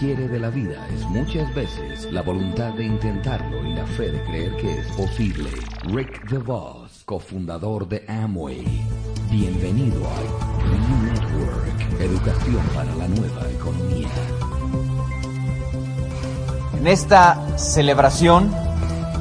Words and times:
y 0.00 0.06
lo 0.06 0.14
que 0.14 0.14
quiere 0.14 0.28
de 0.28 0.38
la 0.38 0.50
vida 0.50 0.86
es 0.94 1.04
muchas 1.06 1.52
veces 1.54 2.10
la 2.12 2.22
voluntad 2.22 2.72
de 2.74 2.84
intentarlo 2.84 3.64
y 3.66 3.74
la 3.74 3.86
fe 3.86 4.10
de 4.10 4.22
creer 4.24 4.56
que 4.56 4.78
es 4.78 4.86
posible. 4.92 5.50
Rick 5.84 6.28
DeVos, 6.28 7.02
cofundador 7.04 7.88
de 7.88 8.04
Amway. 8.08 8.82
Bienvenido 9.30 10.02
a 10.06 10.64
New 10.64 11.12
Network, 11.12 12.00
educación 12.00 12.62
para 12.74 12.94
la 12.96 13.08
nueva 13.08 13.50
economía. 13.50 14.08
En 16.78 16.86
esta 16.86 17.58
celebración 17.58 18.50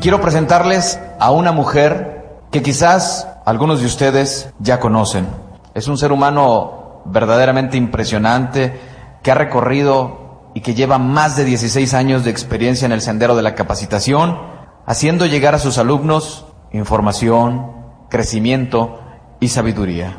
quiero 0.02 0.22
presentarles 0.22 1.00
a 1.20 1.32
una 1.32 1.52
mujer 1.52 2.42
que 2.52 2.62
quizás 2.62 3.28
algunos 3.46 3.82
de 3.82 3.88
ustedes 3.88 4.52
ya 4.60 4.80
conocen. 4.80 5.28
Es 5.74 5.88
un 5.88 5.98
ser 5.98 6.12
humano 6.12 7.02
verdaderamente 7.06 7.78
impresionante 7.78 8.80
que 9.22 9.32
ha 9.32 9.36
recorrido 9.36 10.19
y 10.54 10.62
que 10.62 10.74
lleva 10.74 10.98
más 10.98 11.36
de 11.36 11.46
16 11.46 11.94
años 11.94 12.24
de 12.24 12.32
experiencia 12.32 12.86
en 12.86 12.92
el 12.92 13.02
sendero 13.02 13.36
de 13.36 13.44
la 13.44 13.56
capacitación, 13.56 14.40
haciendo 14.86 15.26
llegar 15.26 15.56
a 15.56 15.60
sus 15.60 15.78
alumnos 15.78 16.46
información, 16.72 17.72
crecimiento 18.10 19.00
y 19.40 19.50
sabiduría. 19.50 20.18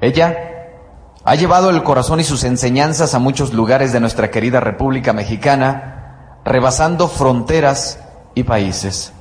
Ella 0.00 0.36
ha 1.24 1.34
llevado 1.34 1.70
el 1.70 1.82
corazón 1.82 2.20
y 2.20 2.24
sus 2.24 2.44
enseñanzas 2.44 3.14
a 3.14 3.18
muchos 3.18 3.52
lugares 3.52 3.92
de 3.92 4.00
nuestra 4.00 4.30
querida 4.30 4.60
República 4.60 5.12
Mexicana, 5.12 6.38
rebasando 6.44 7.08
fronteras 7.08 8.00
y 8.34 8.44
países. 8.44 9.12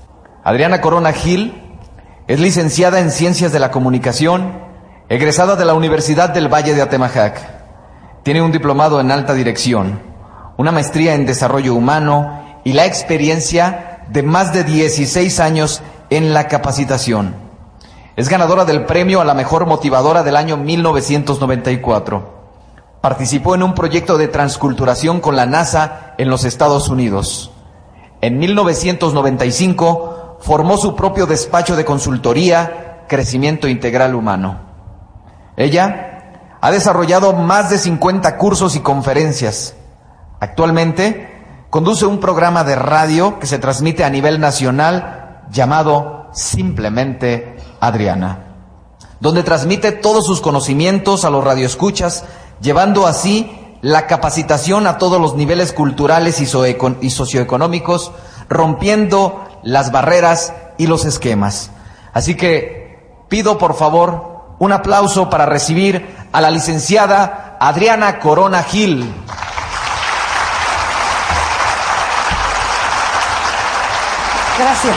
Adriana 0.43 0.81
Corona 0.81 1.11
Gil 1.11 1.77
es 2.27 2.39
licenciada 2.39 2.99
en 2.99 3.11
Ciencias 3.11 3.51
de 3.51 3.59
la 3.59 3.71
Comunicación, 3.71 4.61
egresada 5.09 5.55
de 5.55 5.65
la 5.65 5.73
Universidad 5.73 6.29
del 6.29 6.47
Valle 6.47 6.73
de 6.73 6.81
Atemajac. 6.81 7.58
Tiene 8.23 8.41
un 8.41 8.51
diplomado 8.51 8.99
en 8.99 9.11
alta 9.11 9.33
dirección, 9.33 9.99
una 10.57 10.71
maestría 10.71 11.13
en 11.13 11.25
desarrollo 11.25 11.73
humano 11.73 12.59
y 12.63 12.73
la 12.73 12.85
experiencia 12.85 14.05
de 14.09 14.23
más 14.23 14.53
de 14.53 14.63
16 14.63 15.39
años 15.39 15.81
en 16.09 16.33
la 16.33 16.47
capacitación. 16.47 17.35
Es 18.15 18.27
ganadora 18.27 18.65
del 18.65 18.85
premio 18.85 19.21
a 19.21 19.25
la 19.25 19.33
mejor 19.33 19.65
motivadora 19.65 20.23
del 20.23 20.35
año 20.35 20.57
1994. 20.57 22.39
Participó 22.99 23.55
en 23.55 23.63
un 23.63 23.73
proyecto 23.73 24.17
de 24.17 24.27
transculturación 24.27 25.21
con 25.21 25.37
la 25.37 25.45
NASA 25.45 26.15
en 26.17 26.29
los 26.29 26.43
Estados 26.43 26.89
Unidos. 26.89 27.51
En 28.19 28.37
1995 28.37 30.39
formó 30.41 30.75
su 30.75 30.95
propio 30.95 31.25
despacho 31.25 31.77
de 31.77 31.85
consultoría, 31.85 33.05
Crecimiento 33.07 33.69
Integral 33.69 34.15
Humano. 34.15 34.59
Ella 35.55 36.08
ha 36.61 36.71
desarrollado 36.71 37.33
más 37.33 37.69
de 37.69 37.77
50 37.77 38.37
cursos 38.37 38.75
y 38.75 38.81
conferencias. 38.81 39.75
Actualmente 40.39 41.65
conduce 41.69 42.05
un 42.05 42.19
programa 42.19 42.63
de 42.63 42.75
radio 42.75 43.39
que 43.39 43.47
se 43.47 43.59
transmite 43.59 44.03
a 44.03 44.09
nivel 44.09 44.39
nacional 44.39 45.43
llamado 45.51 46.27
Simplemente 46.33 47.57
Adriana, 47.79 48.55
donde 49.19 49.43
transmite 49.43 49.91
todos 49.91 50.25
sus 50.25 50.41
conocimientos 50.41 51.25
a 51.25 51.29
los 51.29 51.43
radioescuchas, 51.43 52.25
llevando 52.61 53.07
así 53.07 53.55
la 53.81 54.07
capacitación 54.07 54.87
a 54.87 54.97
todos 54.97 55.21
los 55.21 55.35
niveles 55.35 55.71
culturales 55.71 56.41
y 56.41 57.09
socioeconómicos, 57.09 58.11
rompiendo 58.49 59.45
las 59.63 59.91
barreras 59.91 60.53
y 60.77 60.87
los 60.87 61.05
esquemas. 61.05 61.71
Así 62.13 62.35
que 62.35 63.25
pido 63.29 63.57
por 63.57 63.75
favor 63.75 64.55
un 64.59 64.73
aplauso 64.73 65.29
para 65.29 65.45
recibir 65.45 66.05
a 66.31 66.41
la 66.41 66.51
licenciada 66.51 67.57
Adriana 67.59 68.19
Corona 68.19 68.63
Gil. 68.63 69.11
Gracias. 74.57 74.95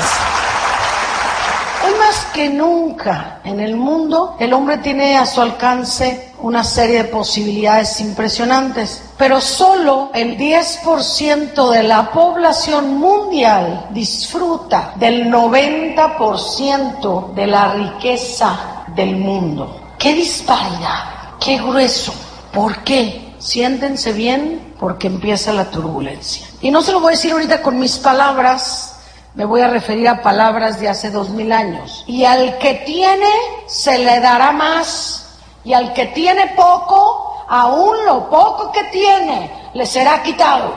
Hoy 1.84 1.92
más 1.98 2.26
que 2.32 2.48
nunca 2.48 3.40
en 3.44 3.60
el 3.60 3.76
mundo, 3.76 4.36
el 4.38 4.52
hombre 4.52 4.78
tiene 4.78 5.16
a 5.16 5.26
su 5.26 5.40
alcance 5.40 6.32
una 6.40 6.64
serie 6.64 7.04
de 7.04 7.08
posibilidades 7.08 8.00
impresionantes, 8.00 9.02
pero 9.16 9.40
solo 9.40 10.10
el 10.14 10.36
10% 10.36 11.70
de 11.70 11.82
la 11.84 12.10
población 12.10 12.98
mundial 12.98 13.86
disfruta 13.90 14.92
del 14.96 15.30
90% 15.30 17.34
de 17.34 17.46
la 17.46 17.72
riqueza 17.72 18.84
del 18.94 19.16
mundo. 19.16 19.94
¡Qué 19.98 20.14
disparidad! 20.14 21.21
¡Qué 21.44 21.58
grueso! 21.58 22.14
¿Por 22.52 22.84
qué? 22.84 23.34
Siéntense 23.38 24.12
bien 24.12 24.76
porque 24.78 25.08
empieza 25.08 25.52
la 25.52 25.70
turbulencia. 25.70 26.46
Y 26.60 26.70
no 26.70 26.82
se 26.82 26.92
lo 26.92 27.00
voy 27.00 27.08
a 27.08 27.16
decir 27.16 27.32
ahorita 27.32 27.62
con 27.62 27.80
mis 27.80 27.98
palabras, 27.98 28.96
me 29.34 29.44
voy 29.44 29.60
a 29.60 29.68
referir 29.68 30.06
a 30.08 30.22
palabras 30.22 30.78
de 30.78 30.88
hace 30.88 31.10
dos 31.10 31.30
mil 31.30 31.50
años. 31.50 32.04
Y 32.06 32.24
al 32.24 32.58
que 32.58 32.74
tiene 32.86 33.28
se 33.66 33.98
le 33.98 34.20
dará 34.20 34.52
más, 34.52 35.40
y 35.64 35.72
al 35.72 35.92
que 35.92 36.06
tiene 36.06 36.52
poco, 36.54 37.44
aún 37.48 38.06
lo 38.06 38.30
poco 38.30 38.70
que 38.70 38.84
tiene 38.84 39.70
le 39.74 39.84
será 39.84 40.22
quitado. 40.22 40.72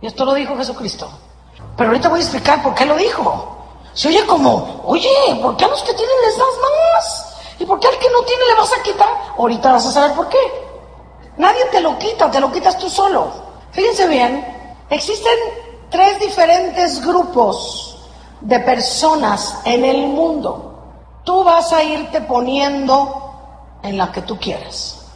Y 0.00 0.08
esto 0.08 0.24
lo 0.24 0.34
dijo 0.34 0.56
Jesucristo. 0.56 1.08
Pero 1.76 1.90
ahorita 1.90 2.08
voy 2.08 2.18
a 2.18 2.22
explicar 2.22 2.62
por 2.64 2.74
qué 2.74 2.84
lo 2.84 2.96
dijo. 2.96 3.58
Se 3.92 4.08
oye 4.08 4.26
como, 4.26 4.82
oye, 4.86 5.08
¿por 5.40 5.56
qué 5.56 5.64
a 5.64 5.68
los 5.68 5.82
que 5.82 5.94
tienen 5.94 6.16
les 6.26 6.36
das 6.36 6.46
más? 6.60 7.33
¿Y 7.58 7.64
por 7.64 7.78
qué 7.78 7.88
al 7.88 7.98
que 7.98 8.10
no 8.10 8.22
tiene 8.24 8.44
le 8.46 8.54
vas 8.54 8.72
a 8.72 8.82
quitar? 8.82 9.08
Ahorita 9.38 9.72
vas 9.72 9.86
a 9.86 9.92
saber 9.92 10.12
por 10.16 10.28
qué. 10.28 10.38
Nadie 11.36 11.64
te 11.70 11.80
lo 11.80 11.98
quita, 11.98 12.30
te 12.30 12.40
lo 12.40 12.50
quitas 12.50 12.78
tú 12.78 12.88
solo. 12.88 13.32
Fíjense 13.72 14.06
bien, 14.06 14.84
existen 14.90 15.34
tres 15.90 16.18
diferentes 16.20 17.04
grupos 17.04 18.10
de 18.40 18.60
personas 18.60 19.60
en 19.64 19.84
el 19.84 20.06
mundo. 20.08 20.72
Tú 21.24 21.42
vas 21.44 21.72
a 21.72 21.82
irte 21.82 22.20
poniendo 22.20 23.78
en 23.82 23.96
la 23.96 24.12
que 24.12 24.22
tú 24.22 24.38
quieras. 24.38 25.06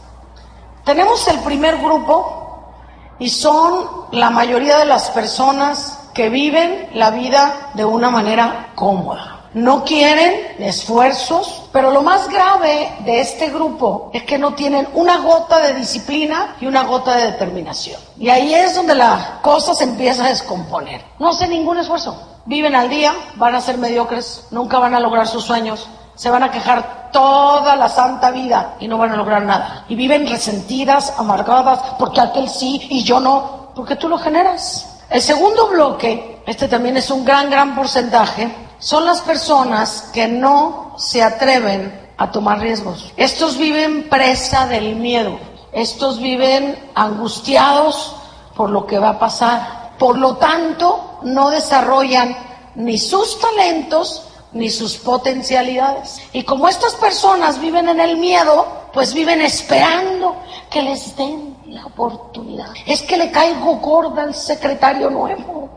Tenemos 0.84 1.26
el 1.28 1.38
primer 1.40 1.78
grupo 1.78 2.72
y 3.18 3.28
son 3.28 4.06
la 4.12 4.30
mayoría 4.30 4.78
de 4.78 4.86
las 4.86 5.10
personas 5.10 6.08
que 6.14 6.28
viven 6.28 6.88
la 6.94 7.10
vida 7.10 7.70
de 7.74 7.84
una 7.84 8.10
manera 8.10 8.72
cómoda 8.74 9.37
no 9.54 9.84
quieren 9.84 10.56
esfuerzos, 10.58 11.68
pero 11.72 11.90
lo 11.90 12.02
más 12.02 12.28
grave 12.28 12.92
de 13.04 13.20
este 13.20 13.48
grupo 13.50 14.10
es 14.12 14.22
que 14.24 14.38
no 14.38 14.54
tienen 14.54 14.88
una 14.94 15.18
gota 15.18 15.58
de 15.60 15.74
disciplina 15.74 16.56
y 16.60 16.66
una 16.66 16.84
gota 16.84 17.16
de 17.16 17.32
determinación. 17.32 18.00
Y 18.18 18.28
ahí 18.28 18.54
es 18.54 18.74
donde 18.74 18.94
la 18.94 19.40
cosa 19.42 19.74
se 19.74 19.84
empieza 19.84 20.24
a 20.24 20.28
descomponer. 20.28 21.02
No 21.18 21.30
hacen 21.30 21.50
ningún 21.50 21.78
esfuerzo. 21.78 22.20
Viven 22.44 22.74
al 22.74 22.88
día, 22.88 23.14
van 23.36 23.54
a 23.54 23.60
ser 23.60 23.78
mediocres, 23.78 24.46
nunca 24.50 24.78
van 24.78 24.94
a 24.94 25.00
lograr 25.00 25.26
sus 25.26 25.44
sueños, 25.44 25.88
se 26.14 26.30
van 26.30 26.42
a 26.42 26.50
quejar 26.50 27.10
toda 27.12 27.76
la 27.76 27.88
santa 27.88 28.30
vida 28.30 28.74
y 28.80 28.88
no 28.88 28.98
van 28.98 29.12
a 29.12 29.16
lograr 29.16 29.42
nada. 29.44 29.84
Y 29.88 29.94
viven 29.94 30.26
resentidas, 30.26 31.14
amargadas, 31.16 31.80
porque 31.98 32.20
aquel 32.20 32.48
sí 32.48 32.86
y 32.90 33.04
yo 33.04 33.20
no, 33.20 33.70
porque 33.74 33.96
tú 33.96 34.08
lo 34.08 34.18
generas. 34.18 34.98
El 35.10 35.22
segundo 35.22 35.68
bloque, 35.68 36.42
este 36.46 36.68
también 36.68 36.96
es 36.96 37.10
un 37.10 37.24
gran, 37.24 37.48
gran 37.50 37.74
porcentaje, 37.74 38.67
son 38.78 39.04
las 39.04 39.20
personas 39.20 40.10
que 40.12 40.28
no 40.28 40.94
se 40.98 41.22
atreven 41.22 42.08
a 42.16 42.30
tomar 42.30 42.60
riesgos. 42.60 43.12
Estos 43.16 43.56
viven 43.56 44.08
presa 44.08 44.66
del 44.66 44.96
miedo. 44.96 45.38
Estos 45.72 46.18
viven 46.20 46.90
angustiados 46.94 48.16
por 48.56 48.70
lo 48.70 48.86
que 48.86 48.98
va 48.98 49.10
a 49.10 49.18
pasar. 49.18 49.94
Por 49.98 50.18
lo 50.18 50.36
tanto, 50.36 51.18
no 51.22 51.50
desarrollan 51.50 52.36
ni 52.74 52.98
sus 52.98 53.38
talentos 53.40 54.24
ni 54.52 54.70
sus 54.70 54.96
potencialidades. 54.96 56.20
Y 56.32 56.42
como 56.42 56.68
estas 56.68 56.94
personas 56.94 57.60
viven 57.60 57.88
en 57.88 58.00
el 58.00 58.16
miedo, 58.16 58.66
pues 58.92 59.12
viven 59.12 59.40
esperando 59.42 60.36
que 60.70 60.82
les 60.82 61.16
den 61.16 61.56
la 61.66 61.84
oportunidad. 61.86 62.68
Es 62.86 63.02
que 63.02 63.16
le 63.16 63.30
caigo 63.30 63.76
gorda 63.76 64.22
al 64.22 64.34
secretario 64.34 65.10
nuevo. 65.10 65.67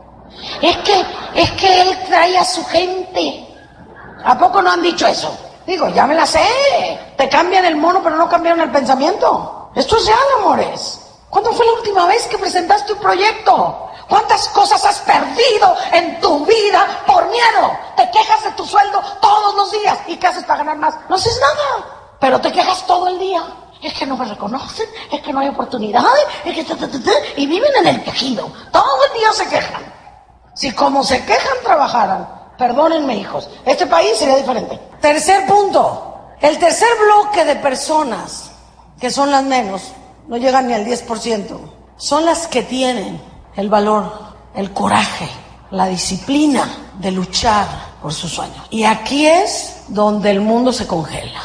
Es 0.60 0.76
que, 0.78 1.04
es 1.34 1.50
que 1.52 1.80
él 1.82 1.98
trae 2.06 2.38
a 2.38 2.44
su 2.44 2.64
gente. 2.66 3.48
¿A 4.24 4.38
poco 4.38 4.62
no 4.62 4.70
han 4.70 4.82
dicho 4.82 5.06
eso? 5.06 5.36
Digo, 5.66 5.88
ya 5.88 6.06
me 6.06 6.14
la 6.14 6.26
sé. 6.26 6.40
Te 7.16 7.28
cambian 7.28 7.64
el 7.64 7.76
mono, 7.76 8.00
pero 8.02 8.16
no 8.16 8.28
cambiaron 8.28 8.60
el 8.60 8.70
pensamiento. 8.70 9.70
Esto 9.74 9.96
es 9.96 10.06
real, 10.06 10.18
amores. 10.38 11.00
¿Cuándo 11.30 11.52
fue 11.52 11.64
la 11.64 11.72
última 11.72 12.06
vez 12.06 12.26
que 12.26 12.38
presentaste 12.38 12.92
un 12.92 12.98
proyecto? 12.98 13.88
¿Cuántas 14.08 14.48
cosas 14.48 14.84
has 14.84 14.98
perdido 14.98 15.74
en 15.92 16.20
tu 16.20 16.44
vida 16.44 16.86
por 17.06 17.26
miedo? 17.28 17.72
Te 17.96 18.10
quejas 18.10 18.44
de 18.44 18.50
tu 18.52 18.66
sueldo 18.66 19.00
todos 19.20 19.54
los 19.54 19.72
días. 19.72 19.98
¿Y 20.06 20.16
qué 20.16 20.26
haces 20.26 20.44
para 20.44 20.58
ganar 20.58 20.76
más? 20.76 20.94
No 21.08 21.16
haces 21.16 21.38
nada. 21.40 21.86
Pero 22.20 22.40
te 22.40 22.52
quejas 22.52 22.86
todo 22.86 23.08
el 23.08 23.18
día. 23.18 23.42
Es 23.80 23.94
que 23.94 24.06
no 24.06 24.16
me 24.16 24.24
reconocen, 24.24 24.86
es 25.10 25.20
que 25.22 25.32
no 25.32 25.40
hay 25.40 25.48
oportunidades, 25.48 26.24
es 26.44 26.54
que... 26.54 27.32
Y 27.36 27.46
viven 27.46 27.72
en 27.78 27.86
el 27.88 28.04
tejido. 28.04 28.48
Todo 28.70 29.04
el 29.06 29.18
día 29.18 29.32
se 29.32 29.48
quejan. 29.48 30.01
Si 30.54 30.72
como 30.72 31.02
se 31.02 31.24
quejan 31.24 31.58
trabajaran, 31.64 32.28
perdónenme 32.58 33.16
hijos, 33.16 33.48
este 33.64 33.86
país 33.86 34.16
sería 34.18 34.36
diferente. 34.36 34.78
Tercer 35.00 35.46
punto, 35.46 36.12
el 36.40 36.58
tercer 36.58 36.88
bloque 37.04 37.44
de 37.44 37.56
personas, 37.56 38.50
que 39.00 39.10
son 39.10 39.30
las 39.30 39.44
menos, 39.44 39.92
no 40.28 40.36
llegan 40.36 40.68
ni 40.68 40.74
al 40.74 40.84
10%. 40.84 41.58
Son 41.96 42.24
las 42.24 42.46
que 42.46 42.62
tienen 42.62 43.20
el 43.56 43.68
valor, 43.68 44.12
el 44.54 44.72
coraje, 44.72 45.28
la 45.70 45.86
disciplina 45.86 46.68
de 46.98 47.10
luchar 47.10 47.66
por 48.00 48.12
sus 48.12 48.32
sueños. 48.32 48.66
Y 48.70 48.84
aquí 48.84 49.26
es 49.26 49.84
donde 49.88 50.30
el 50.30 50.40
mundo 50.40 50.72
se 50.72 50.86
congela. 50.86 51.40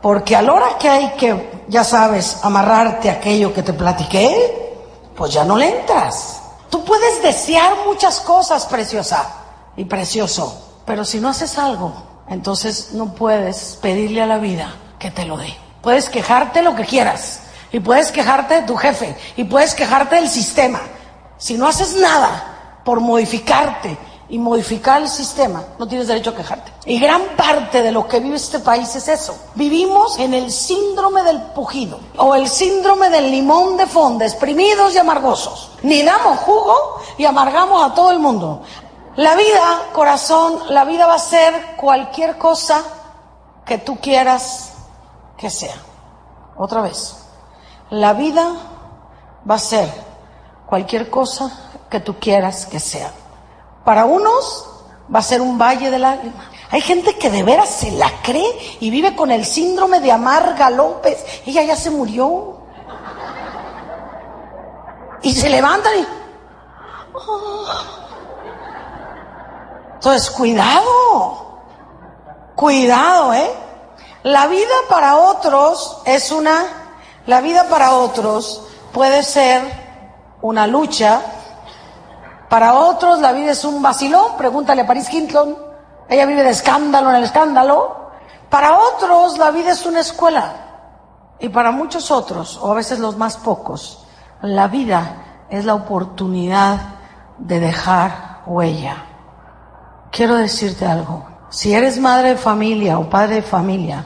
Porque 0.00 0.34
a 0.34 0.42
la 0.42 0.52
hora 0.52 0.78
que 0.78 0.88
hay 0.88 1.12
que, 1.12 1.64
ya 1.68 1.84
sabes, 1.84 2.38
amarrarte 2.42 3.08
a 3.08 3.14
aquello 3.14 3.54
que 3.54 3.62
te 3.62 3.72
platiqué, 3.72 4.76
pues 5.16 5.32
ya 5.32 5.44
no 5.44 5.56
le 5.56 5.80
entras. 5.80 6.41
Tú 6.72 6.82
puedes 6.86 7.22
desear 7.22 7.84
muchas 7.84 8.20
cosas, 8.20 8.64
preciosa 8.64 9.28
y 9.76 9.84
precioso, 9.84 10.80
pero 10.86 11.04
si 11.04 11.20
no 11.20 11.28
haces 11.28 11.58
algo, 11.58 11.92
entonces 12.30 12.92
no 12.94 13.14
puedes 13.14 13.78
pedirle 13.82 14.22
a 14.22 14.26
la 14.26 14.38
vida 14.38 14.74
que 14.98 15.10
te 15.10 15.26
lo 15.26 15.36
dé. 15.36 15.54
Puedes 15.82 16.08
quejarte 16.08 16.62
lo 16.62 16.74
que 16.74 16.86
quieras, 16.86 17.40
y 17.72 17.80
puedes 17.80 18.10
quejarte 18.10 18.54
de 18.54 18.62
tu 18.62 18.74
jefe, 18.74 19.14
y 19.36 19.44
puedes 19.44 19.74
quejarte 19.74 20.14
del 20.14 20.30
sistema. 20.30 20.80
Si 21.36 21.58
no 21.58 21.68
haces 21.68 21.94
nada 21.96 22.80
por 22.86 23.00
modificarte 23.00 23.98
y 24.32 24.38
modificar 24.38 25.02
el 25.02 25.10
sistema, 25.10 25.62
no 25.78 25.86
tienes 25.86 26.08
derecho 26.08 26.30
a 26.30 26.34
quejarte. 26.34 26.72
Y 26.86 26.98
gran 26.98 27.20
parte 27.36 27.82
de 27.82 27.92
lo 27.92 28.08
que 28.08 28.18
vive 28.18 28.36
este 28.36 28.60
país 28.60 28.96
es 28.96 29.06
eso. 29.06 29.36
Vivimos 29.54 30.18
en 30.18 30.32
el 30.32 30.50
síndrome 30.50 31.22
del 31.22 31.38
pujido 31.52 32.00
o 32.16 32.34
el 32.34 32.48
síndrome 32.48 33.10
del 33.10 33.30
limón 33.30 33.76
de 33.76 33.86
fondo, 33.86 34.24
exprimidos 34.24 34.94
y 34.94 34.98
amargosos. 34.98 35.72
Ni 35.82 36.02
damos 36.02 36.38
jugo 36.38 37.02
y 37.18 37.26
amargamos 37.26 37.84
a 37.84 37.94
todo 37.94 38.10
el 38.10 38.20
mundo. 38.20 38.62
La 39.16 39.34
vida, 39.34 39.90
corazón, 39.92 40.60
la 40.70 40.86
vida 40.86 41.06
va 41.06 41.16
a 41.16 41.18
ser 41.18 41.76
cualquier 41.76 42.38
cosa 42.38 42.82
que 43.66 43.76
tú 43.76 43.98
quieras 44.00 44.72
que 45.36 45.50
sea. 45.50 45.76
Otra 46.56 46.80
vez. 46.80 47.18
La 47.90 48.14
vida 48.14 48.50
va 49.48 49.56
a 49.56 49.58
ser 49.58 49.92
cualquier 50.64 51.10
cosa 51.10 51.52
que 51.90 52.00
tú 52.00 52.18
quieras 52.18 52.64
que 52.64 52.80
sea. 52.80 53.12
Para 53.84 54.04
unos 54.04 54.68
va 55.12 55.18
a 55.18 55.22
ser 55.22 55.40
un 55.40 55.58
valle 55.58 55.90
de 55.90 55.98
lágrimas. 55.98 56.46
Hay 56.70 56.80
gente 56.80 57.18
que 57.18 57.30
de 57.30 57.42
veras 57.42 57.68
se 57.68 57.90
la 57.90 58.10
cree 58.22 58.78
y 58.80 58.90
vive 58.90 59.14
con 59.14 59.30
el 59.30 59.44
síndrome 59.44 60.00
de 60.00 60.10
Amarga 60.10 60.70
López. 60.70 61.42
Ella 61.44 61.62
ya 61.62 61.76
se 61.76 61.90
murió. 61.90 62.58
Y 65.22 65.32
se 65.34 65.50
levantan 65.50 65.92
y... 65.98 66.06
Entonces, 69.94 70.30
cuidado. 70.30 71.60
Cuidado, 72.56 73.34
¿eh? 73.34 73.50
La 74.22 74.46
vida 74.46 74.74
para 74.88 75.16
otros 75.16 76.00
es 76.06 76.32
una... 76.32 76.64
La 77.26 77.40
vida 77.40 77.68
para 77.68 77.94
otros 77.96 78.66
puede 78.92 79.22
ser 79.22 79.62
una 80.40 80.66
lucha 80.66 81.22
para 82.52 82.74
otros 82.74 83.20
la 83.20 83.32
vida 83.32 83.52
es 83.52 83.64
un 83.64 83.80
vacilón, 83.80 84.36
pregúntale 84.36 84.82
a 84.82 84.86
Paris 84.86 85.10
Hilton. 85.10 85.56
Ella 86.06 86.26
vive 86.26 86.42
de 86.42 86.50
escándalo 86.50 87.08
en 87.08 87.16
el 87.16 87.24
escándalo. 87.24 88.10
Para 88.50 88.76
otros 88.76 89.38
la 89.38 89.50
vida 89.50 89.70
es 89.70 89.86
una 89.86 90.00
escuela. 90.00 90.52
Y 91.40 91.48
para 91.48 91.70
muchos 91.70 92.10
otros, 92.10 92.58
o 92.58 92.70
a 92.70 92.74
veces 92.74 92.98
los 92.98 93.16
más 93.16 93.38
pocos, 93.38 94.04
la 94.42 94.68
vida 94.68 95.46
es 95.48 95.64
la 95.64 95.72
oportunidad 95.72 96.78
de 97.38 97.58
dejar 97.58 98.42
huella. 98.44 98.96
Quiero 100.10 100.34
decirte 100.34 100.84
algo. 100.84 101.24
Si 101.48 101.72
eres 101.72 101.98
madre 101.98 102.34
de 102.34 102.36
familia 102.36 102.98
o 102.98 103.08
padre 103.08 103.36
de 103.36 103.42
familia, 103.42 104.04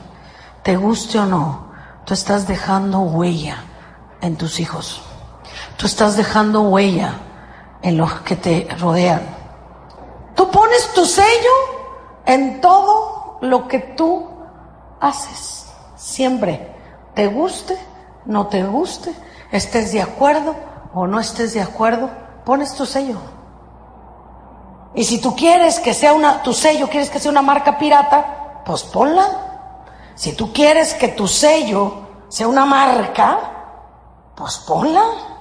te 0.63 0.77
guste 0.77 1.19
o 1.19 1.25
no, 1.25 1.73
tú 2.05 2.13
estás 2.13 2.47
dejando 2.47 2.99
huella 2.99 3.57
en 4.21 4.37
tus 4.37 4.61
hijos. 4.61 5.01
Tú 5.75 5.85
estás 5.85 6.15
dejando 6.15 6.61
huella 6.61 7.26
en 7.87 7.95
los 7.95 8.13
que 8.21 8.35
te 8.35 8.67
rodean. 8.81 9.21
Tú 10.35 10.51
pones 10.51 10.93
tu 10.93 11.05
sello 11.05 11.53
en 12.25 12.59
todo 12.59 13.37
lo 13.39 13.65
que 13.65 13.79
tú 13.79 14.27
haces. 14.99 15.71
Siempre, 15.95 16.75
te 17.15 17.27
guste, 17.27 17.77
no 18.25 18.47
te 18.47 18.61
guste, 18.63 19.13
estés 19.53 19.93
de 19.93 20.01
acuerdo 20.01 20.53
o 20.93 21.07
no 21.07 21.17
estés 21.17 21.53
de 21.53 21.61
acuerdo, 21.61 22.09
pones 22.43 22.73
tu 22.73 22.85
sello. 22.85 23.19
Y 24.93 25.05
si 25.05 25.21
tú 25.21 25.33
quieres 25.33 25.79
que 25.79 25.93
sea 25.93 26.13
una, 26.13 26.43
tu 26.43 26.51
sello, 26.51 26.89
quieres 26.89 27.09
que 27.09 27.19
sea 27.19 27.31
una 27.31 27.41
marca 27.41 27.77
pirata, 27.77 28.63
pues 28.65 28.83
ponla. 28.83 29.27
Si 30.13 30.33
tú 30.33 30.51
quieres 30.51 30.93
que 30.93 31.07
tu 31.07 31.25
sello 31.25 31.93
sea 32.27 32.49
una 32.49 32.65
marca, 32.65 33.39
pues 34.35 34.57
ponla. 34.57 35.36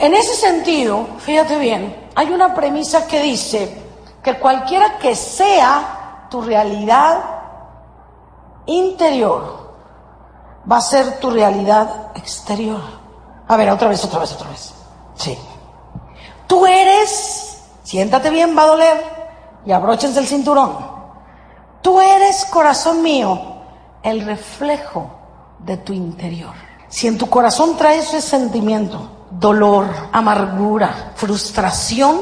En 0.00 0.14
ese 0.14 0.34
sentido, 0.34 1.06
fíjate 1.18 1.58
bien, 1.58 2.08
hay 2.14 2.32
una 2.32 2.54
premisa 2.54 3.06
que 3.06 3.20
dice 3.20 3.82
que 4.22 4.38
cualquiera 4.38 4.96
que 4.96 5.14
sea 5.14 6.26
tu 6.30 6.40
realidad 6.40 7.22
interior 8.64 9.74
va 10.70 10.78
a 10.78 10.80
ser 10.80 11.20
tu 11.20 11.28
realidad 11.28 12.12
exterior. 12.14 12.80
A 13.46 13.56
ver, 13.58 13.68
otra 13.68 13.88
vez, 13.88 14.02
otra 14.02 14.20
vez, 14.20 14.32
otra 14.32 14.48
vez. 14.48 14.72
Sí. 15.16 15.38
Tú 16.46 16.66
eres, 16.66 17.62
siéntate 17.82 18.30
bien, 18.30 18.56
va 18.56 18.62
a 18.62 18.68
doler, 18.68 19.04
y 19.66 19.72
abróchense 19.72 20.18
el 20.18 20.26
cinturón. 20.26 20.78
Tú 21.82 22.00
eres, 22.00 22.46
corazón 22.46 23.02
mío, 23.02 23.38
el 24.02 24.24
reflejo 24.24 25.10
de 25.58 25.76
tu 25.76 25.92
interior. 25.92 26.54
Si 26.88 27.06
en 27.06 27.18
tu 27.18 27.28
corazón 27.28 27.76
traes 27.76 28.08
ese 28.14 28.22
sentimiento, 28.22 29.19
dolor, 29.30 29.86
amargura, 30.12 31.12
frustración, 31.14 32.20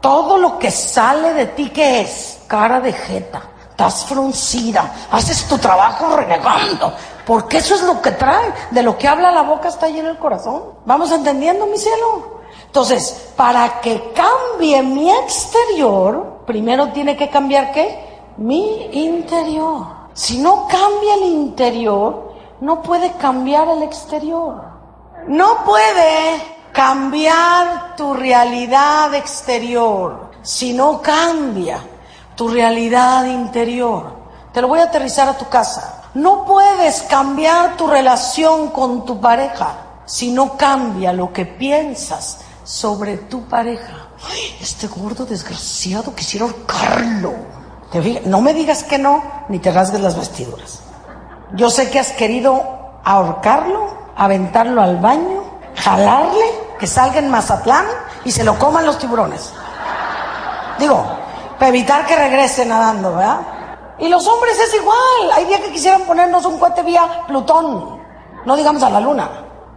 todo 0.00 0.38
lo 0.38 0.58
que 0.58 0.70
sale 0.70 1.34
de 1.34 1.46
ti 1.46 1.70
que 1.70 2.00
es 2.00 2.40
cara 2.46 2.80
de 2.80 2.92
jeta, 2.92 3.42
estás 3.70 4.04
fruncida, 4.04 4.92
haces 5.10 5.46
tu 5.48 5.58
trabajo 5.58 6.16
renegando, 6.16 6.92
porque 7.26 7.58
eso 7.58 7.74
es 7.74 7.82
lo 7.82 8.00
que 8.00 8.12
trae, 8.12 8.52
de 8.70 8.82
lo 8.82 8.96
que 8.96 9.08
habla 9.08 9.32
la 9.32 9.42
boca 9.42 9.68
está 9.68 9.88
lleno 9.88 10.10
el 10.10 10.18
corazón. 10.18 10.62
¿Vamos 10.84 11.10
entendiendo, 11.10 11.66
mi 11.66 11.76
cielo? 11.76 12.36
Entonces, 12.66 13.32
para 13.36 13.80
que 13.80 14.12
cambie 14.14 14.82
mi 14.82 15.10
exterior, 15.10 16.42
primero 16.46 16.88
tiene 16.92 17.16
que 17.16 17.28
cambiar 17.28 17.72
qué? 17.72 18.20
Mi 18.36 18.90
interior. 18.92 19.86
Si 20.12 20.38
no 20.38 20.66
cambia 20.68 21.14
el 21.14 21.24
interior, 21.24 22.34
no 22.60 22.82
puede 22.82 23.12
cambiar 23.12 23.68
el 23.68 23.82
exterior. 23.82 24.75
No 25.28 25.64
puede 25.64 26.40
cambiar 26.72 27.96
tu 27.96 28.14
realidad 28.14 29.12
exterior 29.14 30.30
si 30.42 30.72
no 30.72 31.02
cambia 31.02 31.80
tu 32.36 32.46
realidad 32.48 33.24
interior. 33.24 34.14
Te 34.52 34.62
lo 34.62 34.68
voy 34.68 34.78
a 34.78 34.84
aterrizar 34.84 35.28
a 35.28 35.36
tu 35.36 35.48
casa. 35.48 36.04
No 36.14 36.44
puedes 36.44 37.02
cambiar 37.02 37.76
tu 37.76 37.88
relación 37.88 38.68
con 38.68 39.04
tu 39.04 39.20
pareja 39.20 40.02
si 40.04 40.30
no 40.30 40.56
cambia 40.56 41.12
lo 41.12 41.32
que 41.32 41.44
piensas 41.44 42.38
sobre 42.62 43.16
tu 43.16 43.48
pareja. 43.48 44.08
este 44.60 44.86
gordo 44.86 45.26
desgraciado 45.26 46.14
quisiera 46.14 46.46
ahorcarlo. 46.46 47.34
No 48.26 48.40
me 48.40 48.54
digas 48.54 48.84
que 48.84 48.98
no, 48.98 49.24
ni 49.48 49.58
te 49.58 49.72
rasgues 49.72 50.00
las 50.00 50.16
vestiduras. 50.16 50.80
Yo 51.54 51.68
sé 51.68 51.90
que 51.90 51.98
has 51.98 52.12
querido 52.12 52.62
ahorcarlo 53.02 54.05
aventarlo 54.16 54.82
al 54.82 54.96
baño, 54.96 55.44
jalarle, 55.76 56.66
que 56.78 56.86
salga 56.86 57.18
en 57.18 57.30
Mazatlán 57.30 57.86
y 58.24 58.30
se 58.30 58.44
lo 58.44 58.58
coman 58.58 58.86
los 58.86 58.98
tiburones. 58.98 59.52
Digo, 60.78 61.04
para 61.58 61.68
evitar 61.68 62.06
que 62.06 62.16
regrese 62.16 62.66
nadando, 62.66 63.14
¿verdad? 63.14 63.40
Y 63.98 64.08
los 64.08 64.26
hombres 64.26 64.58
es 64.58 64.74
igual. 64.74 65.32
Hay 65.34 65.44
días 65.46 65.60
que 65.60 65.72
quisieran 65.72 66.02
ponernos 66.02 66.44
un 66.44 66.58
cohete 66.58 66.82
vía 66.82 67.24
Plutón, 67.26 68.00
no 68.44 68.56
digamos 68.56 68.82
a 68.82 68.90
la 68.90 69.00
luna. 69.00 69.28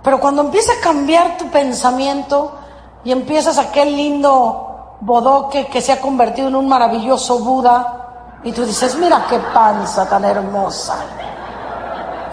Pero 0.03 0.19
cuando 0.19 0.41
empieza 0.41 0.73
a 0.73 0.81
cambiar 0.81 1.37
tu 1.37 1.47
pensamiento 1.47 2.57
y 3.03 3.11
empiezas 3.11 3.57
aquel 3.57 3.95
lindo 3.95 4.97
bodoque 5.01 5.67
que 5.67 5.81
se 5.81 5.93
ha 5.93 6.01
convertido 6.01 6.47
en 6.49 6.55
un 6.55 6.67
maravilloso 6.67 7.39
Buda, 7.39 7.95
y 8.43 8.53
tú 8.53 8.65
dices, 8.65 8.95
mira 8.95 9.25
qué 9.29 9.37
panza 9.53 10.07
tan 10.07 10.23
hermosa, 10.23 10.95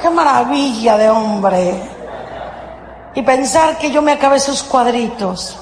qué 0.00 0.08
maravilla 0.08 0.96
de 0.96 1.10
hombre 1.10 1.95
y 3.16 3.22
pensar 3.22 3.78
que 3.78 3.90
yo 3.90 4.02
me 4.02 4.12
acabé 4.12 4.38
sus 4.38 4.62
cuadritos. 4.62 5.56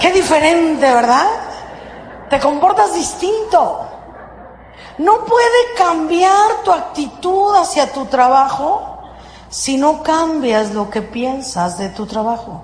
Qué 0.00 0.12
diferente, 0.12 0.94
¿verdad? 0.94 1.26
Te 2.30 2.38
comportas 2.38 2.94
distinto. 2.94 3.84
No 4.98 5.24
puede 5.24 5.74
cambiar 5.76 6.62
tu 6.64 6.70
actitud 6.70 7.56
hacia 7.56 7.92
tu 7.92 8.04
trabajo 8.06 9.00
si 9.48 9.76
no 9.76 10.04
cambias 10.04 10.72
lo 10.72 10.90
que 10.90 11.02
piensas 11.02 11.76
de 11.76 11.88
tu 11.88 12.06
trabajo. 12.06 12.62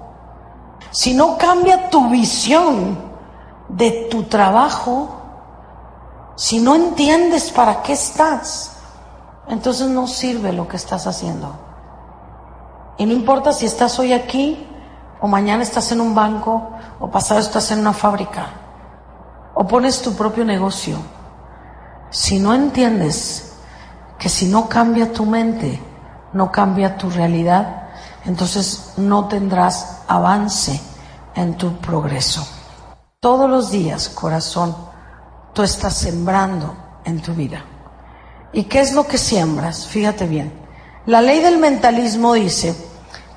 Si 0.92 1.14
no 1.14 1.36
cambia 1.36 1.90
tu 1.90 2.10
visión 2.10 2.96
de 3.68 4.06
tu 4.08 4.22
trabajo, 4.22 5.08
si 6.36 6.60
no 6.60 6.76
entiendes 6.76 7.50
para 7.50 7.82
qué 7.82 7.94
estás 7.94 8.73
entonces 9.48 9.88
no 9.88 10.06
sirve 10.06 10.52
lo 10.52 10.68
que 10.68 10.76
estás 10.76 11.06
haciendo. 11.06 11.54
Y 12.96 13.06
no 13.06 13.12
importa 13.12 13.52
si 13.52 13.66
estás 13.66 13.98
hoy 13.98 14.12
aquí, 14.12 14.66
o 15.20 15.26
mañana 15.26 15.62
estás 15.62 15.90
en 15.92 16.00
un 16.00 16.14
banco, 16.14 16.70
o 17.00 17.10
pasado 17.10 17.40
estás 17.40 17.70
en 17.70 17.80
una 17.80 17.92
fábrica, 17.92 18.46
o 19.54 19.66
pones 19.66 20.02
tu 20.02 20.14
propio 20.14 20.44
negocio. 20.44 20.96
Si 22.10 22.38
no 22.38 22.54
entiendes 22.54 23.56
que 24.18 24.28
si 24.28 24.46
no 24.46 24.68
cambia 24.68 25.12
tu 25.12 25.26
mente, 25.26 25.82
no 26.32 26.50
cambia 26.52 26.96
tu 26.96 27.10
realidad, 27.10 27.88
entonces 28.24 28.94
no 28.96 29.26
tendrás 29.28 30.02
avance 30.08 30.80
en 31.34 31.56
tu 31.56 31.76
progreso. 31.78 32.46
Todos 33.20 33.48
los 33.48 33.70
días, 33.70 34.08
corazón, 34.08 34.76
tú 35.52 35.62
estás 35.62 35.94
sembrando 35.94 36.74
en 37.04 37.20
tu 37.20 37.32
vida. 37.34 37.64
¿Y 38.54 38.64
qué 38.64 38.80
es 38.80 38.92
lo 38.92 39.06
que 39.06 39.18
siembras? 39.18 39.86
Fíjate 39.86 40.26
bien. 40.26 40.52
La 41.06 41.20
ley 41.20 41.40
del 41.40 41.58
mentalismo 41.58 42.34
dice 42.34 42.74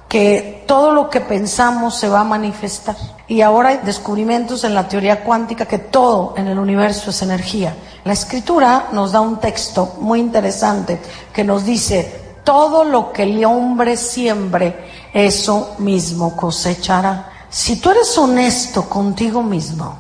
que 0.08 0.64
todo 0.68 0.92
lo 0.92 1.10
que 1.10 1.22
pensamos 1.22 1.98
se 1.98 2.08
va 2.08 2.22
a 2.22 2.24
manifestar. 2.24 2.96
Y 3.28 3.42
ahora 3.42 3.70
hay 3.70 3.80
descubrimientos 3.84 4.64
en 4.64 4.76
la 4.76 4.88
teoría 4.88 5.24
cuántica 5.24 5.66
que 5.66 5.80
todo 5.80 6.36
en 6.38 6.48
el 6.48 6.60
universo 6.60 7.10
es 7.10 7.22
energía. 7.24 7.76
La 8.06 8.14
escritura 8.14 8.90
nos 8.92 9.12
da 9.12 9.22
un 9.22 9.40
texto 9.40 9.96
muy 10.00 10.20
interesante 10.20 11.02
que 11.34 11.44
nos 11.44 11.66
dice, 11.66 12.38
todo 12.44 12.86
lo 12.86 13.12
que 13.12 13.24
el 13.24 13.44
hombre 13.44 13.98
siembre, 13.98 14.86
eso 15.14 15.76
mismo 15.80 16.38
cosechará. 16.38 17.48
Si 17.50 17.82
tú 17.82 17.90
eres 17.90 18.16
honesto 18.18 18.88
contigo 18.88 19.42
mismo, 19.42 19.98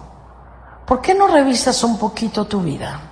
¿por 0.86 1.02
qué 1.02 1.16
no 1.16 1.28
revisas 1.28 1.84
un 1.84 1.98
poquito 1.98 2.46
tu 2.46 2.62
vida? 2.62 3.07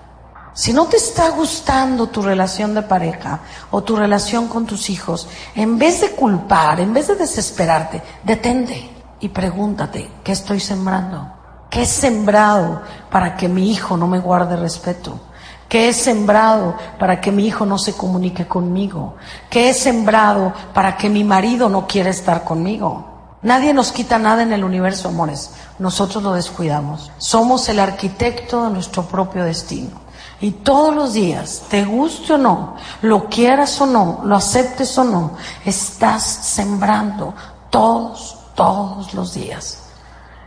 Si 0.55 0.71
no 0.71 0.85
te 0.85 0.95
está 0.95 1.31
gustando 1.31 2.07
tu 2.07 2.21
relación 2.21 2.73
de 2.73 2.81
pareja 2.81 3.41
o 3.71 3.83
tu 3.83 3.97
relación 3.97 4.47
con 4.47 4.65
tus 4.65 4.89
hijos, 4.89 5.27
en 5.53 5.77
vez 5.77 5.99
de 5.99 6.11
culpar, 6.11 6.79
en 6.79 6.93
vez 6.93 7.09
de 7.09 7.15
desesperarte, 7.15 8.01
detente 8.23 8.89
y 9.19 9.27
pregúntate, 9.27 10.09
¿qué 10.23 10.31
estoy 10.31 10.61
sembrando? 10.61 11.29
¿Qué 11.69 11.81
he 11.81 11.85
sembrado 11.85 12.81
para 13.11 13.35
que 13.35 13.49
mi 13.49 13.69
hijo 13.69 13.97
no 13.97 14.07
me 14.07 14.19
guarde 14.19 14.55
respeto? 14.55 15.19
¿Qué 15.67 15.89
he 15.89 15.93
sembrado 15.93 16.77
para 16.97 17.19
que 17.19 17.33
mi 17.33 17.45
hijo 17.45 17.65
no 17.65 17.77
se 17.77 17.91
comunique 17.91 18.47
conmigo? 18.47 19.15
¿Qué 19.49 19.71
he 19.71 19.73
sembrado 19.73 20.53
para 20.73 20.95
que 20.95 21.09
mi 21.09 21.25
marido 21.25 21.67
no 21.67 21.85
quiera 21.85 22.11
estar 22.11 22.45
conmigo? 22.45 23.37
Nadie 23.41 23.73
nos 23.73 23.91
quita 23.91 24.17
nada 24.19 24.43
en 24.43 24.53
el 24.53 24.63
universo, 24.63 25.09
amores. 25.09 25.51
Nosotros 25.79 26.23
lo 26.23 26.31
descuidamos. 26.31 27.11
Somos 27.17 27.67
el 27.67 27.81
arquitecto 27.81 28.63
de 28.63 28.69
nuestro 28.69 29.03
propio 29.03 29.43
destino. 29.43 30.04
Y 30.41 30.51
todos 30.51 30.93
los 30.93 31.13
días, 31.13 31.63
te 31.69 31.85
guste 31.85 32.33
o 32.33 32.37
no, 32.37 32.75
lo 33.01 33.29
quieras 33.29 33.79
o 33.79 33.85
no, 33.85 34.21
lo 34.25 34.35
aceptes 34.35 34.97
o 34.97 35.03
no, 35.03 35.31
estás 35.63 36.23
sembrando 36.23 37.33
todos, 37.69 38.37
todos 38.53 39.13
los 39.13 39.33
días. 39.33 39.83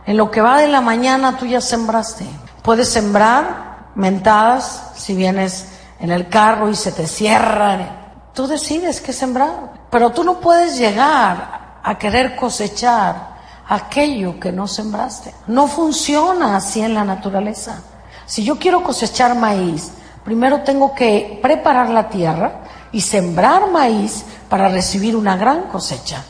En 0.05 0.17
lo 0.17 0.31
que 0.31 0.41
va 0.41 0.59
de 0.59 0.67
la 0.67 0.81
mañana 0.81 1.37
tú 1.37 1.45
ya 1.45 1.61
sembraste. 1.61 2.25
Puedes 2.61 2.89
sembrar 2.89 3.89
mentadas 3.95 4.91
si 4.95 5.13
vienes 5.13 5.67
en 5.99 6.11
el 6.11 6.29
carro 6.29 6.69
y 6.69 6.75
se 6.75 6.91
te 6.91 7.05
cierra. 7.07 8.29
Tú 8.33 8.47
decides 8.47 9.01
qué 9.01 9.13
sembrar. 9.13 9.73
Pero 9.89 10.11
tú 10.11 10.23
no 10.23 10.39
puedes 10.39 10.77
llegar 10.77 11.79
a 11.83 11.97
querer 11.97 12.35
cosechar 12.35 13.37
aquello 13.67 14.39
que 14.39 14.51
no 14.51 14.67
sembraste. 14.67 15.33
No 15.47 15.67
funciona 15.67 16.55
así 16.55 16.81
en 16.81 16.93
la 16.93 17.03
naturaleza. 17.03 17.81
Si 18.29 18.43
yo 18.43 18.59
quiero 18.59 18.83
cosechar 18.83 19.33
maíz, 19.33 19.89
primero 20.23 20.61
tengo 20.61 20.93
que 20.93 21.39
preparar 21.41 21.89
la 21.89 22.09
tierra 22.09 22.61
y 22.91 23.01
sembrar 23.01 23.71
maíz 23.71 24.23
para 24.47 24.69
recibir 24.69 25.15
una 25.15 25.35
gran 25.35 25.63
cosecha. 25.63 26.23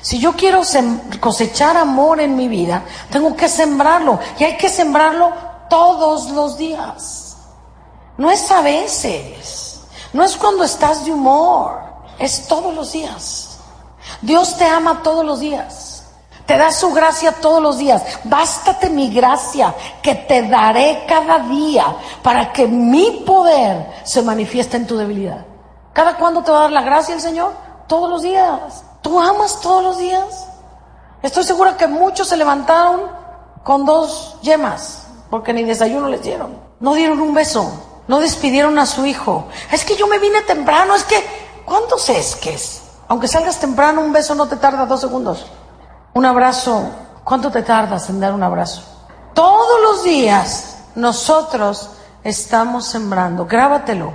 Si 0.00 0.18
yo 0.18 0.32
quiero 0.32 0.62
cosechar 1.20 1.76
amor 1.76 2.20
en 2.20 2.34
mi 2.34 2.48
vida, 2.48 2.82
tengo 3.08 3.36
que 3.36 3.48
sembrarlo 3.48 4.18
y 4.36 4.42
hay 4.42 4.56
que 4.56 4.68
sembrarlo 4.68 5.32
todos 5.70 6.30
los 6.30 6.58
días. 6.58 7.36
No 8.18 8.32
es 8.32 8.50
a 8.50 8.60
veces, 8.60 9.82
no 10.12 10.24
es 10.24 10.36
cuando 10.36 10.64
estás 10.64 11.04
de 11.04 11.12
humor, 11.12 11.84
es 12.18 12.48
todos 12.48 12.74
los 12.74 12.90
días. 12.90 13.58
Dios 14.22 14.58
te 14.58 14.64
ama 14.64 15.04
todos 15.04 15.24
los 15.24 15.38
días. 15.38 15.83
Te 16.46 16.58
da 16.58 16.70
su 16.70 16.92
gracia 16.92 17.32
todos 17.32 17.62
los 17.62 17.78
días. 17.78 18.02
Bástate 18.24 18.90
mi 18.90 19.08
gracia 19.08 19.74
que 20.02 20.14
te 20.14 20.46
daré 20.46 21.04
cada 21.08 21.38
día 21.38 21.96
para 22.22 22.52
que 22.52 22.66
mi 22.66 23.22
poder 23.26 24.02
se 24.04 24.20
manifieste 24.22 24.76
en 24.76 24.86
tu 24.86 24.96
debilidad. 24.96 25.46
¿Cada 25.94 26.16
cuándo 26.16 26.42
te 26.42 26.50
va 26.50 26.58
a 26.58 26.62
dar 26.62 26.72
la 26.72 26.82
gracia 26.82 27.14
el 27.14 27.20
Señor? 27.20 27.52
Todos 27.86 28.10
los 28.10 28.22
días. 28.22 28.84
¿Tú 29.00 29.18
amas 29.20 29.60
todos 29.60 29.82
los 29.82 29.98
días? 29.98 30.48
Estoy 31.22 31.44
segura 31.44 31.76
que 31.76 31.86
muchos 31.86 32.28
se 32.28 32.36
levantaron 32.36 33.02
con 33.62 33.86
dos 33.86 34.36
yemas 34.42 35.06
porque 35.30 35.54
ni 35.54 35.64
desayuno 35.64 36.08
les 36.08 36.22
dieron. 36.22 36.58
No 36.80 36.94
dieron 36.94 37.20
un 37.20 37.32
beso. 37.32 37.72
No 38.06 38.20
despidieron 38.20 38.78
a 38.78 38.84
su 38.84 39.06
hijo. 39.06 39.46
Es 39.72 39.84
que 39.84 39.96
yo 39.96 40.06
me 40.06 40.18
vine 40.18 40.42
temprano. 40.42 40.94
Es 40.94 41.04
que, 41.04 41.24
¿cuántos 41.64 42.08
es 42.10 42.36
que 42.36 42.52
es? 42.52 42.82
Aunque 43.08 43.28
salgas 43.28 43.58
temprano, 43.58 44.02
un 44.02 44.12
beso 44.12 44.34
no 44.34 44.46
te 44.46 44.56
tarda 44.56 44.84
dos 44.84 45.00
segundos. 45.00 45.46
Un 46.16 46.24
abrazo, 46.26 46.90
¿cuánto 47.24 47.50
te 47.50 47.62
tardas 47.62 48.08
en 48.08 48.20
dar 48.20 48.34
un 48.34 48.44
abrazo? 48.44 48.84
Todos 49.34 49.80
los 49.82 50.04
días 50.04 50.76
nosotros 50.94 51.90
estamos 52.22 52.86
sembrando, 52.86 53.46
grábatelo, 53.46 54.14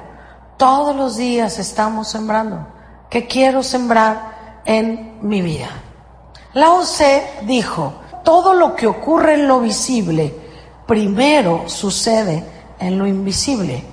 todos 0.56 0.96
los 0.96 1.18
días 1.18 1.60
estamos 1.60 2.08
sembrando. 2.08 2.66
¿Qué 3.10 3.28
quiero 3.28 3.64
sembrar 3.64 4.62
en 4.64 5.20
mi 5.22 5.42
vida? 5.42 5.68
Lao 6.54 6.84
Tse 6.84 7.42
dijo, 7.42 7.96
todo 8.24 8.54
lo 8.54 8.78
que 8.78 8.88
ocurre 8.88 9.34
en 9.34 9.50
lo 9.50 9.60
visible 9.60 10.34
primero 10.88 11.68
sucede 11.68 12.46
en 12.80 12.98
lo 12.98 13.08
invisible. 13.08 13.84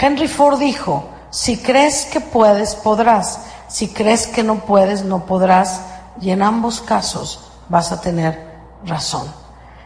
Henry 0.00 0.28
Ford 0.28 0.60
dijo, 0.60 1.08
si 1.30 1.56
crees 1.56 2.04
que 2.04 2.20
puedes, 2.20 2.76
podrás. 2.76 3.40
Si 3.66 3.88
crees 3.88 4.28
que 4.28 4.44
no 4.44 4.60
puedes, 4.60 5.04
no 5.04 5.26
podrás. 5.26 5.80
Y 6.20 6.30
en 6.30 6.42
ambos 6.42 6.80
casos 6.80 7.45
vas 7.68 7.92
a 7.92 8.00
tener 8.00 8.56
razón. 8.84 9.26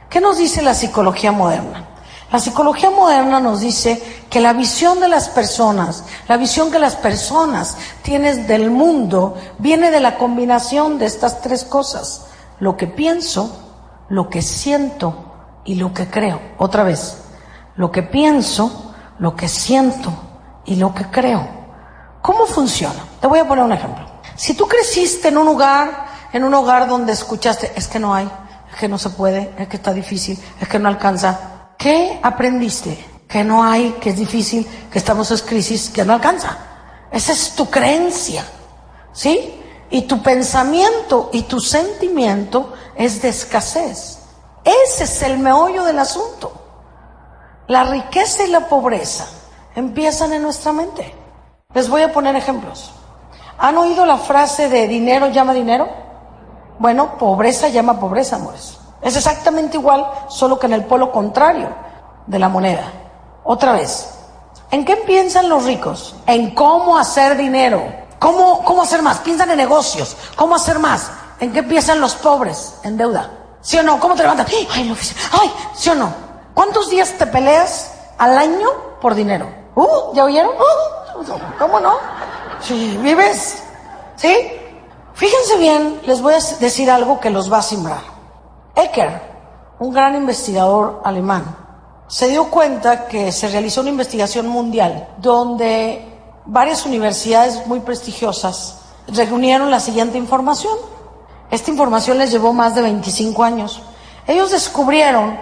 ¿Qué 0.08 0.20
nos 0.20 0.38
dice 0.38 0.62
la 0.62 0.74
psicología 0.74 1.32
moderna? 1.32 1.86
La 2.32 2.38
psicología 2.38 2.90
moderna 2.90 3.40
nos 3.40 3.60
dice 3.60 4.22
que 4.30 4.40
la 4.40 4.52
visión 4.52 5.00
de 5.00 5.08
las 5.08 5.28
personas, 5.28 6.04
la 6.28 6.36
visión 6.36 6.70
que 6.70 6.78
las 6.78 6.94
personas 6.94 7.76
tienen 8.02 8.46
del 8.46 8.70
mundo, 8.70 9.36
viene 9.58 9.90
de 9.90 10.00
la 10.00 10.16
combinación 10.16 10.98
de 10.98 11.06
estas 11.06 11.40
tres 11.40 11.64
cosas. 11.64 12.26
Lo 12.60 12.76
que 12.76 12.86
pienso, 12.86 13.50
lo 14.08 14.28
que 14.28 14.42
siento 14.42 15.14
y 15.64 15.74
lo 15.74 15.92
que 15.92 16.08
creo. 16.08 16.40
Otra 16.58 16.84
vez, 16.84 17.18
lo 17.74 17.90
que 17.90 18.02
pienso, 18.02 18.94
lo 19.18 19.34
que 19.34 19.48
siento 19.48 20.12
y 20.64 20.76
lo 20.76 20.94
que 20.94 21.06
creo. 21.06 21.48
¿Cómo 22.22 22.46
funciona? 22.46 23.04
Te 23.20 23.26
voy 23.26 23.40
a 23.40 23.48
poner 23.48 23.64
un 23.64 23.72
ejemplo. 23.72 24.04
Si 24.36 24.54
tú 24.54 24.68
creciste 24.68 25.28
en 25.28 25.38
un 25.38 25.46
lugar 25.46 26.09
en 26.32 26.44
un 26.44 26.54
hogar 26.54 26.88
donde 26.88 27.12
escuchaste, 27.12 27.72
es 27.74 27.88
que 27.88 27.98
no 27.98 28.14
hay, 28.14 28.30
es 28.72 28.78
que 28.78 28.88
no 28.88 28.98
se 28.98 29.10
puede, 29.10 29.52
es 29.58 29.68
que 29.68 29.76
está 29.76 29.92
difícil, 29.92 30.38
es 30.60 30.68
que 30.68 30.78
no 30.78 30.88
alcanza. 30.88 31.72
¿Qué 31.76 32.20
aprendiste? 32.22 33.04
Que 33.26 33.42
no 33.42 33.64
hay, 33.64 33.92
que 34.00 34.10
es 34.10 34.16
difícil, 34.16 34.66
que 34.90 34.98
estamos 34.98 35.30
en 35.30 35.38
crisis, 35.38 35.90
que 35.90 36.04
no 36.04 36.12
alcanza. 36.12 36.56
Esa 37.10 37.32
es 37.32 37.54
tu 37.54 37.68
creencia, 37.68 38.44
¿sí? 39.12 39.54
Y 39.90 40.02
tu 40.02 40.22
pensamiento 40.22 41.30
y 41.32 41.42
tu 41.42 41.58
sentimiento 41.60 42.74
es 42.94 43.22
de 43.22 43.30
escasez. 43.30 44.18
Ese 44.64 45.04
es 45.04 45.22
el 45.22 45.38
meollo 45.38 45.84
del 45.84 45.98
asunto. 45.98 46.52
La 47.66 47.84
riqueza 47.84 48.44
y 48.44 48.50
la 48.50 48.68
pobreza 48.68 49.26
empiezan 49.74 50.32
en 50.32 50.42
nuestra 50.42 50.72
mente. 50.72 51.14
Les 51.72 51.88
voy 51.88 52.02
a 52.02 52.12
poner 52.12 52.36
ejemplos. 52.36 52.92
¿Han 53.58 53.76
oído 53.76 54.06
la 54.06 54.18
frase 54.18 54.68
de 54.68 54.88
dinero 54.88 55.28
llama 55.28 55.54
dinero? 55.54 55.88
Bueno, 56.80 57.18
pobreza 57.18 57.68
llama 57.68 58.00
pobreza, 58.00 58.36
amores. 58.36 58.78
Es 59.02 59.14
exactamente 59.14 59.76
igual, 59.76 60.10
solo 60.30 60.58
que 60.58 60.64
en 60.64 60.72
el 60.72 60.86
polo 60.86 61.12
contrario 61.12 61.68
de 62.26 62.38
la 62.38 62.48
moneda. 62.48 62.90
Otra 63.44 63.72
vez, 63.72 64.08
¿en 64.70 64.86
qué 64.86 64.96
piensan 64.96 65.50
los 65.50 65.66
ricos? 65.66 66.16
En 66.24 66.54
cómo 66.54 66.96
hacer 66.96 67.36
dinero. 67.36 67.82
¿Cómo, 68.18 68.64
cómo 68.64 68.80
hacer 68.80 69.02
más? 69.02 69.18
Piensan 69.18 69.50
en 69.50 69.58
negocios. 69.58 70.16
¿Cómo 70.36 70.54
hacer 70.54 70.78
más? 70.78 71.10
¿En 71.38 71.52
qué 71.52 71.62
piensan 71.62 72.00
los 72.00 72.14
pobres? 72.14 72.76
En 72.82 72.96
deuda. 72.96 73.30
¿Sí 73.60 73.76
o 73.76 73.82
no? 73.82 74.00
¿Cómo 74.00 74.14
te 74.14 74.22
levantas? 74.22 74.46
Ay, 74.48 74.88
no, 74.88 74.96
ay, 75.32 75.52
¿sí 75.74 75.90
o 75.90 75.94
no? 75.94 76.10
¿Cuántos 76.54 76.88
días 76.88 77.12
te 77.18 77.26
peleas 77.26 77.92
al 78.16 78.38
año 78.38 78.68
por 79.02 79.14
dinero? 79.14 79.46
Uh, 79.74 80.14
¿ya 80.14 80.24
oyeron? 80.24 80.52
Uh, 80.52 81.24
¿Cómo 81.58 81.78
no? 81.78 81.98
Sí, 82.62 82.98
vives. 83.02 83.62
¿Sí? 84.16 84.59
Fíjense 85.20 85.58
bien, 85.58 86.00
les 86.06 86.22
voy 86.22 86.32
a 86.32 86.38
decir 86.60 86.90
algo 86.90 87.20
que 87.20 87.28
los 87.28 87.52
va 87.52 87.58
a 87.58 87.62
simbrar. 87.62 88.00
Ecker, 88.74 89.20
un 89.78 89.92
gran 89.92 90.14
investigador 90.16 91.02
alemán, 91.04 91.58
se 92.08 92.28
dio 92.28 92.48
cuenta 92.48 93.06
que 93.06 93.30
se 93.30 93.48
realizó 93.48 93.82
una 93.82 93.90
investigación 93.90 94.48
mundial 94.48 95.10
donde 95.18 96.08
varias 96.46 96.86
universidades 96.86 97.66
muy 97.66 97.80
prestigiosas 97.80 98.78
reunieron 99.08 99.70
la 99.70 99.80
siguiente 99.80 100.16
información. 100.16 100.72
Esta 101.50 101.70
información 101.70 102.16
les 102.16 102.30
llevó 102.30 102.54
más 102.54 102.74
de 102.74 102.80
25 102.80 103.44
años. 103.44 103.82
Ellos 104.26 104.50
descubrieron 104.50 105.38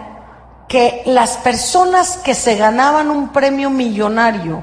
que 0.66 1.04
las 1.06 1.36
personas 1.36 2.16
que 2.16 2.34
se 2.34 2.56
ganaban 2.56 3.12
un 3.12 3.28
premio 3.28 3.70
millonario 3.70 4.60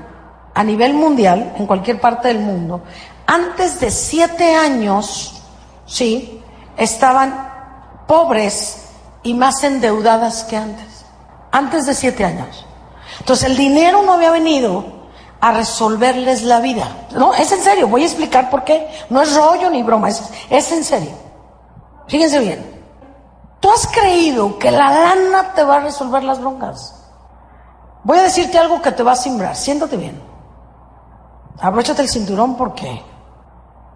a 0.54 0.62
nivel 0.62 0.94
mundial, 0.94 1.54
en 1.58 1.68
cualquier 1.68 2.02
parte 2.02 2.28
del 2.28 2.40
mundo, 2.40 2.82
antes 3.28 3.80
de 3.80 3.92
siete 3.92 4.56
años, 4.56 5.42
sí, 5.86 6.44
estaban 6.78 7.52
pobres 8.08 8.90
y 9.24 9.34
más 9.34 9.64
endeudadas 9.64 10.44
que 10.44 10.58
antes. 10.58 11.06
Antes 11.52 11.86
de 11.86 11.96
siete 11.96 12.24
años. 12.24 12.66
Entonces 13.20 13.50
el 13.50 13.58
dinero 13.58 14.04
no 14.04 14.14
había 14.14 14.32
venido 14.32 14.86
a 15.42 15.52
resolverles 15.52 16.44
la 16.44 16.60
vida. 16.60 17.08
No, 17.12 17.34
es 17.34 17.52
en 17.52 17.62
serio, 17.62 17.88
voy 17.88 18.04
a 18.04 18.06
explicar 18.06 18.50
por 18.50 18.64
qué. 18.64 18.88
No 19.10 19.22
es 19.22 19.36
rollo 19.36 19.70
ni 19.70 19.84
broma, 19.84 20.10
es, 20.10 20.72
en 20.72 20.84
serio. 20.84 21.12
Fíjense 22.08 22.40
bien. 22.40 22.84
Tú 23.60 23.72
has 23.72 23.88
creído 23.88 24.60
que 24.60 24.70
la 24.70 24.92
lana 24.92 25.54
te 25.54 25.64
va 25.64 25.78
a 25.78 25.80
resolver 25.80 26.24
las 26.24 26.40
broncas. 26.40 26.94
Voy 28.04 28.20
a 28.20 28.24
decirte 28.24 28.60
algo 28.60 28.82
que 28.82 28.92
te 28.92 29.02
va 29.02 29.14
a 29.14 29.16
simbrar. 29.16 29.56
Siéntate 29.56 29.98
bien. 29.98 30.22
Abróchate 31.60 32.04
el 32.04 32.10
cinturón 32.10 32.56
porque 32.58 33.02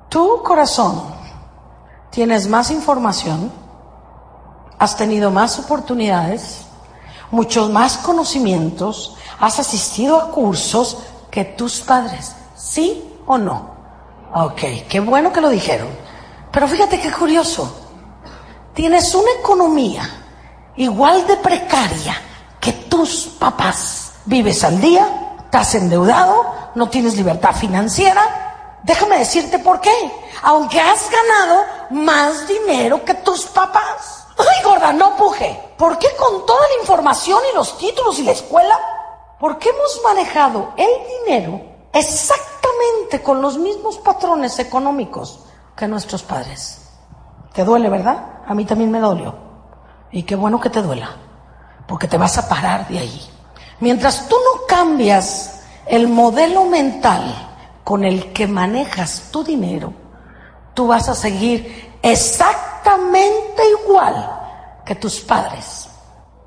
tu 0.10 0.44
corazón 0.44 1.04
tienes 2.10 2.48
más 2.48 2.72
información, 2.72 3.52
has 4.78 4.98
tenido 4.98 5.32
más 5.32 5.60
oportunidades, 5.60 6.62
muchos 7.32 7.70
más 7.70 7.98
conocimientos, 7.98 9.16
has 9.40 9.60
asistido 9.60 10.18
a 10.18 10.32
cursos 10.32 10.98
que 11.30 11.46
tus 11.46 11.82
padres. 11.82 12.36
¿Sí 12.56 13.14
o 13.28 13.38
no? 13.38 13.70
Ok, 14.34 14.62
qué 14.90 15.00
bueno 15.00 15.32
que 15.32 15.42
lo 15.42 15.50
dijeron. 15.50 15.88
Pero 16.52 16.68
fíjate 16.68 17.00
qué 17.00 17.12
curioso. 17.12 17.88
Tienes 18.74 19.14
una 19.14 19.32
economía 19.40 20.04
igual 20.76 21.26
de 21.28 21.38
precaria 21.38 22.16
que 22.60 22.74
tus 22.74 23.26
papás. 23.40 24.14
Vives 24.26 24.64
al 24.64 24.80
día, 24.80 25.36
estás 25.46 25.76
endeudado, 25.76 26.54
no 26.76 26.90
tienes 26.90 27.16
libertad 27.16 27.54
financiera. 27.56 28.49
Déjame 28.84 29.20
decirte 29.20 29.60
por 29.60 29.82
qué. 29.82 29.94
Aunque 30.44 30.80
has 30.80 31.10
ganado 31.10 31.64
más 31.92 32.48
dinero 32.48 33.04
que 33.04 33.14
tus 33.16 33.46
papás. 33.48 34.28
Ay, 34.38 34.64
gorda, 34.64 34.94
no 34.94 35.16
puje. 35.18 35.74
¿Por 35.78 35.98
qué 35.98 36.08
con 36.18 36.46
toda 36.46 36.68
la 36.68 36.82
información 36.82 37.40
y 37.52 37.56
los 37.56 37.78
títulos 37.78 38.20
y 38.20 38.24
la 38.24 38.32
escuela? 38.32 38.78
Porque 39.40 39.70
hemos 39.70 40.02
manejado 40.04 40.74
el 40.78 40.90
dinero 41.26 41.62
exactamente 41.94 43.22
con 43.24 43.42
los 43.42 43.58
mismos 43.58 43.98
patrones 43.98 44.60
económicos 44.60 45.40
que 45.76 45.88
nuestros 45.88 46.24
padres. 46.24 46.90
Te 47.54 47.64
duele, 47.64 47.90
¿verdad? 47.90 48.42
A 48.46 48.54
mí 48.54 48.66
también 48.66 48.92
me 48.92 49.00
dolió. 49.00 49.36
Y 50.12 50.24
qué 50.24 50.36
bueno 50.36 50.60
que 50.60 50.70
te 50.70 50.82
duela, 50.82 51.16
porque 51.88 52.08
te 52.08 52.18
vas 52.18 52.38
a 52.38 52.48
parar 52.48 52.88
de 52.88 53.00
ahí. 53.00 53.30
Mientras 53.80 54.28
tú 54.28 54.36
no 54.36 54.66
cambias 54.68 55.64
el 55.86 56.08
modelo 56.08 56.66
mental 56.66 57.49
con 57.90 58.06
el 58.06 58.32
que 58.34 58.46
manejas 58.46 59.32
tu 59.32 59.44
dinero, 59.44 59.92
tú 60.76 60.86
vas 60.86 61.10
a 61.10 61.16
seguir 61.16 61.98
exactamente 62.04 63.64
igual 63.82 64.82
que 64.86 64.94
tus 64.94 65.22
padres, 65.22 65.90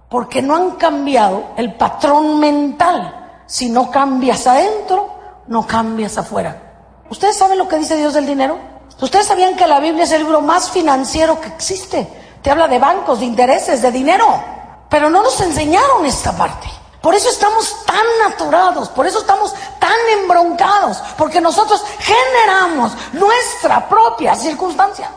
porque 0.09 0.41
no 0.41 0.55
han 0.55 0.71
cambiado 0.77 1.47
el 1.57 1.75
patrón 1.75 2.39
mental. 2.39 3.43
Si 3.45 3.69
no 3.71 3.91
cambias 3.91 4.47
adentro, 4.47 5.19
no 5.49 5.67
cambias 5.67 6.17
afuera. 6.17 7.03
¿Ustedes 7.11 7.37
saben 7.37 7.59
lo 7.59 7.67
que 7.67 7.79
dice 7.79 7.97
Dios 7.97 8.15
del 8.15 8.27
dinero? 8.27 8.57
¿Ustedes 9.01 9.27
sabían 9.27 9.57
que 9.57 9.67
la 9.67 9.81
Biblia 9.81 10.05
es 10.05 10.13
el 10.13 10.23
libro 10.23 10.43
más 10.43 10.71
financiero 10.71 11.41
que 11.41 11.49
existe? 11.49 12.07
Te 12.41 12.53
habla 12.53 12.69
de 12.69 12.79
bancos, 12.79 13.19
de 13.19 13.27
intereses, 13.27 13.83
de 13.83 13.91
dinero. 13.91 14.27
Pero 14.89 15.11
no 15.11 15.25
nos 15.25 15.41
enseñaron 15.41 16.07
esta 16.07 16.37
parte. 16.37 16.69
Por 17.03 17.17
eso 17.17 17.29
estamos 17.29 17.85
tan 17.85 18.33
aturados, 18.33 18.89
por 18.91 19.07
eso 19.07 19.19
estamos 19.19 19.53
tan 19.81 19.97
embroncados, 20.21 20.99
porque 21.19 21.41
nosotros 21.41 21.83
generamos 21.99 22.93
nuestra 23.13 23.89
propia 23.89 24.37
circunstancia. 24.37 25.11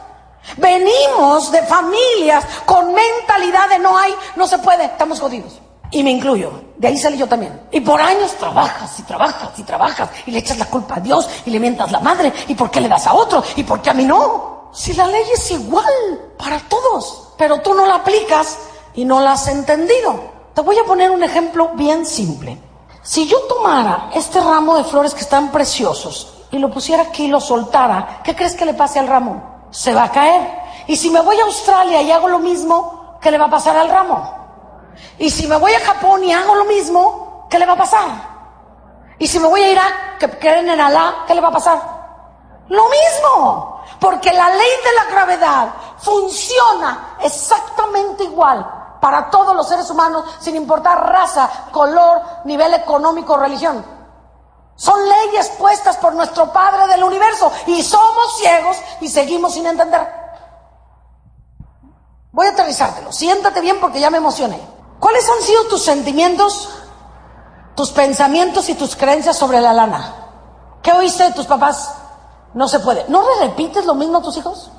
Venimos 0.58 1.52
de 1.52 1.62
familias 1.64 2.44
con 2.66 2.92
mentalidad 2.92 3.70
de 3.70 3.80
no 3.80 3.96
hay, 3.98 4.16
no 4.36 4.48
se 4.48 4.58
puede, 4.58 4.86
estamos 4.86 5.20
jodidos. 5.20 5.60
Y 5.92 6.04
me 6.04 6.10
incluyo, 6.10 6.52
de 6.76 6.88
ahí 6.88 6.98
salí 6.98 7.18
yo 7.18 7.28
también. 7.28 7.68
Y 7.72 7.80
por 7.82 8.02
años 8.02 8.34
trabajas 8.34 9.00
y 9.00 9.04
trabajas 9.04 9.50
y 9.58 9.64
trabajas 9.64 10.10
y 10.26 10.32
le 10.32 10.40
echas 10.40 10.58
la 10.58 10.66
culpa 10.66 10.96
a 10.96 11.00
Dios 11.00 11.30
y 11.46 11.52
le 11.52 11.60
mientas 11.60 11.92
la 11.92 12.00
madre 12.00 12.34
y 12.48 12.56
por 12.56 12.72
qué 12.72 12.82
le 12.82 12.90
das 12.90 13.06
a 13.06 13.14
otro 13.14 13.44
y 13.56 13.64
por 13.64 13.82
qué 13.82 13.92
a 13.92 13.94
mí 13.94 14.06
no. 14.06 14.72
Si 14.74 14.94
la 14.94 15.06
ley 15.06 15.24
es 15.34 15.52
igual 15.52 16.34
para 16.38 16.60
todos, 16.62 17.34
pero 17.38 17.62
tú 17.62 17.76
no 17.76 17.86
la 17.86 17.96
aplicas 17.96 18.58
y 18.96 19.06
no 19.06 19.22
la 19.22 19.34
has 19.34 19.48
entendido. 19.48 20.35
Te 20.56 20.62
voy 20.62 20.80
a 20.80 20.86
poner 20.86 21.12
un 21.12 21.22
ejemplo 21.22 21.72
bien 21.74 22.06
simple. 22.06 22.58
Si 23.04 23.28
yo 23.28 23.42
tomara 23.42 24.10
este 24.14 24.40
ramo 24.40 24.78
de 24.78 24.86
flores 24.86 25.14
que 25.14 25.20
están 25.20 25.52
preciosos 25.52 26.46
y 26.50 26.60
lo 26.60 26.72
pusiera 26.72 27.04
aquí 27.04 27.26
y 27.26 27.28
lo 27.28 27.42
soltara, 27.42 28.22
¿qué 28.24 28.34
crees 28.34 28.56
que 28.56 28.64
le 28.64 28.74
pase 28.74 28.98
al 28.98 29.10
ramo? 29.10 29.68
Se 29.70 29.94
va 29.94 30.06
a 30.06 30.12
caer. 30.14 30.60
Y 30.88 30.96
si 30.96 31.10
me 31.10 31.20
voy 31.20 31.38
a 31.42 31.44
Australia 31.44 32.02
y 32.02 32.10
hago 32.10 32.30
lo 32.30 32.40
mismo, 32.40 33.18
¿qué 33.22 33.32
le 33.32 33.38
va 33.38 33.48
a 33.48 33.50
pasar 33.50 33.76
al 33.76 33.90
ramo? 33.90 34.34
Y 35.20 35.30
si 35.30 35.46
me 35.46 35.58
voy 35.58 35.74
a 35.74 35.82
Japón 35.82 36.24
y 36.24 36.32
hago 36.32 36.56
lo 36.56 36.64
mismo, 36.64 37.48
¿qué 37.50 37.60
le 37.60 37.66
va 37.66 37.74
a 37.74 37.78
pasar? 37.78 38.08
Y 39.20 39.28
si 39.28 39.40
me 39.40 39.50
voy 39.50 39.62
a 39.62 39.72
Irak, 39.74 40.20
que 40.20 40.30
creen 40.40 40.70
en 40.70 40.80
¿qué 41.28 41.36
le 41.36 41.42
va 41.42 41.50
a 41.50 41.52
pasar? 41.52 41.82
Lo 42.70 42.84
mismo, 42.88 43.82
porque 44.00 44.32
la 44.32 44.50
ley 44.52 44.72
de 44.86 44.94
la 44.96 45.12
gravedad 45.12 45.68
funciona 45.98 47.18
exactamente 47.20 48.24
igual 48.24 48.85
para 49.06 49.30
todos 49.30 49.56
los 49.56 49.68
seres 49.68 49.88
humanos, 49.92 50.26
sin 50.40 50.56
importar 50.56 51.08
raza, 51.08 51.48
color, 51.72 52.24
nivel 52.46 52.74
económico 52.74 53.34
o 53.34 53.38
religión. 53.38 53.86
Son 54.76 54.98
leyes 55.08 55.50
puestas 55.60 55.98
por 55.98 56.16
nuestro 56.16 56.52
Padre 56.52 56.88
del 56.88 57.04
universo 57.04 57.52
y 57.68 57.84
somos 57.84 58.36
ciegos 58.40 58.78
y 59.02 59.08
seguimos 59.08 59.54
sin 59.54 59.68
entender. 59.68 60.12
Voy 62.32 62.48
a 62.48 62.50
aterrizártelo. 62.50 63.12
Siéntate 63.12 63.62
bien 63.62 63.80
porque 63.80 64.00
ya 64.00 64.10
me 64.10 64.18
emocioné. 64.18 64.60
¿Cuáles 65.00 65.30
han 65.30 65.44
sido 65.44 65.66
tus 65.66 65.84
sentimientos, 65.84 66.72
tus 67.76 67.92
pensamientos 67.92 68.70
y 68.70 68.74
tus 68.74 68.96
creencias 68.96 69.38
sobre 69.38 69.62
la 69.62 69.72
lana? 69.72 70.16
¿Qué 70.82 70.92
oíste 70.94 71.26
de 71.26 71.34
tus 71.34 71.46
papás? 71.46 71.94
No 72.56 72.68
se 72.68 72.80
puede. 72.80 73.06
¿No 73.08 73.22
le 73.22 73.46
repites 73.50 73.86
lo 73.86 73.94
mismo 73.94 74.18
a 74.18 74.24
tus 74.24 74.36
hijos? 74.38 74.72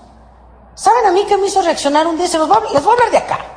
¿Saben 0.75 1.07
a 1.07 1.12
mí 1.12 1.25
qué 1.29 1.37
me 1.37 1.47
hizo 1.47 1.62
reaccionar 1.62 2.09
un 2.09 2.19
día? 2.19 2.27
Se 2.27 2.39
los 2.39 2.49
voy 2.49 2.57
a, 2.57 2.73
les 2.73 2.83
voy 2.83 2.91
a 2.91 2.95
hablar 2.95 3.11
de 3.12 3.19
acá. 3.19 3.53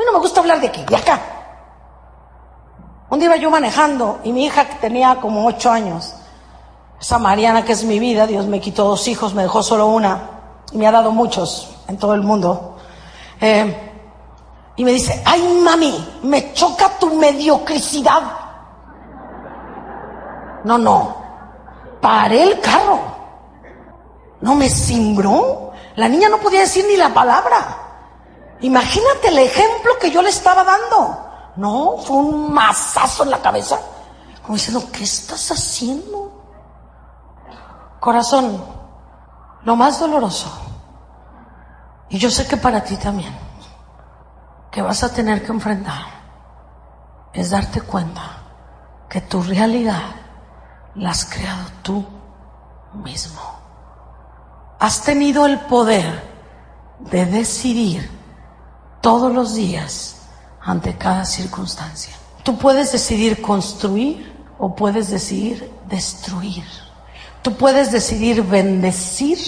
Mí 0.00 0.06
no 0.06 0.12
me 0.12 0.18
gusta 0.18 0.40
hablar 0.40 0.62
de 0.62 0.68
aquí, 0.68 0.82
de 0.82 0.96
acá. 0.96 1.20
Un 3.10 3.18
día 3.18 3.28
iba 3.28 3.36
yo 3.36 3.50
manejando 3.50 4.20
y 4.24 4.32
mi 4.32 4.46
hija 4.46 4.66
que 4.66 4.76
tenía 4.76 5.16
como 5.20 5.46
ocho 5.46 5.70
años, 5.70 6.14
esa 6.98 7.18
Mariana 7.18 7.66
que 7.66 7.72
es 7.72 7.84
mi 7.84 7.98
vida, 7.98 8.26
Dios 8.26 8.46
me 8.46 8.60
quitó 8.60 8.84
dos 8.84 9.06
hijos, 9.08 9.34
me 9.34 9.42
dejó 9.42 9.62
solo 9.62 9.88
una 9.88 10.22
y 10.72 10.78
me 10.78 10.86
ha 10.86 10.90
dado 10.90 11.12
muchos 11.12 11.76
en 11.86 11.98
todo 11.98 12.14
el 12.14 12.22
mundo. 12.22 12.78
Eh, 13.42 13.92
y 14.76 14.84
me 14.84 14.92
dice, 14.92 15.22
ay 15.26 15.60
mami, 15.62 16.20
me 16.22 16.54
choca 16.54 16.98
tu 16.98 17.16
mediocridad. 17.16 18.22
No, 20.64 20.78
no, 20.78 21.14
paré 22.00 22.44
el 22.44 22.60
carro. 22.60 23.00
No 24.40 24.54
me 24.54 24.70
cimbró. 24.70 25.72
La 25.96 26.08
niña 26.08 26.30
no 26.30 26.38
podía 26.38 26.60
decir 26.60 26.86
ni 26.88 26.96
la 26.96 27.12
palabra. 27.12 27.89
Imagínate 28.62 29.28
el 29.28 29.38
ejemplo 29.38 29.92
que 30.00 30.10
yo 30.10 30.22
le 30.22 30.30
estaba 30.30 30.64
dando. 30.64 31.26
No, 31.56 31.98
fue 31.98 32.16
un 32.16 32.52
mazazo 32.52 33.24
en 33.24 33.30
la 33.30 33.40
cabeza. 33.40 33.78
Como 34.42 34.54
diciendo, 34.54 34.84
¿qué 34.92 35.04
estás 35.04 35.50
haciendo? 35.50 36.30
Corazón, 38.00 38.64
lo 39.62 39.76
más 39.76 40.00
doloroso, 40.00 40.50
y 42.08 42.18
yo 42.18 42.30
sé 42.30 42.46
que 42.46 42.56
para 42.56 42.82
ti 42.82 42.96
también, 42.96 43.32
que 44.70 44.82
vas 44.82 45.04
a 45.04 45.12
tener 45.12 45.44
que 45.44 45.52
enfrentar, 45.52 46.06
es 47.32 47.50
darte 47.50 47.82
cuenta 47.82 48.22
que 49.08 49.20
tu 49.20 49.42
realidad 49.42 50.02
la 50.96 51.10
has 51.10 51.24
creado 51.24 51.68
tú 51.82 52.04
mismo. 52.94 53.40
Has 54.78 55.02
tenido 55.02 55.46
el 55.46 55.60
poder 55.60 56.24
de 56.98 57.26
decidir 57.26 58.19
todos 59.00 59.32
los 59.32 59.54
días 59.54 60.16
ante 60.60 60.96
cada 60.96 61.24
circunstancia. 61.24 62.14
Tú 62.42 62.58
puedes 62.58 62.92
decidir 62.92 63.40
construir 63.40 64.32
o 64.58 64.74
puedes 64.74 65.10
decidir 65.10 65.70
destruir. 65.88 66.64
Tú 67.42 67.56
puedes 67.56 67.90
decidir 67.90 68.42
bendecir 68.42 69.38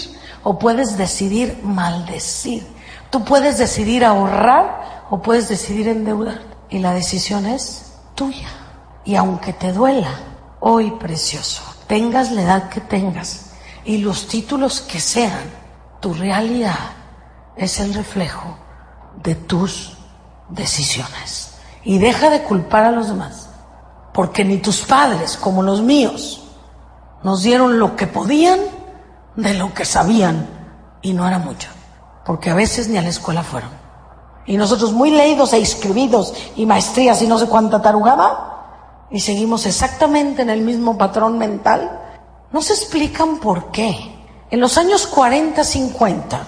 o 0.43 0.57
puedes 0.57 0.97
decidir 0.97 1.59
maldecir. 1.63 2.65
Tú 3.09 3.23
puedes 3.23 3.57
decidir 3.57 4.03
ahorrar 4.03 5.05
o 5.09 5.21
puedes 5.21 5.47
decidir 5.49 5.87
endeudar. 5.87 6.41
Y 6.69 6.79
la 6.79 6.93
decisión 6.93 7.45
es 7.45 7.93
tuya. 8.15 8.49
Y 9.05 9.15
aunque 9.15 9.53
te 9.53 9.71
duela, 9.71 10.11
hoy 10.59 10.91
precioso, 10.91 11.61
tengas 11.87 12.31
la 12.31 12.41
edad 12.41 12.69
que 12.69 12.81
tengas 12.81 13.51
y 13.85 13.97
los 13.97 14.27
títulos 14.27 14.81
que 14.81 14.99
sean, 14.99 15.43
tu 15.99 16.13
realidad 16.13 16.93
es 17.55 17.79
el 17.79 17.93
reflejo 17.93 18.62
de 19.23 19.35
tus 19.35 19.97
decisiones. 20.49 21.55
Y 21.83 21.97
deja 21.97 22.29
de 22.29 22.43
culpar 22.43 22.85
a 22.85 22.91
los 22.91 23.07
demás, 23.07 23.49
porque 24.13 24.45
ni 24.45 24.57
tus 24.57 24.81
padres 24.81 25.37
como 25.37 25.63
los 25.63 25.81
míos 25.81 26.43
nos 27.23 27.41
dieron 27.41 27.79
lo 27.79 27.95
que 27.95 28.07
podían 28.07 28.59
de 29.35 29.53
lo 29.55 29.73
que 29.73 29.85
sabían 29.85 30.47
y 31.01 31.13
no 31.13 31.27
era 31.27 31.39
mucho, 31.39 31.69
porque 32.25 32.49
a 32.49 32.55
veces 32.55 32.87
ni 32.87 32.97
a 32.97 33.01
la 33.01 33.09
escuela 33.09 33.43
fueron. 33.43 33.69
Y 34.45 34.57
nosotros 34.57 34.91
muy 34.91 35.09
leídos 35.09 35.53
e 35.53 35.59
inscribidos 35.59 36.33
y 36.55 36.65
maestrías 36.65 37.21
y 37.21 37.27
no 37.27 37.39
sé 37.39 37.47
cuánta 37.47 37.81
tarugada, 37.81 39.07
y 39.09 39.19
seguimos 39.19 39.65
exactamente 39.65 40.41
en 40.41 40.49
el 40.49 40.61
mismo 40.61 40.97
patrón 40.97 41.37
mental, 41.37 41.99
no 42.51 42.61
se 42.61 42.73
explican 42.73 43.37
por 43.37 43.71
qué. 43.71 44.13
En 44.49 44.59
los 44.59 44.77
años 44.77 45.07
40, 45.07 45.63
50, 45.63 46.41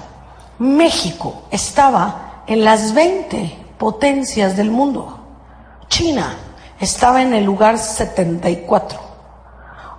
México 0.59 1.43
estaba 1.51 2.24
en 2.47 2.63
las 2.63 2.93
20 2.93 3.75
potencias 3.77 4.55
del 4.55 4.71
mundo. 4.71 5.19
China 5.87 6.35
estaba 6.79 7.21
en 7.21 7.33
el 7.33 7.43
lugar 7.43 7.77
74. 7.77 8.99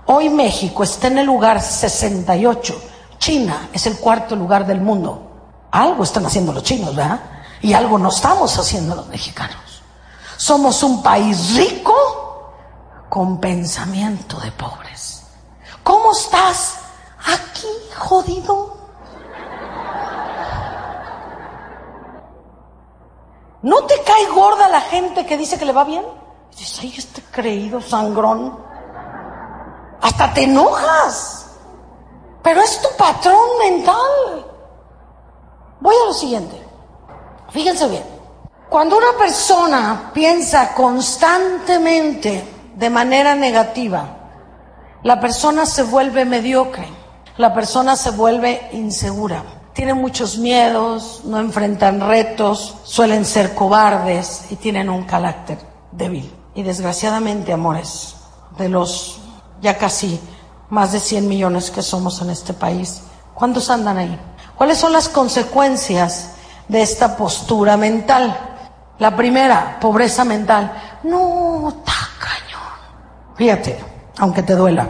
Hoy 0.06 0.28
México 0.28 0.82
está 0.84 1.08
en 1.08 1.18
el 1.18 1.26
lugar 1.26 1.60
68. 1.60 2.82
China 3.18 3.68
es 3.72 3.86
el 3.86 3.98
cuarto 3.98 4.36
lugar 4.36 4.66
del 4.66 4.80
mundo. 4.80 5.22
Algo 5.70 6.04
están 6.04 6.26
haciendo 6.26 6.52
los 6.52 6.62
chinos, 6.62 6.94
¿verdad? 6.94 7.20
Y 7.60 7.72
algo 7.72 7.98
no 7.98 8.10
estamos 8.10 8.56
haciendo 8.58 8.94
los 8.94 9.08
mexicanos. 9.08 9.82
Somos 10.36 10.82
un 10.82 11.02
país 11.02 11.56
rico 11.56 11.94
con 13.08 13.40
pensamiento 13.40 14.38
de 14.38 14.52
pobres. 14.52 15.22
¿Cómo 15.82 16.12
estás 16.12 16.76
aquí, 17.24 17.66
jodido? 17.96 18.75
¿No 23.66 23.82
te 23.82 24.00
cae 24.02 24.26
gorda 24.26 24.68
la 24.68 24.80
gente 24.80 25.26
que 25.26 25.36
dice 25.36 25.58
que 25.58 25.64
le 25.64 25.72
va 25.72 25.82
bien? 25.82 26.04
dices, 26.56 26.78
ay, 26.82 26.94
este 26.96 27.20
creído 27.20 27.80
sangrón. 27.80 28.56
Hasta 30.00 30.32
te 30.32 30.44
enojas. 30.44 31.50
Pero 32.44 32.60
es 32.60 32.80
tu 32.80 32.88
patrón 32.96 33.58
mental. 33.58 34.46
Voy 35.80 35.96
a 36.00 36.06
lo 36.06 36.14
siguiente. 36.14 36.62
Fíjense 37.50 37.88
bien. 37.88 38.04
Cuando 38.68 38.98
una 38.98 39.18
persona 39.18 40.12
piensa 40.14 40.72
constantemente 40.72 42.70
de 42.72 42.88
manera 42.88 43.34
negativa, 43.34 44.06
la 45.02 45.18
persona 45.18 45.66
se 45.66 45.82
vuelve 45.82 46.24
mediocre, 46.24 46.86
la 47.36 47.52
persona 47.52 47.96
se 47.96 48.12
vuelve 48.12 48.68
insegura, 48.74 49.42
tiene 49.76 49.92
muchos 49.92 50.38
miedos, 50.38 51.20
no 51.24 51.38
enfrentan 51.38 52.00
retos, 52.00 52.78
suelen 52.84 53.26
ser 53.26 53.54
cobardes 53.54 54.46
y 54.48 54.56
tienen 54.56 54.88
un 54.88 55.04
carácter 55.04 55.58
débil. 55.92 56.34
Y 56.54 56.62
desgraciadamente, 56.62 57.52
amores, 57.52 58.16
de 58.56 58.70
los 58.70 59.20
ya 59.60 59.76
casi 59.76 60.18
más 60.70 60.92
de 60.92 61.00
100 61.00 61.28
millones 61.28 61.70
que 61.70 61.82
somos 61.82 62.22
en 62.22 62.30
este 62.30 62.54
país, 62.54 63.02
¿cuántos 63.34 63.68
andan 63.68 63.98
ahí? 63.98 64.18
¿Cuáles 64.56 64.78
son 64.78 64.94
las 64.94 65.10
consecuencias 65.10 66.30
de 66.68 66.80
esta 66.80 67.14
postura 67.14 67.76
mental? 67.76 68.34
La 68.98 69.14
primera, 69.14 69.78
pobreza 69.78 70.24
mental. 70.24 70.72
No, 71.02 71.68
está 71.68 71.92
cañón. 72.18 73.36
Fíjate, 73.36 73.78
aunque 74.16 74.42
te 74.42 74.54
duela. 74.54 74.88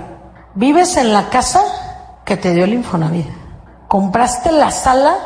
Vives 0.55 0.96
en 0.96 1.12
la 1.12 1.29
casa 1.29 1.61
que 2.25 2.37
te 2.37 2.55
dio 2.55 2.62
el 2.62 2.75
Infonavit. 2.75 3.45
Compraste 3.88 4.53
la 4.53 4.70
sala 4.70 5.16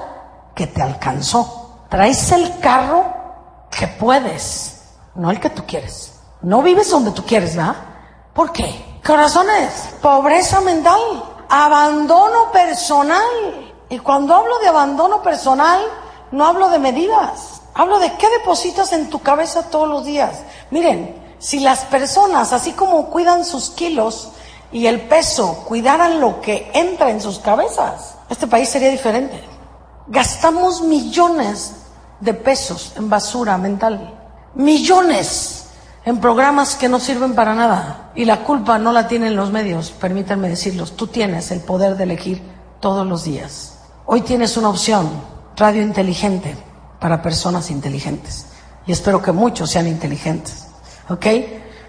que 0.54 0.66
te 0.66 0.82
alcanzó. 0.82 1.84
Traes 1.88 2.30
el 2.32 2.58
carro 2.60 3.04
que 3.70 3.88
puedes, 3.88 4.82
no 5.14 5.30
el 5.30 5.40
que 5.40 5.50
tú 5.50 5.64
quieres. 5.66 6.20
No 6.42 6.62
vives 6.62 6.90
donde 6.90 7.10
tú 7.12 7.24
quieres, 7.24 7.56
¿verdad? 7.56 7.76
¿Por 8.34 8.52
qué? 8.52 9.00
Corazones, 9.04 9.72
pobreza 10.00 10.60
mental, 10.60 11.00
abandono 11.48 12.52
personal. 12.52 13.22
Y 13.88 13.98
cuando 13.98 14.34
hablo 14.34 14.58
de 14.58 14.68
abandono 14.68 15.22
personal, 15.22 15.82
no 16.30 16.46
hablo 16.46 16.68
de 16.68 16.78
medidas, 16.78 17.62
hablo 17.74 17.98
de 17.98 18.14
qué 18.14 18.28
depositas 18.28 18.92
en 18.92 19.10
tu 19.10 19.20
cabeza 19.20 19.68
todos 19.68 19.88
los 19.88 20.04
días. 20.04 20.42
Miren, 20.70 21.34
si 21.38 21.60
las 21.60 21.84
personas, 21.86 22.52
así 22.52 22.72
como 22.72 23.10
cuidan 23.10 23.44
sus 23.44 23.70
kilos 23.70 24.28
y 24.70 24.86
el 24.86 25.00
peso, 25.00 25.64
cuidaran 25.66 26.20
lo 26.20 26.40
que 26.40 26.70
entra 26.74 27.10
en 27.10 27.20
sus 27.20 27.38
cabezas, 27.40 28.14
este 28.30 28.46
país 28.46 28.68
sería 28.68 28.90
diferente. 28.90 29.42
Gastamos 30.06 30.82
millones 30.82 31.74
de 32.20 32.32
pesos 32.32 32.92
en 32.96 33.10
basura 33.10 33.58
mental, 33.58 34.14
millones 34.54 35.66
en 36.04 36.18
programas 36.18 36.76
que 36.76 36.88
no 36.88 37.00
sirven 37.00 37.34
para 37.34 37.54
nada. 37.54 38.12
Y 38.14 38.24
la 38.24 38.44
culpa 38.44 38.78
no 38.78 38.92
la 38.92 39.08
tienen 39.08 39.36
los 39.36 39.50
medios, 39.50 39.90
permítanme 39.90 40.48
decirlos. 40.48 40.96
Tú 40.96 41.08
tienes 41.08 41.50
el 41.50 41.60
poder 41.60 41.96
de 41.96 42.04
elegir 42.04 42.42
todos 42.80 43.06
los 43.06 43.24
días. 43.24 43.78
Hoy 44.06 44.22
tienes 44.22 44.56
una 44.56 44.70
opción, 44.70 45.08
radio 45.56 45.82
inteligente, 45.82 46.56
para 46.98 47.22
personas 47.22 47.70
inteligentes. 47.70 48.46
Y 48.86 48.92
espero 48.92 49.20
que 49.20 49.32
muchos 49.32 49.70
sean 49.70 49.86
inteligentes. 49.86 50.66
¿Ok? 51.08 51.26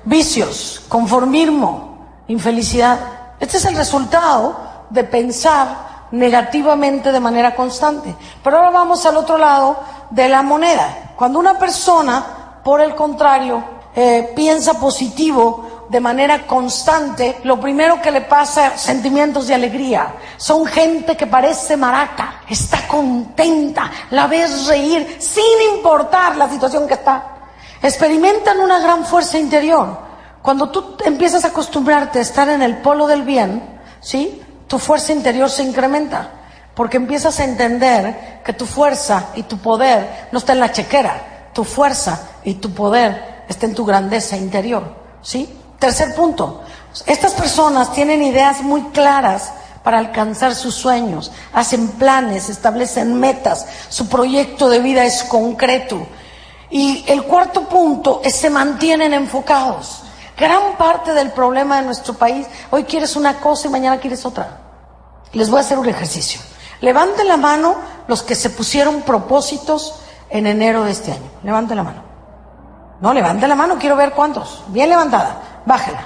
Vicios, 0.06 0.82
conformismo, 0.88 2.24
infelicidad. 2.28 3.00
Este 3.40 3.58
es 3.58 3.66
el 3.66 3.76
resultado 3.76 4.86
de 4.90 5.04
pensar 5.04 5.91
negativamente 6.12 7.12
de 7.12 7.20
manera 7.20 7.56
constante. 7.56 8.16
Pero 8.44 8.58
ahora 8.58 8.70
vamos 8.70 9.06
al 9.06 9.18
otro 9.18 9.38
lado 9.38 9.80
de 10.10 10.28
la 10.30 10.42
moneda. 10.42 11.14
Cuando 11.16 11.40
una 11.40 11.58
persona, 11.58 12.60
por 12.64 12.82
el 12.82 12.96
contrario, 12.96 13.64
eh, 13.96 14.32
piensa 14.36 14.80
positivo 14.80 15.86
de 15.90 16.00
manera 16.00 16.48
constante, 16.48 17.40
lo 17.44 17.60
primero 17.60 18.02
que 18.02 18.12
le 18.12 18.22
pasa 18.22 18.68
es 18.68 18.82
sentimientos 18.82 19.48
de 19.48 19.56
alegría. 19.56 20.14
Son 20.38 20.66
gente 20.66 21.18
que 21.18 21.28
parece 21.28 21.76
maraca, 21.76 22.44
está 22.48 22.88
contenta, 22.88 23.92
la 24.12 24.28
ves 24.28 24.68
reír 24.68 25.18
sin 25.20 25.76
importar 25.76 26.38
la 26.38 26.50
situación 26.50 26.88
que 26.88 26.94
está. 26.94 27.36
Experimentan 27.84 28.62
una 28.62 28.80
gran 28.80 29.04
fuerza 29.06 29.38
interior. 29.38 29.98
Cuando 30.42 30.70
tú 30.70 30.96
empiezas 31.04 31.44
a 31.44 31.50
acostumbrarte 31.50 32.20
a 32.20 32.22
estar 32.22 32.48
en 32.48 32.62
el 32.62 32.78
polo 32.78 33.06
del 33.06 33.24
bien, 33.24 33.82
¿sí? 34.00 34.41
Tu 34.72 34.80
fuerza 34.80 35.12
interior 35.12 35.50
se 35.50 35.64
incrementa. 35.64 36.30
Porque 36.74 36.96
empiezas 36.96 37.38
a 37.42 37.44
entender 37.44 38.40
que 38.42 38.54
tu 38.54 38.66
fuerza 38.66 39.26
y 39.36 39.44
tu 39.44 39.58
poder 39.58 40.30
no 40.32 40.40
está 40.40 40.54
en 40.54 40.62
la 40.62 40.72
chequera. 40.72 41.50
Tu 41.54 41.66
fuerza 41.66 42.30
y 42.46 42.54
tu 42.54 42.72
poder 42.72 43.44
está 43.50 43.66
en 43.66 43.76
tu 43.76 43.84
grandeza 43.86 44.38
interior. 44.38 44.96
¿Sí? 45.22 45.54
Tercer 45.78 46.16
punto. 46.16 46.62
Estas 47.06 47.34
personas 47.34 47.92
tienen 47.92 48.24
ideas 48.24 48.62
muy 48.62 48.82
claras 48.94 49.52
para 49.84 49.98
alcanzar 49.98 50.56
sus 50.56 50.76
sueños, 50.76 51.34
hacen 51.52 51.90
planes, 51.90 52.48
establecen 52.48 53.20
metas, 53.20 53.66
su 53.90 54.08
proyecto 54.08 54.70
de 54.70 54.80
vida 54.80 55.04
es 55.04 55.24
concreto. 55.24 56.08
Y 56.70 57.04
el 57.10 57.24
cuarto 57.24 57.68
punto 57.68 58.22
es 58.24 58.38
se 58.38 58.50
mantienen 58.50 59.14
enfocados. 59.14 60.04
Gran 60.38 60.78
parte 60.78 61.14
del 61.14 61.32
problema 61.32 61.82
de 61.82 61.88
nuestro 61.88 62.14
país, 62.14 62.48
hoy 62.70 62.86
quieres 62.86 63.18
una 63.18 63.38
cosa 63.42 63.68
y 63.68 63.72
mañana 63.72 64.00
quieres 64.00 64.26
otra. 64.26 64.61
Les 65.34 65.50
voy 65.50 65.60
a 65.60 65.62
hacer 65.62 65.80
un 65.80 65.88
ejercicio. 65.88 66.42
Levanten 66.82 67.28
la 67.28 67.38
mano 67.38 67.76
los 68.08 68.24
que 68.24 68.36
se 68.36 68.50
pusieron 68.50 69.02
propósitos 69.04 70.02
en 70.30 70.48
enero 70.48 70.84
de 70.84 70.92
este 70.92 71.12
año. 71.12 71.30
Levanten 71.44 71.78
la 71.78 71.84
mano. 71.84 72.04
No, 73.02 73.14
levante 73.14 73.48
la 73.48 73.56
mano, 73.56 73.78
quiero 73.80 73.96
ver 73.96 74.12
cuántos. 74.12 74.64
Bien 74.68 74.90
levantada, 74.90 75.62
bájela. 75.66 76.04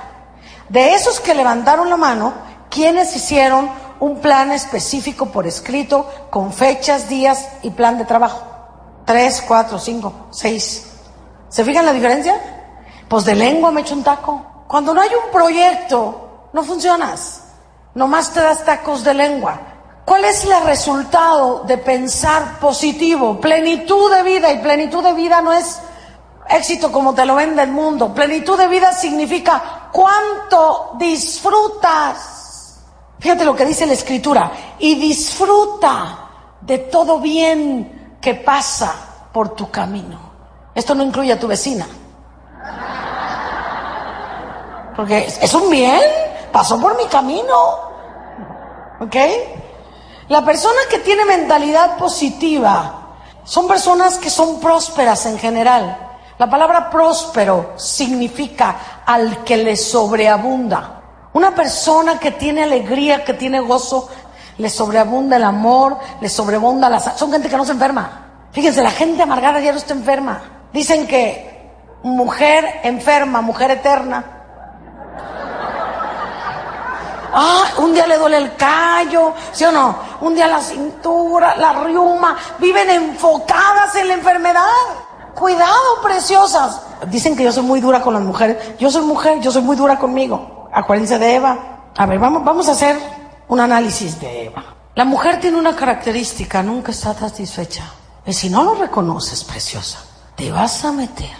De 0.70 0.94
esos 0.94 1.20
que 1.20 1.34
levantaron 1.34 1.90
la 1.90 1.98
mano, 1.98 2.34
¿quiénes 2.70 3.16
hicieron 3.16 3.70
un 4.00 4.20
plan 4.20 4.52
específico 4.52 5.28
por 5.28 5.48
escrito 5.48 6.10
con 6.30 6.54
fechas, 6.54 7.08
días 7.10 7.50
y 7.64 7.72
plan 7.72 7.98
de 7.98 8.06
trabajo? 8.06 8.42
Tres, 9.06 9.44
cuatro, 9.48 9.78
cinco, 9.80 10.28
seis. 10.32 10.92
¿Se 11.50 11.64
fijan 11.64 11.86
la 11.86 11.94
diferencia? 11.94 12.36
Pues 13.08 13.26
de 13.26 13.36
lengua 13.36 13.72
me 13.72 13.82
echo 13.82 13.94
un 13.94 14.04
taco. 14.04 14.66
Cuando 14.68 14.94
no 14.94 15.02
hay 15.02 15.10
un 15.10 15.32
proyecto, 15.32 16.50
no 16.54 16.64
funcionas. 16.64 17.45
Nomás 17.96 18.32
te 18.32 18.42
das 18.42 18.64
tacos 18.64 19.04
de 19.04 19.14
lengua. 19.14 19.60
¿Cuál 20.06 20.26
es 20.26 20.46
el 20.46 20.64
resultado 20.64 21.64
de 21.64 21.80
pensar 21.80 22.60
positivo? 22.60 23.40
Plenitud 23.42 24.14
de 24.14 24.22
vida. 24.22 24.52
Y 24.52 24.60
plenitud 24.60 25.04
de 25.04 25.14
vida 25.14 25.42
no 25.42 25.52
es 25.52 25.82
Éxito 26.48 26.92
como 26.92 27.16
te 27.16 27.26
lo 27.26 27.36
vende 27.36 27.64
el 27.64 27.72
mundo. 27.72 28.14
Plenitud 28.14 28.58
de 28.58 28.68
vida 28.68 28.94
significa 28.94 29.90
cuánto 29.92 30.92
disfrutas. 31.00 32.80
Fíjate 33.20 33.44
lo 33.46 33.56
que 33.56 33.66
dice 33.66 33.88
la 33.88 33.94
escritura. 33.94 34.52
Y 34.78 34.96
disfruta 34.96 36.30
de 36.62 36.78
todo 36.78 37.20
bien 37.20 38.18
que 38.22 38.36
pasa 38.36 38.94
por 39.32 39.56
tu 39.56 39.72
camino. 39.72 40.20
Esto 40.76 40.94
no 40.94 41.04
incluye 41.04 41.32
a 41.32 41.40
tu 41.40 41.48
vecina. 41.48 41.88
Porque 44.96 45.26
es 45.42 45.54
un 45.54 45.70
bien. 45.70 46.02
pasó 46.52 46.80
por 46.80 46.96
mi 46.96 47.06
camino. 47.06 47.85
¿Ok? 49.00 49.16
La 50.28 50.44
persona 50.44 50.80
que 50.90 51.00
tiene 51.00 51.26
mentalidad 51.26 51.98
positiva 51.98 53.02
son 53.44 53.68
personas 53.68 54.18
que 54.18 54.30
son 54.30 54.60
prósperas 54.60 55.26
en 55.28 55.38
general. 55.38 55.98
La 56.38 56.50
palabra 56.50 56.90
próspero 56.90 57.74
significa 57.78 59.04
al 59.06 59.44
que 59.44 59.58
le 59.58 59.76
sobreabunda. 59.76 61.02
Una 61.34 61.54
persona 61.54 62.20
que 62.20 62.32
tiene 62.32 62.64
alegría, 62.64 63.24
que 63.24 63.34
tiene 63.34 63.60
gozo, 63.60 64.10
le 64.58 64.70
sobreabunda 64.70 65.38
el 65.38 65.44
amor, 65.44 65.98
le 66.22 66.30
sobreabunda 66.30 66.90
la 66.90 67.00
Son 67.00 67.32
gente 67.32 67.50
que 67.50 67.58
no 67.58 67.66
se 67.66 67.74
enferma. 67.74 68.48
Fíjense, 68.52 68.82
la 68.82 68.92
gente 68.92 69.22
amargada 69.22 69.60
ya 69.60 69.72
no 69.72 69.78
está 69.78 69.94
enferma. 69.94 70.42
Dicen 70.74 71.08
que 71.08 71.72
mujer 72.04 72.82
enferma, 72.84 73.42
mujer 73.42 73.72
eterna. 73.72 74.35
Ah, 77.38 77.66
un 77.80 77.94
día 77.94 78.08
le 78.08 78.18
duele 78.18 78.38
el 78.38 78.56
callo, 78.56 79.34
¿sí 79.52 79.66
o 79.66 79.72
no? 79.74 79.94
Un 80.22 80.34
día 80.34 80.48
la 80.48 80.62
cintura, 80.62 81.58
la 81.58 81.84
riuma. 81.84 82.38
Viven 82.60 82.90
enfocadas 82.90 83.94
en 83.96 84.08
la 84.08 84.14
enfermedad. 84.14 84.64
Cuidado, 85.34 86.02
preciosas. 86.02 86.82
Dicen 87.08 87.36
que 87.36 87.44
yo 87.44 87.52
soy 87.52 87.64
muy 87.64 87.82
dura 87.82 88.02
con 88.02 88.14
las 88.14 88.24
mujeres. 88.24 88.80
Yo 88.80 88.90
soy 88.90 89.02
mujer, 89.02 89.42
yo 89.42 89.52
soy 89.52 89.64
muy 89.64 89.76
dura 89.76 90.00
conmigo. 90.00 90.70
Acuérdense 90.72 91.20
de 91.20 91.36
Eva. 91.36 91.92
A 91.98 92.06
ver, 92.06 92.20
vamos, 92.20 92.42
vamos 92.46 92.70
a 92.70 92.72
hacer 92.72 92.98
un 93.50 93.60
análisis 93.60 94.18
de 94.22 94.46
Eva. 94.46 94.64
La 94.96 95.04
mujer 95.04 95.42
tiene 95.42 95.58
una 95.58 95.76
característica, 95.76 96.64
nunca 96.64 96.92
está 96.92 97.14
satisfecha. 97.14 97.84
Y 98.26 98.32
si 98.32 98.50
no 98.50 98.64
lo 98.64 98.76
reconoces, 98.76 99.44
preciosa, 99.44 100.00
te 100.38 100.54
vas 100.54 100.86
a 100.86 100.94
meter 100.94 101.36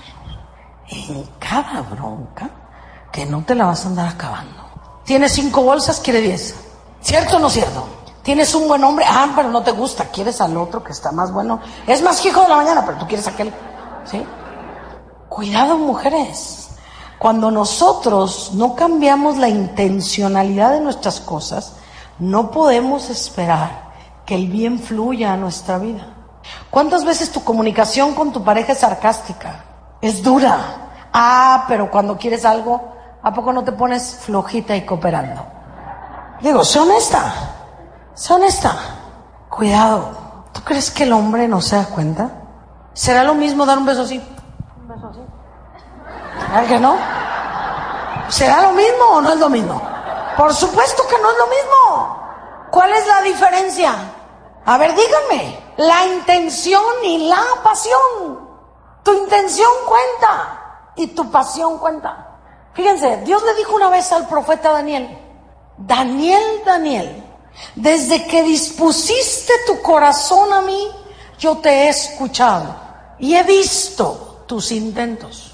en 0.90 1.24
cada 1.40 1.82
bronca 1.84 2.50
que 3.14 3.26
no 3.26 3.46
te 3.46 3.56
la 3.56 3.68
vas 3.68 3.86
a 3.86 3.88
andar 3.88 4.10
acabando. 4.10 4.65
Tienes 5.06 5.34
cinco 5.34 5.62
bolsas, 5.62 6.00
quiere 6.00 6.20
diez. 6.20 6.56
¿Cierto 7.00 7.38
o 7.38 7.40
no 7.40 7.50
cierto? 7.50 7.86
Tienes 8.24 8.56
un 8.56 8.68
buen 8.68 8.84
hombre, 8.84 9.06
ah, 9.08 9.32
pero 9.36 9.52
no 9.52 9.62
te 9.62 9.72
gusta, 9.72 10.06
quieres 10.06 10.42
al 10.42 10.58
otro 10.58 10.84
que 10.84 10.92
está 10.92 11.12
más 11.12 11.32
bueno. 11.32 11.60
Es 11.86 12.02
más 12.02 12.26
hijo 12.26 12.42
de 12.42 12.50
la 12.50 12.56
mañana, 12.56 12.84
pero 12.84 12.98
tú 12.98 13.08
quieres 13.08 13.28
aquel. 13.28 13.54
¿Sí? 14.04 14.26
Cuidado, 15.30 15.78
mujeres. 15.78 16.70
Cuando 17.20 17.52
nosotros 17.52 18.52
no 18.56 18.76
cambiamos 18.76 19.38
la 19.38 19.48
intencionalidad 19.48 20.72
de 20.72 20.82
nuestras 20.82 21.20
cosas, 21.20 21.74
no 22.18 22.50
podemos 22.50 23.12
esperar 23.12 23.94
que 24.26 24.34
el 24.34 24.48
bien 24.48 24.80
fluya 24.80 25.34
a 25.34 25.38
nuestra 25.38 25.78
vida. 25.78 26.08
¿Cuántas 26.72 27.06
veces 27.06 27.32
tu 27.32 27.44
comunicación 27.44 28.16
con 28.16 28.34
tu 28.34 28.44
pareja 28.44 28.72
es 28.72 28.80
sarcástica? 28.80 29.66
Es 30.02 30.24
dura. 30.24 31.08
Ah, 31.14 31.66
pero 31.68 31.92
cuando 31.92 32.18
quieres 32.18 32.44
algo, 32.44 32.95
¿a 33.26 33.34
poco 33.34 33.52
no 33.52 33.64
te 33.64 33.72
pones 33.72 34.20
flojita 34.22 34.76
y 34.76 34.86
cooperando? 34.86 35.44
Digo, 36.42 36.64
sé 36.64 36.80
honesta. 36.80 37.34
Sé 38.14 38.34
honesta. 38.34 38.76
Cuidado. 39.50 40.46
¿Tú 40.54 40.62
crees 40.64 40.92
que 40.92 41.04
el 41.04 41.14
hombre 41.14 41.48
no 41.48 41.60
se 41.60 41.76
da 41.76 41.86
cuenta? 41.86 42.30
¿Será 42.94 43.24
lo 43.24 43.34
mismo 43.34 43.66
dar 43.66 43.80
un 43.80 43.86
beso 43.88 44.04
así? 44.04 44.24
Un 44.80 44.88
beso 44.88 45.08
así. 45.08 45.22
¿Será 46.40 46.68
que 46.68 46.80
no? 46.80 46.96
¿Será 48.30 48.62
lo 48.62 48.74
mismo 48.74 49.06
o 49.14 49.22
no 49.22 49.34
es 49.34 49.40
lo 49.40 49.50
mismo? 49.50 49.82
Por 50.38 50.54
supuesto 50.54 51.04
que 51.08 51.20
no 51.20 51.32
es 51.32 51.38
lo 51.38 51.48
mismo. 51.48 52.20
¿Cuál 52.70 52.92
es 52.94 53.08
la 53.08 53.22
diferencia? 53.22 53.94
A 54.66 54.78
ver, 54.78 54.94
díganme. 54.96 55.74
La 55.78 56.06
intención 56.06 56.84
y 57.04 57.28
la 57.28 57.42
pasión. 57.64 58.48
Tu 59.02 59.14
intención 59.14 59.70
cuenta 59.88 60.92
y 60.96 61.08
tu 61.08 61.32
pasión 61.32 61.80
cuenta. 61.80 62.25
Fíjense, 62.76 63.22
Dios 63.24 63.42
le 63.44 63.56
dijo 63.56 63.74
una 63.74 63.90
vez 63.90 64.12
al 64.12 64.28
profeta 64.28 64.72
Daniel, 64.72 65.18
Daniel, 65.78 66.62
Daniel, 66.66 67.24
desde 67.74 68.28
que 68.28 68.44
dispusiste 68.44 69.54
tu 69.66 69.82
corazón 69.82 70.52
a 70.52 70.62
mí, 70.62 70.90
yo 71.40 71.58
te 71.58 71.70
he 71.70 71.90
escuchado 71.90 72.76
y 73.18 73.36
he 73.36 73.44
visto 73.44 74.44
tus 74.46 74.72
intentos. 74.72 75.54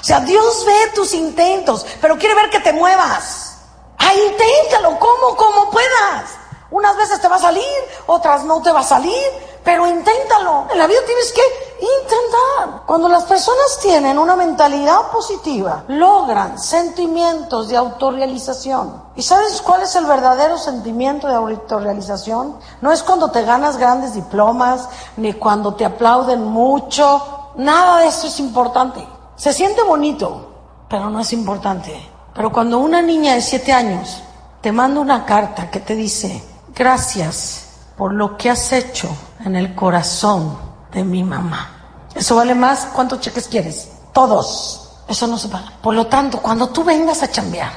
O 0.00 0.04
sea, 0.04 0.20
Dios 0.20 0.64
ve 0.64 0.92
tus 0.94 1.12
intentos, 1.14 1.84
pero 2.00 2.18
quiere 2.18 2.34
ver 2.36 2.50
que 2.50 2.60
te 2.60 2.72
muevas. 2.72 3.58
Ah, 3.98 4.12
inténtalo, 4.14 4.98
como, 4.98 5.36
como 5.36 5.70
puedas. 5.70 6.30
Unas 6.70 6.96
veces 6.96 7.20
te 7.20 7.28
va 7.28 7.36
a 7.36 7.40
salir, 7.40 7.64
otras 8.06 8.44
no 8.44 8.62
te 8.62 8.70
va 8.70 8.80
a 8.80 8.84
salir, 8.84 9.24
pero 9.64 9.86
inténtalo. 9.86 10.68
En 10.70 10.78
la 10.78 10.86
vida 10.86 11.00
tienes 11.06 11.32
que 11.32 11.42
intentar. 11.84 12.82
Cuando 12.86 13.08
las 13.08 13.24
personas 13.24 13.78
tienen 13.80 14.18
una 14.18 14.36
mentalidad 14.36 15.10
positiva, 15.10 15.84
logran 15.88 16.58
sentimientos 16.58 17.68
de 17.68 17.76
autorrealización. 17.76 19.02
¿Y 19.16 19.22
sabes 19.22 19.62
cuál 19.62 19.82
es 19.82 19.94
el 19.96 20.06
verdadero 20.06 20.58
sentimiento 20.58 21.28
de 21.28 21.34
autorrealización? 21.34 22.56
No 22.80 22.92
es 22.92 23.02
cuando 23.02 23.30
te 23.30 23.42
ganas 23.42 23.76
grandes 23.76 24.14
diplomas, 24.14 24.88
ni 25.16 25.32
cuando 25.34 25.74
te 25.74 25.84
aplauden 25.84 26.44
mucho. 26.44 27.50
Nada 27.56 28.00
de 28.00 28.08
eso 28.08 28.26
es 28.26 28.40
importante. 28.40 29.06
Se 29.36 29.52
siente 29.52 29.82
bonito, 29.82 30.50
pero 30.88 31.10
no 31.10 31.20
es 31.20 31.32
importante. 31.32 32.10
Pero 32.34 32.52
cuando 32.52 32.78
una 32.78 33.00
niña 33.00 33.34
de 33.34 33.42
siete 33.42 33.72
años 33.72 34.22
te 34.60 34.72
manda 34.72 35.00
una 35.00 35.24
carta 35.24 35.70
que 35.70 35.80
te 35.80 35.94
dice, 35.94 36.42
gracias 36.74 37.66
por 37.96 38.12
lo 38.12 38.36
que 38.36 38.50
has 38.50 38.72
hecho 38.72 39.08
en 39.44 39.54
el 39.56 39.74
corazón 39.74 40.73
de 40.94 41.04
mi 41.04 41.22
mamá. 41.22 41.70
Eso 42.14 42.36
vale 42.36 42.54
más, 42.54 42.86
¿cuántos 42.94 43.20
cheques 43.20 43.48
quieres? 43.48 43.90
Todos. 44.12 44.80
Eso 45.08 45.26
no 45.26 45.36
se 45.36 45.48
paga. 45.48 45.72
Por 45.82 45.94
lo 45.94 46.06
tanto, 46.06 46.40
cuando 46.40 46.68
tú 46.68 46.84
vengas 46.84 47.22
a 47.22 47.30
chambear, 47.30 47.72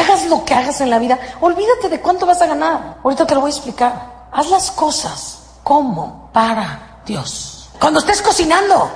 hagas 0.00 0.26
lo 0.26 0.44
que 0.44 0.54
hagas 0.54 0.80
en 0.80 0.90
la 0.90 0.98
vida, 0.98 1.18
olvídate 1.40 1.88
de 1.88 2.00
cuánto 2.00 2.26
vas 2.26 2.42
a 2.42 2.46
ganar. 2.46 2.98
Ahorita 3.02 3.26
te 3.26 3.34
lo 3.34 3.40
voy 3.40 3.50
a 3.50 3.54
explicar. 3.54 4.28
Haz 4.32 4.50
las 4.50 4.70
cosas 4.72 5.38
como 5.62 6.30
para 6.32 7.00
Dios. 7.06 7.70
Cuando 7.80 8.00
estés 8.00 8.20
cocinando, 8.20 8.90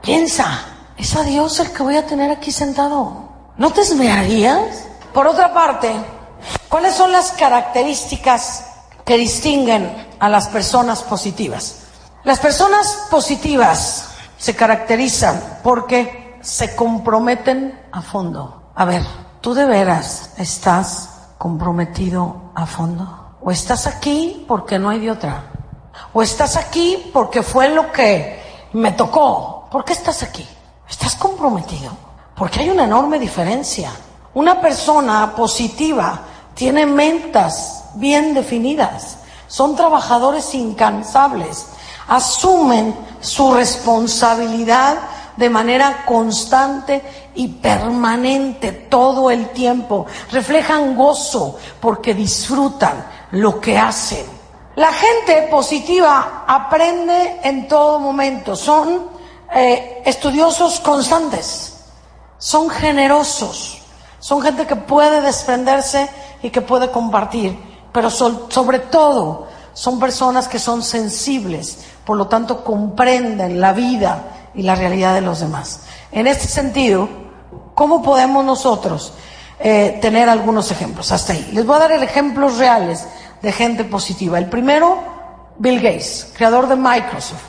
piensa, 0.00 0.60
es 0.96 1.14
a 1.16 1.22
Dios 1.22 1.58
el 1.60 1.72
que 1.72 1.82
voy 1.82 1.96
a 1.96 2.06
tener 2.06 2.30
aquí 2.30 2.52
sentado. 2.52 3.28
¿No 3.56 3.70
te 3.70 3.82
esmerarías? 3.82 4.84
Por 5.12 5.26
otra 5.26 5.52
parte, 5.52 5.94
¿cuáles 6.68 6.94
son 6.94 7.12
las 7.12 7.32
características 7.32 8.73
que 9.04 9.16
distinguen 9.16 10.08
a 10.18 10.28
las 10.28 10.48
personas 10.48 11.02
positivas? 11.02 11.84
Las 12.24 12.38
personas 12.38 13.06
positivas 13.10 14.08
se 14.38 14.56
caracterizan 14.56 15.60
porque 15.62 16.38
se 16.40 16.74
comprometen 16.74 17.80
a 17.92 18.02
fondo. 18.02 18.70
A 18.74 18.84
ver, 18.84 19.02
¿tú 19.40 19.54
de 19.54 19.66
veras 19.66 20.30
estás 20.38 21.10
comprometido 21.38 22.52
a 22.54 22.66
fondo? 22.66 23.36
¿O 23.42 23.50
estás 23.50 23.86
aquí 23.86 24.44
porque 24.48 24.78
no 24.78 24.88
hay 24.88 25.00
de 25.00 25.10
otra? 25.10 25.50
¿O 26.12 26.22
estás 26.22 26.56
aquí 26.56 27.10
porque 27.12 27.42
fue 27.42 27.68
lo 27.68 27.92
que 27.92 28.68
me 28.72 28.92
tocó? 28.92 29.68
¿Por 29.70 29.84
qué 29.84 29.92
estás 29.92 30.22
aquí? 30.22 30.46
¿Estás 30.88 31.16
comprometido? 31.16 31.92
Porque 32.34 32.60
hay 32.60 32.70
una 32.70 32.84
enorme 32.84 33.18
diferencia. 33.18 33.90
Una 34.34 34.60
persona 34.60 35.34
positiva 35.36 36.20
tiene 36.54 36.86
mentas 36.86 37.83
bien 37.94 38.34
definidas, 38.34 39.18
son 39.46 39.76
trabajadores 39.76 40.54
incansables, 40.54 41.66
asumen 42.08 42.94
su 43.20 43.52
responsabilidad 43.54 44.98
de 45.36 45.50
manera 45.50 46.04
constante 46.06 47.02
y 47.34 47.48
permanente 47.48 48.72
todo 48.72 49.30
el 49.30 49.48
tiempo, 49.50 50.06
reflejan 50.30 50.96
gozo 50.96 51.58
porque 51.80 52.14
disfrutan 52.14 53.04
lo 53.32 53.60
que 53.60 53.76
hacen. 53.76 54.24
La 54.76 54.92
gente 54.92 55.48
positiva 55.50 56.44
aprende 56.46 57.40
en 57.42 57.68
todo 57.68 57.98
momento, 57.98 58.56
son 58.56 59.08
eh, 59.54 60.02
estudiosos 60.04 60.80
constantes, 60.80 61.74
son 62.38 62.68
generosos, 62.70 63.82
son 64.18 64.42
gente 64.42 64.66
que 64.66 64.76
puede 64.76 65.20
desprenderse 65.20 66.08
y 66.42 66.50
que 66.50 66.60
puede 66.60 66.90
compartir, 66.90 67.56
pero 67.94 68.10
sobre 68.10 68.80
todo 68.80 69.46
son 69.72 70.00
personas 70.00 70.48
que 70.48 70.58
son 70.58 70.82
sensibles, 70.82 71.78
por 72.04 72.16
lo 72.16 72.26
tanto 72.26 72.64
comprenden 72.64 73.60
la 73.60 73.72
vida 73.72 74.50
y 74.52 74.62
la 74.62 74.74
realidad 74.74 75.14
de 75.14 75.20
los 75.20 75.38
demás. 75.38 75.82
En 76.10 76.26
este 76.26 76.48
sentido, 76.48 77.08
¿cómo 77.76 78.02
podemos 78.02 78.44
nosotros 78.44 79.12
eh, 79.60 80.00
tener 80.02 80.28
algunos 80.28 80.72
ejemplos? 80.72 81.12
Hasta 81.12 81.34
ahí. 81.34 81.50
Les 81.52 81.64
voy 81.64 81.76
a 81.76 81.86
dar 81.86 81.92
ejemplos 81.92 82.58
reales 82.58 83.06
de 83.40 83.52
gente 83.52 83.84
positiva. 83.84 84.38
El 84.38 84.50
primero, 84.50 84.98
Bill 85.58 85.80
Gates, 85.80 86.32
creador 86.36 86.66
de 86.66 86.74
Microsoft. 86.74 87.44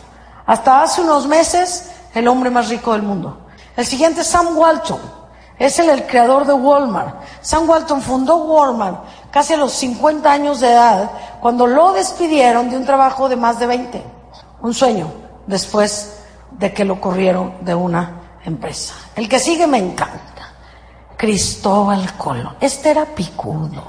Hasta 0.45 0.83
hace 0.83 1.01
unos 1.01 1.25
meses 1.25 1.89
el 2.13 2.27
hombre 2.27 2.51
más 2.51 2.69
rico 2.69 2.93
del 2.93 3.01
mundo. 3.01 3.47
El 3.75 3.87
siguiente 3.87 4.23
Sam 4.23 4.55
Walton, 4.55 4.99
es 5.57 5.79
el, 5.79 5.89
el 5.89 6.05
creador 6.05 6.45
de 6.45 6.53
Walmart. 6.53 7.15
Sam 7.41 7.69
Walton 7.69 8.01
fundó 8.01 8.37
Walmart 8.37 9.05
casi 9.35 9.51
a 9.51 9.57
los 9.57 9.73
50 9.73 10.31
años 10.31 10.61
de 10.61 10.71
edad, 10.71 11.11
cuando 11.41 11.67
lo 11.67 11.91
despidieron 11.91 12.69
de 12.69 12.77
un 12.77 12.85
trabajo 12.85 13.27
de 13.27 13.35
más 13.35 13.59
de 13.59 13.67
20. 13.67 14.03
Un 14.61 14.73
sueño, 14.73 15.11
después 15.45 16.21
de 16.51 16.73
que 16.73 16.85
lo 16.85 17.01
corrieron 17.01 17.55
de 17.59 17.75
una 17.75 18.39
empresa. 18.45 18.93
El 19.13 19.27
que 19.27 19.37
sigue 19.39 19.67
me 19.67 19.77
encanta. 19.77 20.53
Cristóbal 21.17 22.15
Colón. 22.15 22.55
Este 22.61 22.91
era 22.91 23.03
picudo. 23.03 23.83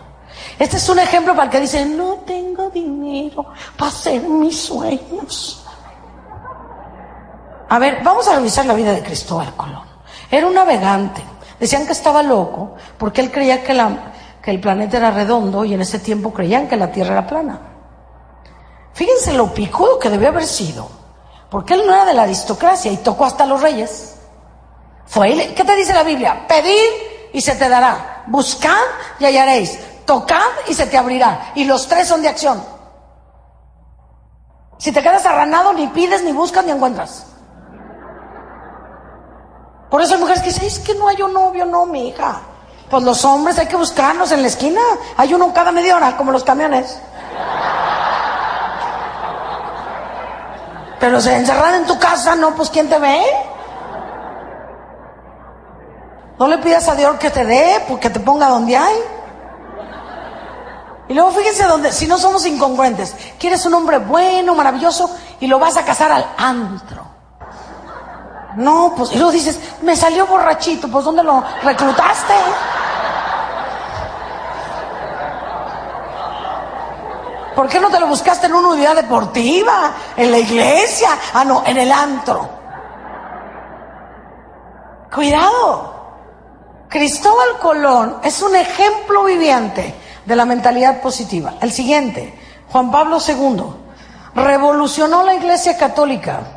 Este 0.58 0.78
es 0.78 0.88
un 0.88 0.98
ejemplo 0.98 1.32
para 1.32 1.44
el 1.44 1.50
que 1.50 1.60
dice, 1.60 1.86
no 1.86 2.14
tengo 2.26 2.68
dinero 2.68 3.46
para 3.78 3.92
hacer 3.92 4.22
mis 4.22 4.60
sueños. 4.60 5.64
A 7.68 7.78
ver, 7.78 8.02
vamos 8.02 8.26
a 8.26 8.34
revisar 8.34 8.66
la 8.66 8.74
vida 8.74 8.92
de 8.92 9.04
Cristóbal 9.04 9.54
Colón. 9.54 9.84
Era 10.28 10.48
un 10.48 10.54
navegante. 10.54 11.22
Decían 11.60 11.86
que 11.86 11.92
estaba 11.92 12.24
loco 12.24 12.74
porque 12.98 13.20
él 13.20 13.30
creía 13.30 13.62
que, 13.62 13.74
la, 13.74 14.12
que 14.46 14.52
el 14.52 14.60
planeta 14.60 14.98
era 14.98 15.10
redondo 15.10 15.64
y 15.64 15.74
en 15.74 15.80
ese 15.80 15.98
tiempo 15.98 16.32
creían 16.32 16.68
que 16.68 16.76
la 16.76 16.92
Tierra 16.92 17.14
era 17.14 17.26
plana. 17.26 17.58
Fíjense 18.92 19.32
lo 19.32 19.52
picudo 19.52 19.98
que 19.98 20.08
debió 20.08 20.28
haber 20.28 20.46
sido, 20.46 20.88
porque 21.50 21.74
él 21.74 21.82
no 21.84 21.92
era 21.92 22.04
de 22.04 22.14
la 22.14 22.22
aristocracia 22.22 22.92
y 22.92 22.98
tocó 22.98 23.24
hasta 23.24 23.44
los 23.44 23.60
reyes. 23.60 24.20
Fue, 25.04 25.52
¿qué 25.52 25.64
te 25.64 25.74
dice 25.74 25.92
la 25.92 26.04
Biblia? 26.04 26.46
Pedir 26.46 27.28
y 27.32 27.40
se 27.40 27.56
te 27.56 27.68
dará, 27.68 28.22
buscad 28.28 28.84
y 29.18 29.24
hallaréis, 29.24 29.80
tocad 30.04 30.46
y 30.68 30.74
se 30.74 30.86
te 30.86 30.96
abrirá. 30.96 31.50
Y 31.56 31.64
los 31.64 31.88
tres 31.88 32.06
son 32.06 32.22
de 32.22 32.28
acción. 32.28 32.62
Si 34.78 34.92
te 34.92 35.02
quedas 35.02 35.26
arranado, 35.26 35.72
ni 35.72 35.88
pides, 35.88 36.22
ni 36.22 36.30
buscas, 36.30 36.64
ni 36.64 36.70
encuentras. 36.70 37.26
Por 39.90 40.02
eso 40.02 40.14
hay 40.14 40.20
mujeres 40.20 40.40
que 40.40 40.50
dicen, 40.50 40.66
es 40.66 40.78
que 40.78 40.94
no 40.94 41.08
hay 41.08 41.20
un 41.20 41.32
novio, 41.32 41.66
no, 41.66 41.84
mi 41.84 42.10
hija. 42.10 42.42
Pues 42.90 43.02
los 43.02 43.24
hombres 43.24 43.58
hay 43.58 43.66
que 43.66 43.76
buscarnos 43.76 44.30
en 44.32 44.42
la 44.42 44.48
esquina. 44.48 44.80
Hay 45.16 45.34
uno 45.34 45.52
cada 45.52 45.72
media 45.72 45.96
hora, 45.96 46.16
como 46.16 46.30
los 46.30 46.44
camiones. 46.44 46.98
Pero 51.00 51.20
se 51.20 51.36
encerrada 51.36 51.76
en 51.76 51.86
tu 51.86 51.98
casa, 51.98 52.34
no, 52.34 52.54
pues 52.54 52.70
¿quién 52.70 52.88
te 52.88 52.98
ve? 52.98 53.22
No 56.38 56.46
le 56.46 56.58
pidas 56.58 56.88
a 56.88 56.94
Dios 56.94 57.16
que 57.18 57.30
te 57.30 57.44
dé, 57.44 57.84
porque 57.88 58.10
te 58.10 58.20
ponga 58.20 58.48
donde 58.48 58.76
hay. 58.76 58.96
Y 61.08 61.14
luego 61.14 61.30
fíjense 61.30 61.64
donde, 61.64 61.92
si 61.92 62.06
no 62.06 62.18
somos 62.18 62.44
incongruentes, 62.46 63.14
quieres 63.38 63.64
un 63.66 63.74
hombre 63.74 63.98
bueno, 63.98 64.54
maravilloso, 64.54 65.14
y 65.40 65.46
lo 65.46 65.58
vas 65.58 65.76
a 65.76 65.84
casar 65.84 66.10
al 66.10 66.26
antro. 66.36 67.04
No, 68.56 68.94
pues, 68.96 69.12
y 69.12 69.16
luego 69.16 69.30
dices, 69.30 69.60
me 69.82 69.94
salió 69.94 70.26
borrachito, 70.26 70.88
pues 70.88 71.04
¿dónde 71.04 71.22
lo 71.22 71.44
reclutaste? 71.62 72.34
¿Por 77.56 77.68
qué 77.68 77.80
no 77.80 77.88
te 77.88 77.98
lo 77.98 78.06
buscaste 78.06 78.46
en 78.46 78.54
una 78.54 78.68
unidad 78.68 78.94
deportiva, 78.94 79.92
en 80.16 80.30
la 80.30 80.38
iglesia? 80.38 81.08
Ah, 81.32 81.44
no, 81.44 81.64
en 81.66 81.78
el 81.78 81.90
antro. 81.90 82.48
Cuidado. 85.12 85.96
Cristóbal 86.88 87.58
Colón 87.60 88.18
es 88.22 88.40
un 88.42 88.54
ejemplo 88.54 89.24
viviente 89.24 89.94
de 90.24 90.36
la 90.36 90.44
mentalidad 90.44 91.00
positiva. 91.00 91.54
El 91.60 91.72
siguiente, 91.72 92.38
Juan 92.70 92.92
Pablo 92.92 93.18
II, 93.26 93.64
revolucionó 94.34 95.24
la 95.24 95.34
iglesia 95.34 95.76
católica 95.76 96.56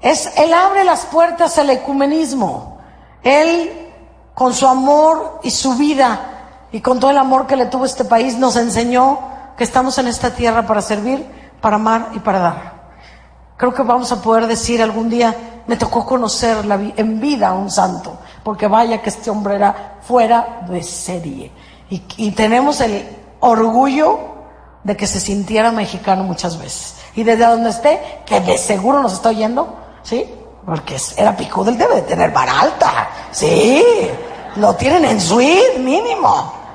es, 0.00 0.30
él 0.36 0.52
abre 0.52 0.84
las 0.84 1.06
puertas 1.06 1.58
al 1.58 1.70
ecumenismo. 1.70 2.78
Él, 3.22 3.92
con 4.34 4.54
su 4.54 4.66
amor 4.66 5.40
y 5.42 5.50
su 5.50 5.74
vida, 5.74 6.68
y 6.70 6.80
con 6.80 7.00
todo 7.00 7.10
el 7.10 7.18
amor 7.18 7.46
que 7.46 7.56
le 7.56 7.66
tuvo 7.66 7.84
este 7.84 8.04
país, 8.04 8.36
nos 8.36 8.56
enseñó 8.56 9.18
que 9.56 9.64
estamos 9.64 9.96
en 9.98 10.06
esta 10.08 10.30
tierra 10.30 10.66
para 10.66 10.82
servir, 10.82 11.26
para 11.60 11.76
amar 11.76 12.10
y 12.14 12.18
para 12.18 12.38
dar. 12.38 12.76
Creo 13.56 13.72
que 13.72 13.82
vamos 13.82 14.12
a 14.12 14.20
poder 14.20 14.46
decir 14.46 14.82
algún 14.82 15.08
día, 15.08 15.62
me 15.66 15.76
tocó 15.76 16.04
conocer 16.04 16.58
en 16.96 17.20
vida 17.20 17.48
a 17.48 17.54
un 17.54 17.70
santo, 17.70 18.18
porque 18.44 18.66
vaya 18.66 19.00
que 19.00 19.08
este 19.08 19.30
hombre 19.30 19.56
era 19.56 19.98
fuera 20.02 20.66
de 20.68 20.82
serie. 20.82 21.50
Y, 21.88 22.30
tenemos 22.32 22.80
el 22.80 23.08
orgullo 23.40 24.18
de 24.84 24.96
que 24.96 25.06
se 25.06 25.20
sintiera 25.20 25.72
mexicano 25.72 26.24
muchas 26.24 26.58
veces. 26.58 26.96
Y 27.14 27.22
desde 27.22 27.46
donde 27.46 27.70
esté, 27.70 28.00
que 28.26 28.40
de 28.40 28.58
seguro 28.58 29.00
nos 29.00 29.14
está 29.14 29.30
oyendo, 29.30 29.74
¿sí? 30.02 30.26
Porque 30.66 30.96
era 31.16 31.34
picudo, 31.34 31.70
él 31.70 31.78
debe 31.78 31.96
de 31.96 32.02
tener 32.02 32.32
bar 32.32 32.48
alta, 32.48 33.08
sí, 33.30 33.82
lo 34.56 34.74
tienen 34.74 35.04
en 35.04 35.20
suite 35.20 35.78
mínimo. 35.78 36.65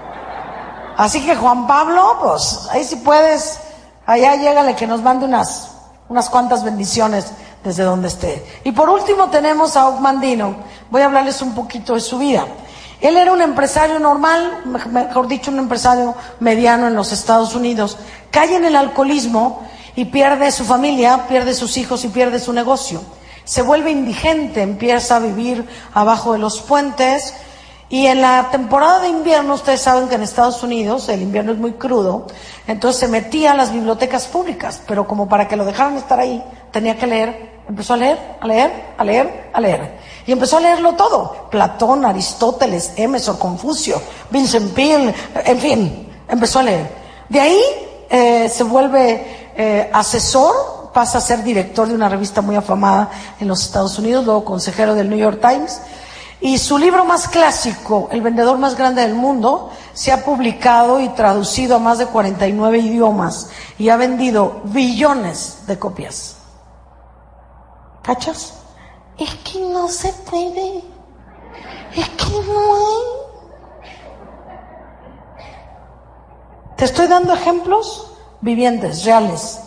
Así 0.98 1.26
que 1.26 1.36
Juan 1.36 1.68
Pablo, 1.68 2.18
pues 2.22 2.68
ahí 2.72 2.84
si 2.84 2.98
puedes, 2.98 3.60
allá 4.06 4.36
llégale 4.36 4.76
que 4.76 4.88
nos 4.88 5.02
mande 5.02 5.26
unas, 5.26 5.72
unas 6.10 6.30
cuantas 6.30 6.64
bendiciones 6.64 7.32
desde 7.64 7.84
donde 7.84 8.08
esté. 8.08 8.46
Y 8.64 8.72
por 8.72 8.90
último 8.90 9.30
tenemos 9.30 9.78
a 9.78 9.88
Ogmandino. 9.88 10.56
Voy 10.90 11.02
a 11.02 11.06
hablarles 11.06 11.42
un 11.42 11.56
poquito 11.56 11.94
de 11.94 12.02
su 12.02 12.18
vida. 12.18 12.46
Él 13.00 13.18
era 13.18 13.32
un 13.32 13.42
empresario 13.42 14.00
normal, 14.00 14.64
mejor 14.92 15.28
dicho, 15.28 15.50
un 15.50 15.60
empresario 15.60 16.14
mediano 16.40 16.88
en 16.88 16.96
los 16.96 17.12
Estados 17.12 17.56
Unidos. 17.56 17.98
Cae 18.30 18.56
en 18.56 18.66
el 18.66 18.76
alcoholismo 18.76 19.64
y 19.96 20.06
pierde 20.06 20.52
su 20.52 20.66
familia, 20.66 21.26
pierde 21.28 21.54
sus 21.54 21.78
hijos 21.78 22.06
y 22.06 22.10
pierde 22.10 22.40
su 22.40 22.54
negocio 22.54 23.02
se 23.44 23.62
vuelve 23.62 23.92
indigente, 23.92 24.62
empieza 24.62 25.18
a 25.18 25.20
vivir 25.20 25.68
abajo 25.94 26.34
de 26.34 26.40
los 26.40 26.62
puentes 26.62 27.34
y 27.92 28.08
en 28.08 28.22
la 28.22 28.48
temporada 28.52 29.02
de 29.02 29.10
invierno, 29.10 29.54
ustedes 29.54 29.82
saben 29.82 30.08
que 30.08 30.16
en 30.16 30.24
Estados 30.24 30.64
Unidos 30.64 31.10
el 31.10 31.22
invierno 31.22 31.52
es 31.52 31.58
muy 31.58 31.74
crudo, 31.74 32.26
entonces 32.66 33.02
se 33.02 33.10
metía 33.10 33.52
a 33.52 33.54
las 33.54 33.74
bibliotecas 33.74 34.28
públicas, 34.28 34.82
pero 34.88 35.06
como 35.06 35.28
para 35.28 35.50
que 35.50 35.58
lo 35.58 35.66
dejaran 35.66 35.98
estar 35.98 36.18
ahí, 36.18 36.42
tenía 36.72 36.98
que 36.98 37.06
leer, 37.06 37.60
empezó 37.68 37.96
a 37.96 37.98
leer, 37.98 38.18
a 38.40 38.48
leer, 38.48 38.72
a 38.98 39.04
leer, 39.04 39.50
a 39.52 39.60
leer. 39.60 39.98
Y 40.26 40.32
empezó 40.32 40.56
a 40.56 40.62
leerlo 40.62 40.94
todo, 40.94 41.50
Platón, 41.52 42.06
Aristóteles, 42.06 42.94
Emerson, 42.96 43.36
Confucio, 43.36 44.02
Vincent 44.30 44.72
Peale, 44.74 45.14
en 45.44 45.60
fin, 45.60 46.10
empezó 46.30 46.60
a 46.60 46.64
leer. 46.64 46.90
De 47.28 47.42
ahí 47.42 47.62
eh, 48.10 48.48
se 48.48 48.64
vuelve 48.64 49.52
eh, 49.54 49.90
asesor 49.92 50.92
pasa 50.94 51.18
a 51.18 51.22
ser 51.22 51.44
director 51.44 51.88
de 51.88 51.94
una 51.94 52.10
revista 52.10 52.42
muy 52.42 52.56
afamada 52.56 53.10
en 53.40 53.48
los 53.48 53.64
Estados 53.64 53.98
Unidos, 54.00 54.26
luego 54.26 54.46
consejero 54.46 54.96
del 54.96 55.10
New 55.10 55.20
York 55.20 55.40
Times. 55.42 55.82
Y 56.42 56.58
su 56.58 56.80
libro 56.80 57.06
más 57.06 57.28
clásico, 57.28 58.10
El 58.12 58.22
vendedor 58.22 58.58
más 58.58 58.76
grande 58.76 59.04
del 59.04 59.14
mundo, 59.14 59.70
se 59.94 60.12
ha 60.12 60.26
publicado 60.26 61.00
y 61.00 61.10
traducido 61.10 61.76
a 61.76 61.80
más 61.80 62.00
de 62.00 62.08
49 62.08 62.80
idiomas 62.80 63.52
y 63.78 63.90
ha 63.90 63.96
vendido 63.96 64.62
billones 64.64 65.68
de 65.68 65.78
copias. 65.78 66.38
¿Cachas? 68.02 68.56
Es 69.20 69.36
que 69.36 69.60
no 69.60 69.88
se 69.88 70.12
puede. 70.14 70.84
Es 71.96 72.10
que 72.10 72.32
no 72.48 72.76
hay. 72.76 73.22
Te 76.76 76.86
estoy 76.86 77.06
dando 77.06 77.34
ejemplos 77.34 78.14
vivientes, 78.42 79.06
reales 79.06 79.60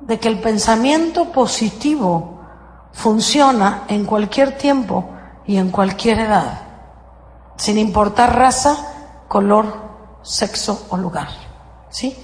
de 0.00 0.18
que 0.18 0.26
el 0.26 0.40
pensamiento 0.40 1.26
positivo 1.26 2.40
funciona 2.92 3.84
en 3.86 4.04
cualquier 4.04 4.58
tiempo 4.58 5.04
y 5.50 5.58
en 5.58 5.70
cualquier 5.70 6.20
edad, 6.20 6.60
sin 7.56 7.76
importar 7.76 8.38
raza, 8.38 8.76
color, 9.26 9.66
sexo 10.22 10.86
o 10.90 10.96
lugar. 10.96 11.26
¿Sí? 11.88 12.16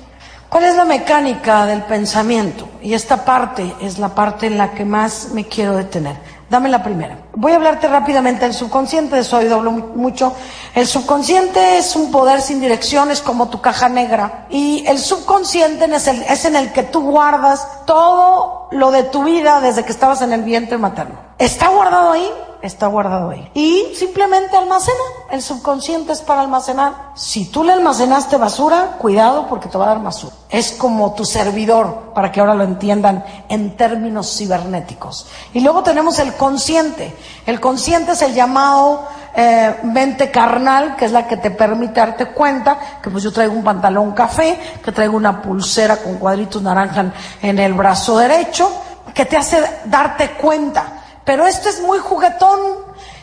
¿Cuál 0.48 0.62
es 0.62 0.76
la 0.76 0.84
mecánica 0.84 1.66
del 1.66 1.82
pensamiento? 1.82 2.68
Y 2.80 2.94
esta 2.94 3.24
parte 3.24 3.74
es 3.80 3.98
la 3.98 4.14
parte 4.14 4.46
en 4.46 4.56
la 4.56 4.70
que 4.74 4.84
más 4.84 5.30
me 5.32 5.44
quiero 5.44 5.74
detener. 5.74 6.16
Dame 6.48 6.68
la 6.68 6.84
primera. 6.84 7.18
Voy 7.34 7.50
a 7.50 7.56
hablarte 7.56 7.88
rápidamente 7.88 8.44
del 8.44 8.54
subconsciente, 8.54 9.16
de 9.16 9.22
eso 9.22 9.38
hoy 9.38 9.48
mucho. 9.96 10.32
El 10.76 10.86
subconsciente 10.86 11.78
es 11.78 11.96
un 11.96 12.12
poder 12.12 12.40
sin 12.40 12.60
dirección, 12.60 13.10
es 13.10 13.20
como 13.20 13.48
tu 13.48 13.60
caja 13.60 13.88
negra. 13.88 14.46
Y 14.50 14.84
el 14.86 15.00
subconsciente 15.00 15.86
es, 15.86 16.06
el, 16.06 16.22
es 16.22 16.44
en 16.44 16.54
el 16.54 16.72
que 16.72 16.84
tú 16.84 17.02
guardas 17.02 17.66
todo 17.86 18.68
lo 18.70 18.92
de 18.92 19.02
tu 19.02 19.24
vida 19.24 19.60
desde 19.60 19.84
que 19.84 19.90
estabas 19.90 20.22
en 20.22 20.32
el 20.32 20.44
vientre 20.44 20.78
materno. 20.78 21.18
Está 21.38 21.68
guardado 21.68 22.12
ahí 22.12 22.30
está 22.66 22.86
guardado 22.86 23.30
ahí. 23.30 23.50
Y 23.54 23.94
simplemente 23.94 24.56
almacena. 24.56 24.98
El 25.30 25.42
subconsciente 25.42 26.12
es 26.12 26.20
para 26.20 26.42
almacenar. 26.42 27.12
Si 27.14 27.46
tú 27.46 27.64
le 27.64 27.72
almacenaste 27.72 28.36
basura, 28.36 28.96
cuidado 28.98 29.46
porque 29.48 29.68
te 29.68 29.78
va 29.78 29.86
a 29.86 29.88
dar 29.88 30.02
basura. 30.02 30.34
Es 30.48 30.72
como 30.72 31.14
tu 31.14 31.24
servidor, 31.24 32.12
para 32.14 32.30
que 32.30 32.40
ahora 32.40 32.54
lo 32.54 32.64
entiendan 32.64 33.24
en 33.48 33.76
términos 33.76 34.36
cibernéticos. 34.36 35.26
Y 35.52 35.60
luego 35.60 35.82
tenemos 35.82 36.18
el 36.18 36.34
consciente. 36.34 37.16
El 37.46 37.60
consciente 37.60 38.12
es 38.12 38.22
el 38.22 38.34
llamado 38.34 39.06
eh, 39.34 39.76
mente 39.82 40.30
carnal, 40.30 40.96
que 40.96 41.06
es 41.06 41.12
la 41.12 41.26
que 41.26 41.36
te 41.36 41.50
permite 41.50 42.00
darte 42.00 42.26
cuenta 42.26 42.78
que 43.02 43.10
pues 43.10 43.24
yo 43.24 43.32
traigo 43.32 43.54
un 43.54 43.64
pantalón 43.64 44.12
café, 44.12 44.58
que 44.84 44.92
traigo 44.92 45.16
una 45.16 45.42
pulsera 45.42 45.96
con 45.96 46.16
cuadritos 46.16 46.62
naranja 46.62 47.12
en 47.42 47.58
el 47.58 47.74
brazo 47.74 48.18
derecho, 48.18 48.70
que 49.12 49.24
te 49.24 49.36
hace 49.36 49.62
darte 49.86 50.32
cuenta 50.32 51.02
pero 51.26 51.44
este 51.44 51.68
es 51.68 51.82
muy 51.82 51.98
juguetón 51.98 52.60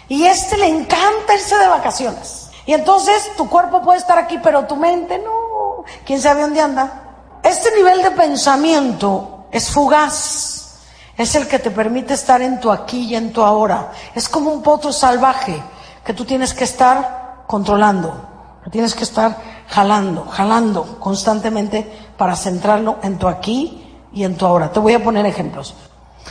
y 0.09 0.25
este 0.25 0.57
le 0.57 0.67
encanta 0.67 1.33
irse 1.33 1.57
de 1.57 1.67
vacaciones. 1.67 2.51
Y 2.65 2.73
entonces 2.73 3.31
tu 3.37 3.49
cuerpo 3.49 3.81
puede 3.81 3.97
estar 3.97 4.19
aquí, 4.19 4.39
pero 4.43 4.67
tu 4.67 4.75
mente 4.75 5.17
no. 5.19 5.85
¿Quién 6.05 6.21
sabe 6.21 6.41
dónde 6.41 6.61
anda? 6.61 7.39
Este 7.41 7.73
nivel 7.75 8.03
de 8.03 8.11
pensamiento 8.11 9.45
es 9.51 9.71
fugaz. 9.71 10.81
Es 11.15 11.33
el 11.35 11.47
que 11.47 11.59
te 11.59 11.71
permite 11.71 12.13
estar 12.13 12.41
en 12.41 12.59
tu 12.59 12.71
aquí 12.71 13.05
y 13.05 13.15
en 13.15 13.31
tu 13.31 13.41
ahora. 13.41 13.91
Es 14.13 14.27
como 14.27 14.51
un 14.51 14.61
potro 14.61 14.91
salvaje 14.91 15.63
que 16.03 16.13
tú 16.13 16.25
tienes 16.25 16.53
que 16.53 16.65
estar 16.65 17.45
controlando, 17.47 18.59
que 18.65 18.69
tienes 18.69 18.95
que 18.95 19.03
estar 19.05 19.37
jalando, 19.69 20.25
jalando 20.25 20.99
constantemente 20.99 21.89
para 22.17 22.35
centrarlo 22.35 22.97
en 23.01 23.17
tu 23.17 23.29
aquí 23.29 23.97
y 24.11 24.25
en 24.25 24.35
tu 24.35 24.45
ahora. 24.45 24.71
Te 24.71 24.79
voy 24.81 24.93
a 24.93 25.03
poner 25.03 25.25
ejemplos. 25.25 25.73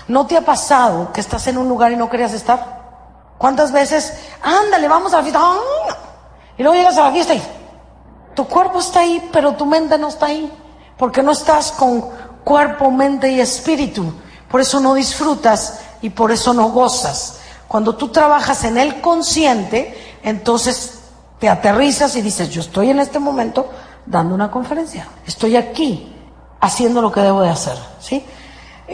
¿No 0.09 0.27
te 0.27 0.37
ha 0.37 0.43
pasado 0.43 1.13
que 1.13 1.21
estás 1.21 1.47
en 1.47 1.59
un 1.59 1.69
lugar 1.69 1.93
y 1.93 1.97
no 1.97 2.11
querías 2.11 2.33
estar? 2.33 2.83
¿Cuántas 3.39 3.73
veces, 3.73 4.13
ándale, 4.43 4.89
vamos 4.89 5.13
a 5.13 5.19
la 5.19 5.23
fiesta? 5.23 5.41
Y 6.57 6.63
luego 6.63 6.77
llegas 6.77 6.97
a 6.97 7.05
la 7.05 7.13
fiesta 7.13 7.35
y 7.35 7.43
tu 8.35 8.47
cuerpo 8.47 8.79
está 8.79 9.01
ahí, 9.01 9.29
pero 9.33 9.55
tu 9.55 9.67
mente 9.67 9.99
no 9.99 10.09
está 10.09 10.27
ahí. 10.27 10.53
Porque 10.97 11.23
no 11.23 11.33
estás 11.33 11.73
con 11.73 12.03
cuerpo, 12.45 12.91
mente 12.91 13.31
y 13.31 13.41
espíritu. 13.41 14.13
Por 14.49 14.61
eso 14.61 14.81
no 14.81 14.95
disfrutas 14.95 15.81
y 16.03 16.11
por 16.11 16.31
eso 16.31 16.53
no 16.53 16.69
gozas. 16.69 17.41
Cuando 17.67 17.97
tú 17.97 18.09
trabajas 18.09 18.65
en 18.65 18.77
el 18.77 19.01
consciente, 19.01 20.19
entonces 20.23 21.01
te 21.39 21.49
aterrizas 21.49 22.15
y 22.17 22.23
dices, 22.23 22.51
yo 22.51 22.61
estoy 22.61 22.91
en 22.91 23.01
este 23.01 23.19
momento 23.19 23.69
dando 24.07 24.35
una 24.35 24.51
conferencia. 24.51 25.09
Estoy 25.27 25.57
aquí 25.57 26.15
haciendo 26.61 27.03
lo 27.03 27.11
que 27.11 27.21
debo 27.21 27.41
de 27.41 27.49
hacer. 27.49 27.77
¿sí? 27.99 28.25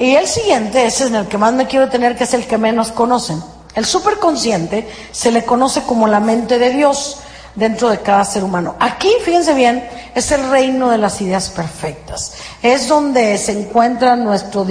Y 0.01 0.15
el 0.15 0.29
siguiente, 0.29 0.87
es 0.87 1.01
en 1.01 1.15
el 1.17 1.27
que 1.27 1.39
más 1.39 1.53
me 1.53 1.67
quiero 1.67 1.89
tener, 1.89 2.17
que 2.17 2.25
es 2.25 2.35
el 2.35 2.47
que 2.47 2.57
menos 2.57 2.93
conocen. 2.93 3.43
El 3.75 3.85
superconsciente 3.85 4.89
se 5.11 5.33
le 5.33 5.45
conoce 5.45 5.83
como 5.83 6.07
la 6.07 6.21
mente 6.21 6.59
de 6.59 6.71
Dios 6.71 7.19
dentro 7.55 7.89
de 7.89 7.99
cada 7.99 8.25
ser 8.25 8.45
humano. 8.45 8.77
Aquí, 8.79 9.11
fíjense 9.25 9.55
bien, 9.55 9.89
es 10.15 10.31
el 10.31 10.49
reino 10.51 10.89
de 10.91 10.99
las 10.99 11.21
ideas 11.21 11.51
perfectas. 11.51 12.35
Es 12.63 12.87
donde 12.87 13.37
se 13.39 13.53
encuentra 13.59 14.15
nuestro 14.15 14.65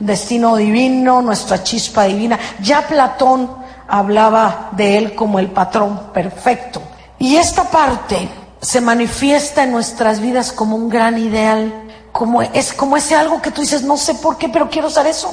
destino 0.00 0.56
divino, 0.56 1.22
nuestra 1.22 1.62
chispa 1.62 2.04
divina. 2.04 2.38
Ya 2.60 2.86
Platón 2.86 3.50
hablaba 3.86 4.70
de 4.72 4.98
él 4.98 5.14
como 5.14 5.38
el 5.38 5.50
patrón 5.50 6.12
perfecto. 6.12 6.82
Y 7.18 7.36
esta 7.36 7.64
parte 7.64 8.28
se 8.60 8.80
manifiesta 8.80 9.62
en 9.62 9.72
nuestras 9.72 10.20
vidas 10.20 10.52
como 10.52 10.74
un 10.76 10.88
gran 10.88 11.16
ideal, 11.16 11.87
como 12.12 12.42
es 12.42 12.72
como 12.72 12.96
ese 12.96 13.14
algo 13.14 13.40
que 13.42 13.50
tú 13.50 13.60
dices, 13.60 13.82
no 13.82 13.96
sé 13.96 14.14
por 14.14 14.38
qué, 14.38 14.48
pero 14.48 14.68
quiero 14.68 14.88
usar 14.88 15.06
eso. 15.06 15.30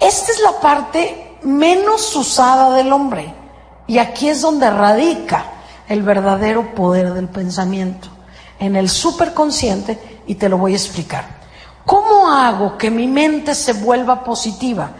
Esta 0.00 0.32
es 0.32 0.40
la 0.40 0.60
parte 0.60 1.38
menos 1.42 2.14
usada 2.16 2.76
del 2.76 2.92
hombre. 2.92 3.34
Y 3.86 3.98
aquí 3.98 4.28
es 4.28 4.40
donde 4.40 4.70
radica 4.70 5.44
el 5.88 6.02
verdadero 6.02 6.74
poder 6.74 7.12
del 7.12 7.28
pensamiento, 7.28 8.08
en 8.58 8.76
el 8.76 8.88
superconsciente, 8.88 10.22
y 10.26 10.36
te 10.36 10.48
lo 10.48 10.56
voy 10.56 10.72
a 10.72 10.76
explicar. 10.76 11.24
¿Cómo 11.84 12.30
hago 12.30 12.78
que 12.78 12.90
mi 12.90 13.06
mente 13.06 13.54
se 13.54 13.74
vuelva 13.74 14.24
positiva? 14.24 14.90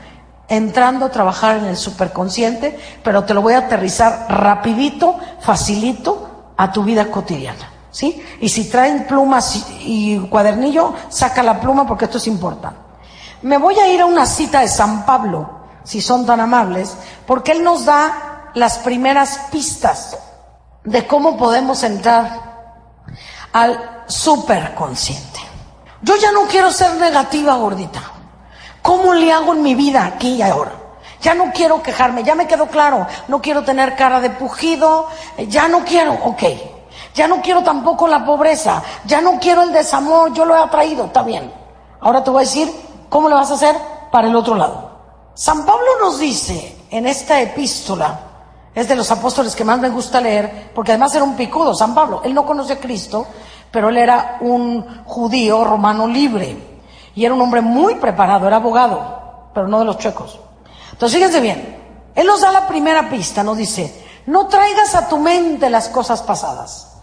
Entrando 0.48 1.06
a 1.06 1.10
trabajar 1.10 1.56
en 1.56 1.64
el 1.64 1.76
superconsciente, 1.76 2.78
pero 3.02 3.24
te 3.24 3.32
lo 3.32 3.40
voy 3.40 3.54
a 3.54 3.60
aterrizar 3.60 4.26
rapidito, 4.28 5.16
facilito 5.40 6.52
a 6.56 6.70
tu 6.70 6.84
vida 6.84 7.10
cotidiana. 7.10 7.73
¿Sí? 7.94 8.20
Y 8.40 8.48
si 8.48 8.68
traen 8.68 9.06
plumas 9.06 9.66
y 9.82 10.18
cuadernillo, 10.28 10.94
saca 11.10 11.44
la 11.44 11.60
pluma 11.60 11.86
porque 11.86 12.06
esto 12.06 12.18
es 12.18 12.26
importante. 12.26 12.76
Me 13.42 13.56
voy 13.56 13.78
a 13.78 13.86
ir 13.86 14.00
a 14.00 14.06
una 14.06 14.26
cita 14.26 14.62
de 14.62 14.66
San 14.66 15.06
Pablo, 15.06 15.48
si 15.84 16.00
son 16.00 16.26
tan 16.26 16.40
amables, 16.40 16.96
porque 17.24 17.52
él 17.52 17.62
nos 17.62 17.84
da 17.84 18.50
las 18.54 18.78
primeras 18.78 19.38
pistas 19.52 20.18
de 20.82 21.06
cómo 21.06 21.36
podemos 21.36 21.84
entrar 21.84 23.04
al 23.52 24.02
superconsciente. 24.08 25.38
Yo 26.02 26.16
ya 26.16 26.32
no 26.32 26.48
quiero 26.48 26.72
ser 26.72 26.96
negativa, 26.96 27.54
gordita. 27.54 28.00
¿Cómo 28.82 29.14
le 29.14 29.32
hago 29.32 29.54
en 29.54 29.62
mi 29.62 29.76
vida 29.76 30.04
aquí 30.04 30.34
y 30.34 30.42
ahora? 30.42 30.72
Ya 31.22 31.34
no 31.34 31.52
quiero 31.52 31.80
quejarme, 31.80 32.24
ya 32.24 32.34
me 32.34 32.48
quedó 32.48 32.66
claro. 32.66 33.06
No 33.28 33.40
quiero 33.40 33.62
tener 33.62 33.94
cara 33.94 34.20
de 34.20 34.30
pujido, 34.30 35.06
ya 35.46 35.68
no 35.68 35.84
quiero, 35.84 36.14
ok. 36.24 36.42
Ya 37.14 37.28
no 37.28 37.40
quiero 37.40 37.62
tampoco 37.62 38.08
la 38.08 38.24
pobreza, 38.24 38.82
ya 39.04 39.20
no 39.20 39.38
quiero 39.38 39.62
el 39.62 39.72
desamor, 39.72 40.32
yo 40.32 40.44
lo 40.44 40.56
he 40.56 40.60
atraído, 40.60 41.04
está 41.04 41.22
bien. 41.22 41.52
Ahora 42.00 42.24
te 42.24 42.30
voy 42.30 42.42
a 42.42 42.46
decir 42.46 42.70
cómo 43.08 43.28
le 43.28 43.36
vas 43.36 43.50
a 43.52 43.54
hacer 43.54 43.76
para 44.10 44.26
el 44.26 44.34
otro 44.34 44.56
lado. 44.56 44.90
San 45.34 45.64
Pablo 45.64 45.86
nos 46.00 46.18
dice 46.18 46.86
en 46.90 47.06
esta 47.06 47.40
epístola, 47.40 48.20
es 48.74 48.88
de 48.88 48.96
los 48.96 49.10
apóstoles 49.10 49.54
que 49.54 49.64
más 49.64 49.78
me 49.78 49.88
gusta 49.88 50.20
leer, 50.20 50.72
porque 50.74 50.92
además 50.92 51.14
era 51.14 51.22
un 51.22 51.36
picudo, 51.36 51.74
San 51.74 51.94
Pablo. 51.94 52.22
Él 52.24 52.34
no 52.34 52.44
conoce 52.44 52.72
a 52.72 52.80
Cristo, 52.80 53.26
pero 53.70 53.88
él 53.88 53.96
era 53.96 54.38
un 54.40 55.04
judío 55.04 55.64
romano 55.64 56.08
libre. 56.08 56.56
Y 57.14 57.24
era 57.24 57.34
un 57.34 57.40
hombre 57.40 57.60
muy 57.60 57.94
preparado, 57.94 58.48
era 58.48 58.56
abogado, 58.56 59.50
pero 59.54 59.68
no 59.68 59.78
de 59.78 59.84
los 59.84 59.98
chuecos. 59.98 60.40
Entonces, 60.90 61.16
fíjense 61.16 61.40
bien, 61.40 62.10
él 62.14 62.26
nos 62.26 62.40
da 62.40 62.50
la 62.50 62.66
primera 62.66 63.08
pista, 63.08 63.44
nos 63.44 63.56
dice, 63.56 64.04
no 64.26 64.48
traigas 64.48 64.96
a 64.96 65.08
tu 65.08 65.18
mente 65.18 65.70
las 65.70 65.88
cosas 65.88 66.22
pasadas. 66.22 66.93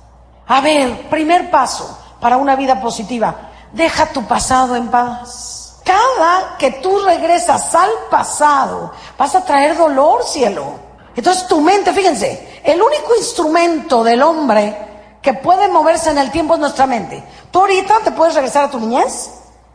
A 0.47 0.61
ver, 0.61 1.09
primer 1.09 1.49
paso 1.49 1.97
para 2.19 2.37
una 2.37 2.55
vida 2.55 2.79
positiva, 2.79 3.35
deja 3.71 4.07
tu 4.07 4.25
pasado 4.25 4.75
en 4.75 4.89
paz. 4.89 5.81
Cada 5.83 6.57
que 6.57 6.71
tú 6.73 6.99
regresas 6.99 7.73
al 7.73 7.89
pasado, 8.09 8.91
vas 9.17 9.35
a 9.35 9.43
traer 9.43 9.75
dolor, 9.75 10.23
cielo. 10.23 10.73
Entonces 11.15 11.47
tu 11.47 11.59
mente, 11.59 11.91
fíjense, 11.91 12.61
el 12.63 12.81
único 12.81 13.15
instrumento 13.15 14.03
del 14.03 14.21
hombre 14.21 15.17
que 15.21 15.33
puede 15.33 15.67
moverse 15.67 16.09
en 16.09 16.17
el 16.17 16.31
tiempo 16.31 16.53
es 16.53 16.59
nuestra 16.59 16.85
mente. 16.85 17.23
Tú 17.51 17.59
ahorita 17.59 17.99
te 18.03 18.11
puedes 18.11 18.35
regresar 18.35 18.65
a 18.65 18.71
tu 18.71 18.79
niñez 18.79 19.31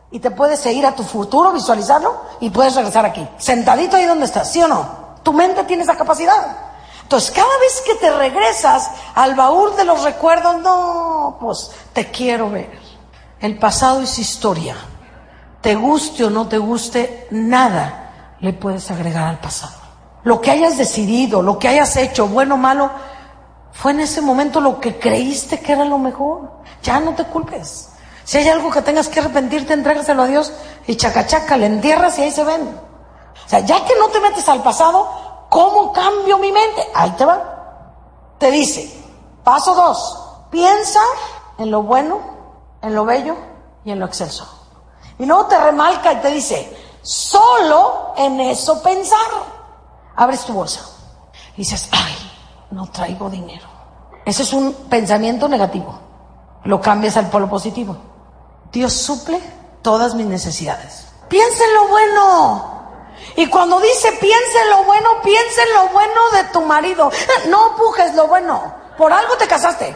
y 0.09 0.19
te 0.19 0.31
puedes 0.31 0.59
seguir 0.59 0.85
a 0.85 0.95
tu 0.95 1.03
futuro, 1.03 1.51
visualizarlo 1.51 2.15
y 2.39 2.49
puedes 2.49 2.75
regresar 2.75 3.05
aquí, 3.05 3.27
sentadito 3.37 3.97
ahí 3.97 4.05
donde 4.05 4.25
estás, 4.25 4.51
¿sí 4.51 4.61
o 4.63 4.67
no? 4.67 5.07
Tu 5.23 5.33
mente 5.33 5.63
tiene 5.65 5.83
esa 5.83 5.97
capacidad. 5.97 6.66
Entonces, 7.07 7.31
cada 7.31 7.57
vez 7.59 7.81
que 7.85 7.95
te 7.95 8.11
regresas 8.11 8.91
al 9.15 9.35
baúl 9.35 9.75
de 9.77 9.85
los 9.85 10.03
recuerdos, 10.03 10.57
no, 10.61 11.37
pues 11.39 11.71
te 11.93 12.11
quiero 12.11 12.49
ver. 12.49 12.77
El 13.39 13.57
pasado 13.57 14.01
es 14.01 14.19
historia. 14.19 14.75
Te 15.61 15.75
guste 15.75 16.25
o 16.25 16.29
no 16.29 16.47
te 16.47 16.57
guste, 16.57 17.27
nada 17.31 18.35
le 18.41 18.53
puedes 18.53 18.91
agregar 18.91 19.27
al 19.27 19.39
pasado 19.39 19.87
lo 20.27 20.41
que 20.41 20.51
hayas 20.51 20.77
decidido, 20.77 21.41
lo 21.41 21.57
que 21.57 21.69
hayas 21.69 21.95
hecho, 21.95 22.27
bueno 22.27 22.55
o 22.55 22.57
malo, 22.57 22.91
fue 23.71 23.91
en 23.91 24.01
ese 24.01 24.19
momento 24.21 24.59
lo 24.59 24.79
que 24.79 24.99
creíste 24.99 25.61
que 25.61 25.71
era 25.71 25.85
lo 25.85 25.97
mejor. 25.97 26.51
Ya 26.83 26.99
no 26.99 27.15
te 27.15 27.23
culpes. 27.23 27.89
Si 28.25 28.37
hay 28.37 28.49
algo 28.49 28.69
que 28.69 28.81
tengas 28.81 29.07
que 29.07 29.21
arrepentirte, 29.21 29.73
entrégaselo 29.73 30.23
a 30.23 30.27
Dios 30.27 30.51
y 30.85 30.97
chacachaca, 30.97 31.55
le 31.55 31.67
entierras 31.67 32.19
y 32.19 32.23
ahí 32.23 32.31
se 32.31 32.43
ven. 32.43 32.61
O 32.61 33.49
sea, 33.49 33.61
ya 33.61 33.85
que 33.85 33.93
no 33.97 34.09
te 34.09 34.19
metes 34.19 34.49
al 34.49 34.61
pasado, 34.63 35.07
¿cómo 35.49 35.91
cambio 35.93 36.37
mi 36.37 36.51
mente? 36.51 36.87
Ahí 36.93 37.11
te 37.11 37.25
va. 37.25 38.35
Te 38.37 38.51
dice, 38.51 39.03
paso 39.43 39.73
dos, 39.73 40.19
piensa 40.49 41.01
en 41.57 41.71
lo 41.71 41.83
bueno, 41.83 42.19
en 42.81 42.93
lo 42.93 43.05
bello 43.05 43.35
y 43.83 43.91
en 43.91 43.99
lo 43.99 44.05
excelso. 44.05 44.47
Y 45.17 45.25
luego 45.25 45.45
te 45.45 45.59
remarca 45.59 46.13
y 46.13 46.17
te 46.17 46.29
dice, 46.29 46.99
solo 47.01 48.13
en 48.15 48.39
eso 48.39 48.81
pensar 48.83 49.57
abres 50.15 50.45
tu 50.45 50.53
bolsa 50.53 50.81
y 51.53 51.57
dices, 51.57 51.89
ay, 51.91 52.15
no 52.71 52.87
traigo 52.87 53.29
dinero. 53.29 53.67
Ese 54.25 54.43
es 54.43 54.53
un 54.53 54.73
pensamiento 54.89 55.47
negativo. 55.47 55.97
Lo 56.65 56.81
cambias 56.81 57.15
al 57.17 57.29
polo 57.29 57.49
positivo. 57.49 57.95
Dios 58.71 58.93
suple 58.93 59.41
todas 59.81 60.13
mis 60.15 60.25
necesidades. 60.25 61.07
Piensa 61.29 61.63
en 61.63 61.73
lo 61.73 61.87
bueno. 61.87 62.76
Y 63.35 63.47
cuando 63.47 63.79
dice 63.79 64.11
piensa 64.13 64.63
en 64.63 64.69
lo 64.71 64.83
bueno, 64.83 65.09
piensa 65.23 65.63
en 65.63 65.73
lo 65.73 65.89
bueno 65.89 66.21
de 66.33 66.43
tu 66.45 66.61
marido. 66.61 67.11
No 67.49 67.75
pujes 67.75 68.15
lo 68.15 68.27
bueno. 68.27 68.73
Por 68.97 69.13
algo 69.13 69.35
te 69.37 69.47
casaste. 69.47 69.95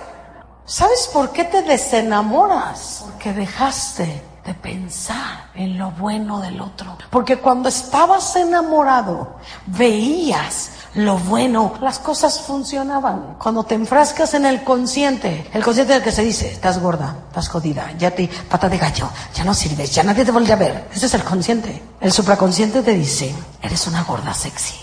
¿Sabes 0.66 1.10
por 1.12 1.32
qué 1.32 1.46
te 1.46 1.64
desenamoras? 1.64 3.04
Porque 3.06 3.34
dejaste 3.34 4.24
de 4.46 4.54
pensar 4.54 5.50
en 5.54 5.78
lo 5.78 5.92
bueno 5.92 6.40
del 6.40 6.62
otro. 6.62 6.98
Porque 7.10 7.38
cuando 7.38 7.70
estabas 7.70 8.36
enamorado, 8.36 9.36
veías 9.66 10.72
lo 10.96 11.18
bueno, 11.18 11.76
las 11.80 12.00
cosas 12.00 12.42
funcionaban. 12.42 13.36
Cuando 13.38 13.64
te 13.64 13.76
enfrascas 13.76 14.34
en 14.34 14.46
el 14.46 14.64
consciente, 14.64 15.50
el 15.54 15.64
consciente 15.64 15.94
del 15.94 16.04
que 16.04 16.12
se 16.12 16.24
dice, 16.24 16.52
estás 16.52 16.80
gorda, 16.80 17.16
estás 17.30 17.48
jodida, 17.48 17.94
ya 17.98 18.12
te 18.12 18.30
pata 18.50 18.68
de 18.68 18.78
gallo, 18.78 19.10
ya 19.34 19.46
no 19.46 19.54
sirves, 19.54 19.94
ya 19.94 20.04
nadie 20.04 20.26
te 20.26 20.32
vuelve 20.32 20.52
a 20.52 20.58
ver. 20.58 20.90
Ese 20.94 21.06
es 21.06 21.14
el 21.14 21.24
consciente. 21.24 21.82
El 22.02 22.12
supraconsciente 22.12 22.82
te 22.82 22.94
dice, 22.94 23.34
eres 23.62 23.88
una 23.88 24.04
gorda 24.04 24.34
sexy. 24.34 24.76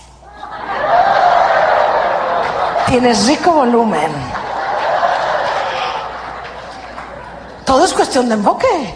Tienes 2.87 3.27
rico 3.27 3.51
volumen. 3.51 4.11
Todo 7.65 7.85
es 7.85 7.93
cuestión 7.93 8.27
de 8.29 8.33
enfoque. 8.33 8.95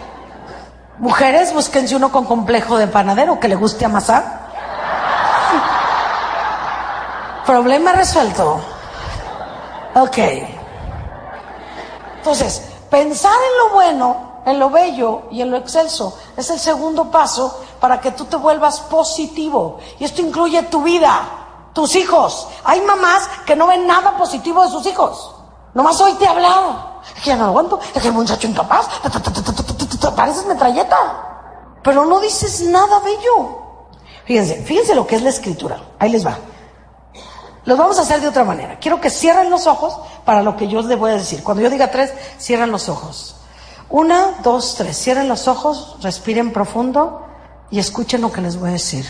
Mujeres, 0.97 1.53
búsquense 1.53 1.95
uno 1.95 2.11
con 2.11 2.25
complejo 2.25 2.79
de 2.79 2.87
panadero 2.87 3.39
que 3.39 3.47
le 3.47 3.55
guste 3.55 3.85
amasar. 3.85 4.42
Problema 7.45 7.91
resuelto. 7.91 8.59
Ok. 9.95 10.17
Entonces, 12.17 12.61
pensar 12.89 13.33
en 13.33 13.57
lo 13.57 13.73
bueno, 13.73 14.41
en 14.45 14.59
lo 14.59 14.69
bello 14.69 15.23
y 15.31 15.41
en 15.41 15.51
lo 15.51 15.57
excelso 15.57 16.17
es 16.37 16.49
el 16.49 16.59
segundo 16.59 17.11
paso 17.11 17.61
para 17.79 17.99
que 17.99 18.11
tú 18.11 18.25
te 18.25 18.37
vuelvas 18.37 18.79
positivo. 18.81 19.79
Y 19.99 20.05
esto 20.05 20.21
incluye 20.21 20.63
tu 20.63 20.83
vida, 20.83 21.21
tus 21.73 21.95
hijos. 21.95 22.47
Hay 22.63 22.81
mamás 22.81 23.29
que 23.45 23.55
no 23.55 23.67
ven 23.67 23.85
nada 23.85 24.17
positivo 24.17 24.63
de 24.63 24.69
sus 24.69 24.85
hijos. 24.85 25.35
Nomás 25.73 25.99
hoy 25.99 26.13
te 26.13 26.25
he 26.25 26.27
hablado. 26.27 27.01
Es 27.15 27.23
que 27.23 27.29
ya 27.31 27.35
no 27.35 27.45
aguanto, 27.45 27.79
es 27.93 28.01
que 28.01 28.07
el 28.07 28.13
muchacho 28.13 28.47
incapaz, 28.47 28.87
pareces 30.15 30.45
metralleta. 30.45 30.97
Pero 31.83 32.05
no 32.05 32.19
dices 32.21 32.61
nada 32.61 32.99
bello. 32.99 33.63
Fíjense, 34.25 34.63
fíjense 34.63 34.95
lo 34.95 35.05
que 35.05 35.17
es 35.17 35.21
la 35.21 35.29
escritura. 35.29 35.81
Ahí 35.99 36.09
les 36.09 36.25
va. 36.25 36.37
Los 37.65 37.77
vamos 37.77 37.97
a 37.97 38.01
hacer 38.01 38.19
de 38.19 38.27
otra 38.27 38.43
manera. 38.43 38.77
Quiero 38.79 38.99
que 38.99 39.09
cierren 39.09 39.49
los 39.49 39.67
ojos 39.67 39.97
para 40.25 40.43
lo 40.43 40.57
que 40.57 40.67
yo 40.67 40.81
les 40.81 40.99
voy 40.99 41.11
a 41.11 41.15
decir. 41.15 41.43
Cuando 41.43 41.63
yo 41.63 41.69
diga 41.69 41.91
tres, 41.91 42.13
cierran 42.37 42.71
los 42.71 42.89
ojos. 42.89 43.37
Una, 43.89 44.39
dos, 44.43 44.75
tres. 44.75 44.97
Cierren 44.97 45.29
los 45.29 45.47
ojos, 45.47 45.97
respiren 46.01 46.51
profundo 46.51 47.25
y 47.69 47.79
escuchen 47.79 48.21
lo 48.21 48.31
que 48.31 48.41
les 48.41 48.59
voy 48.59 48.69
a 48.69 48.73
decir. 48.73 49.05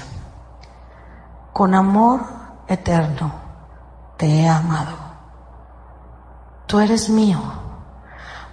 Con 1.51 1.73
amor 1.73 2.21
eterno 2.67 3.33
te 4.17 4.27
he 4.27 4.47
amado. 4.47 4.97
Tú 6.67 6.79
eres 6.79 7.09
mío. 7.09 7.41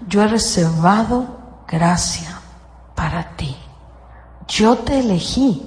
Yo 0.07 0.22
he 0.22 0.28
reservado 0.28 1.26
gracia 1.68 2.40
para 2.94 3.36
ti. 3.36 3.55
Yo 4.46 4.78
te 4.78 5.01
elegí. 5.01 5.66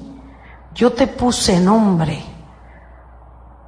Yo 0.74 0.94
te 0.94 1.06
puse 1.06 1.60
nombre 1.60 2.33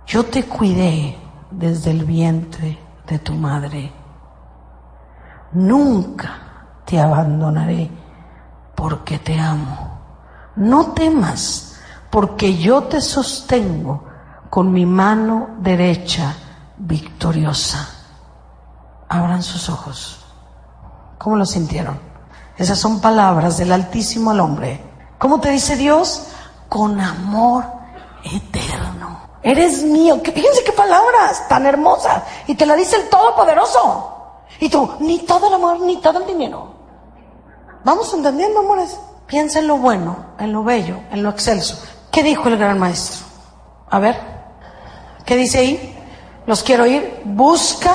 yo 0.06 0.26
te 0.26 0.45
cuidé 0.45 1.18
desde 1.51 1.91
el 1.91 2.06
vientre 2.06 2.78
de 3.08 3.20
tu 3.20 3.34
madre. 3.34 3.91
Nunca 5.53 6.82
te 6.86 6.99
abandonaré 6.99 7.89
porque 8.76 9.20
te 9.20 9.39
amo. 9.39 9.99
No 10.56 10.93
temas 10.93 11.80
porque 12.10 12.58
yo 12.58 12.84
te 12.84 13.01
sostengo 13.01 14.03
con 14.49 14.72
mi 14.72 14.86
mano 14.86 15.49
derecha 15.60 16.34
victoriosa. 16.78 17.89
Abran 19.10 19.43
sus 19.43 19.70
ojos. 19.70 20.26
¿Cómo 21.18 21.36
lo 21.36 21.45
sintieron? 21.45 21.99
Esas 22.58 22.80
son 22.80 23.01
palabras 23.01 23.58
del 23.58 23.72
Altísimo 23.72 24.32
al 24.32 24.39
hombre. 24.39 24.82
¿Cómo 25.18 25.39
te 25.39 25.49
dice 25.49 25.76
Dios? 25.76 26.28
Con 26.70 26.99
amor 26.99 27.66
eterno. 28.24 29.24
Eres 29.45 29.83
mío. 29.83 30.19
Fíjense 30.23 30.63
qué 30.63 30.71
palabras 30.71 31.47
tan 31.47 31.67
hermosas. 31.67 32.23
Y 32.47 32.55
te 32.55 32.65
la 32.65 32.75
dice 32.75 32.95
el 32.95 33.09
Todopoderoso. 33.09 34.41
Y 34.59 34.69
tú, 34.69 34.89
ni 35.01 35.19
todo 35.19 35.49
el 35.49 35.53
amor, 35.53 35.81
ni 35.81 35.97
todo 35.97 36.17
el 36.17 36.25
dinero. 36.25 36.73
Vamos 37.83 38.11
entendiendo, 38.15 38.61
amores. 38.61 38.97
Piensa 39.27 39.59
en 39.59 39.67
lo 39.67 39.77
bueno, 39.77 40.33
en 40.39 40.51
lo 40.51 40.63
bello, 40.63 40.97
en 41.11 41.21
lo 41.21 41.29
excelso. 41.29 41.79
¿Qué 42.11 42.23
dijo 42.23 42.49
el 42.49 42.57
gran 42.57 42.79
maestro? 42.79 43.23
A 43.91 43.99
ver, 43.99 44.19
¿qué 45.27 45.35
dice 45.35 45.59
ahí? 45.59 45.95
Los 46.47 46.63
quiero 46.63 46.85
oír. 46.85 47.21
Busca 47.23 47.93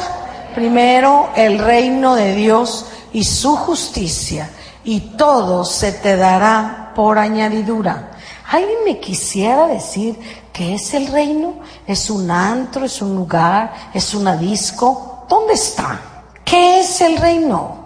primero 0.55 1.31
el 1.35 1.59
reino 1.59 2.15
de 2.15 2.33
Dios 2.37 2.87
y 3.13 3.25
su 3.25 3.57
justicia, 3.57 4.51
y 4.85 5.17
todo 5.17 5.65
se 5.65 5.91
te 5.91 6.17
dará 6.17 6.93
por 6.95 7.19
añadidura. 7.19 8.13
¿Alguien 8.51 8.85
me 8.85 9.01
quisiera 9.01 9.67
decir 9.67 10.19
¿Qué 10.61 10.75
es 10.75 10.93
el 10.93 11.07
reino? 11.07 11.55
¿Es 11.87 12.11
un 12.11 12.31
antro? 12.31 12.85
¿Es 12.85 13.01
un 13.01 13.17
lugar? 13.17 13.73
¿Es 13.95 14.13
una 14.13 14.37
disco? 14.37 15.25
¿Dónde 15.27 15.55
está? 15.55 15.99
¿Qué 16.45 16.81
es 16.81 17.01
el 17.01 17.17
reino? 17.17 17.79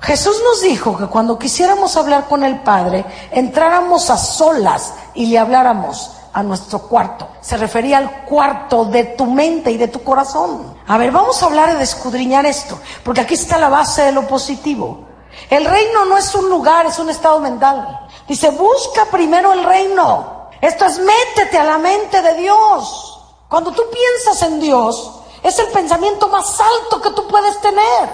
Jesús 0.00 0.34
nos 0.42 0.62
dijo 0.62 0.98
que 0.98 1.06
cuando 1.06 1.38
quisiéramos 1.38 1.96
hablar 1.96 2.26
con 2.26 2.42
el 2.42 2.58
Padre, 2.62 3.04
entráramos 3.30 4.10
a 4.10 4.16
solas 4.16 4.94
y 5.14 5.26
le 5.26 5.38
habláramos 5.38 6.10
a 6.32 6.42
nuestro 6.42 6.80
cuarto. 6.88 7.28
Se 7.40 7.56
refería 7.56 7.98
al 7.98 8.24
cuarto 8.24 8.86
de 8.86 9.04
tu 9.04 9.26
mente 9.26 9.70
y 9.70 9.76
de 9.76 9.86
tu 9.86 10.02
corazón. 10.02 10.74
A 10.88 10.98
ver, 10.98 11.12
vamos 11.12 11.40
a 11.40 11.46
hablar 11.46 11.78
de 11.78 11.84
escudriñar 11.84 12.46
esto, 12.46 12.80
porque 13.04 13.20
aquí 13.20 13.34
está 13.34 13.58
la 13.58 13.68
base 13.68 14.02
de 14.02 14.10
lo 14.10 14.26
positivo. 14.26 15.04
El 15.48 15.64
reino 15.64 16.04
no 16.04 16.18
es 16.18 16.34
un 16.34 16.50
lugar, 16.50 16.84
es 16.84 16.98
un 16.98 17.10
estado 17.10 17.38
mental. 17.38 18.08
Dice, 18.26 18.50
busca 18.50 19.04
primero 19.08 19.52
el 19.52 19.62
reino 19.62 20.37
esto 20.60 20.84
es 20.86 20.98
métete 20.98 21.58
a 21.58 21.64
la 21.64 21.78
mente 21.78 22.20
de 22.20 22.34
Dios. 22.34 23.20
Cuando 23.48 23.70
tú 23.72 23.82
piensas 23.90 24.42
en 24.42 24.60
Dios, 24.60 25.20
es 25.42 25.58
el 25.58 25.68
pensamiento 25.68 26.28
más 26.28 26.60
alto 26.60 27.00
que 27.00 27.10
tú 27.10 27.26
puedes 27.26 27.60
tener. 27.60 28.08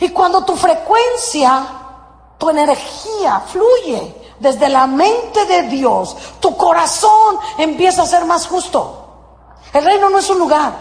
Y 0.00 0.10
cuando 0.10 0.44
tu 0.44 0.56
frecuencia, 0.56 1.66
tu 2.36 2.50
energía 2.50 3.40
fluye 3.46 4.14
desde 4.38 4.68
la 4.68 4.86
mente 4.86 5.44
de 5.46 5.62
Dios, 5.62 6.16
tu 6.40 6.56
corazón 6.56 7.38
empieza 7.58 8.02
a 8.02 8.06
ser 8.06 8.24
más 8.24 8.46
justo. 8.46 9.04
El 9.72 9.84
reino 9.84 10.10
no 10.10 10.18
es 10.18 10.30
un 10.30 10.38
lugar, 10.38 10.72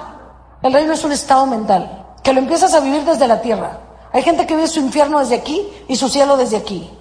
el 0.62 0.74
reino 0.74 0.94
es 0.94 1.04
un 1.04 1.12
estado 1.12 1.46
mental, 1.46 2.16
que 2.24 2.34
lo 2.34 2.40
empiezas 2.40 2.74
a 2.74 2.80
vivir 2.80 3.04
desde 3.04 3.28
la 3.28 3.42
tierra. 3.42 3.80
Hay 4.14 4.24
gente 4.24 4.46
que 4.46 4.56
vive 4.56 4.68
su 4.68 4.80
infierno 4.80 5.20
desde 5.20 5.36
aquí 5.36 5.68
y 5.88 5.96
su 5.96 6.10
cielo 6.10 6.38
desde 6.38 6.58
aquí. 6.58 6.92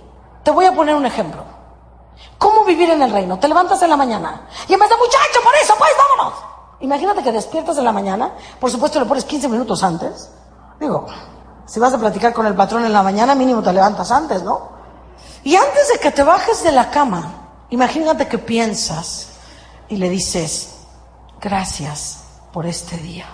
Te 0.42 0.50
voy 0.50 0.64
a 0.64 0.72
poner 0.72 0.94
un 0.94 1.06
ejemplo. 1.06 1.55
¿Cómo 2.38 2.64
vivir 2.64 2.90
en 2.90 3.02
el 3.02 3.10
reino? 3.10 3.38
Te 3.38 3.48
levantas 3.48 3.80
en 3.82 3.90
la 3.90 3.96
mañana 3.96 4.48
y 4.68 4.74
en 4.74 4.80
vez 4.80 4.88
de 4.88 4.96
muchacho, 4.96 5.40
por 5.42 5.54
eso, 5.54 5.74
pues 5.78 5.90
vámonos. 5.96 6.38
Imagínate 6.80 7.22
que 7.22 7.32
despiertas 7.32 7.78
en 7.78 7.84
la 7.84 7.92
mañana, 7.92 8.32
por 8.60 8.70
supuesto 8.70 9.00
le 9.00 9.06
pones 9.06 9.24
15 9.24 9.48
minutos 9.48 9.82
antes. 9.82 10.30
Digo, 10.78 11.06
si 11.64 11.80
vas 11.80 11.94
a 11.94 11.98
platicar 11.98 12.32
con 12.32 12.46
el 12.46 12.54
patrón 12.54 12.84
en 12.84 12.92
la 12.92 13.02
mañana, 13.02 13.34
mínimo 13.34 13.62
te 13.62 13.72
levantas 13.72 14.10
antes, 14.10 14.42
¿no? 14.42 14.76
Y 15.42 15.56
antes 15.56 15.88
de 15.92 15.98
que 15.98 16.10
te 16.10 16.22
bajes 16.22 16.62
de 16.62 16.72
la 16.72 16.90
cama, 16.90 17.48
imagínate 17.70 18.28
que 18.28 18.38
piensas 18.38 19.28
y 19.88 19.96
le 19.96 20.08
dices, 20.08 20.74
gracias 21.40 22.24
por 22.52 22.66
este 22.66 22.96
día. 22.98 23.26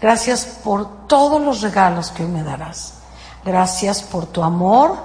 Gracias 0.00 0.44
por 0.44 1.06
todos 1.06 1.40
los 1.40 1.62
regalos 1.62 2.10
que 2.10 2.24
hoy 2.24 2.30
me 2.30 2.42
darás. 2.42 2.94
Gracias 3.44 4.02
por 4.02 4.26
tu 4.26 4.42
amor 4.42 4.96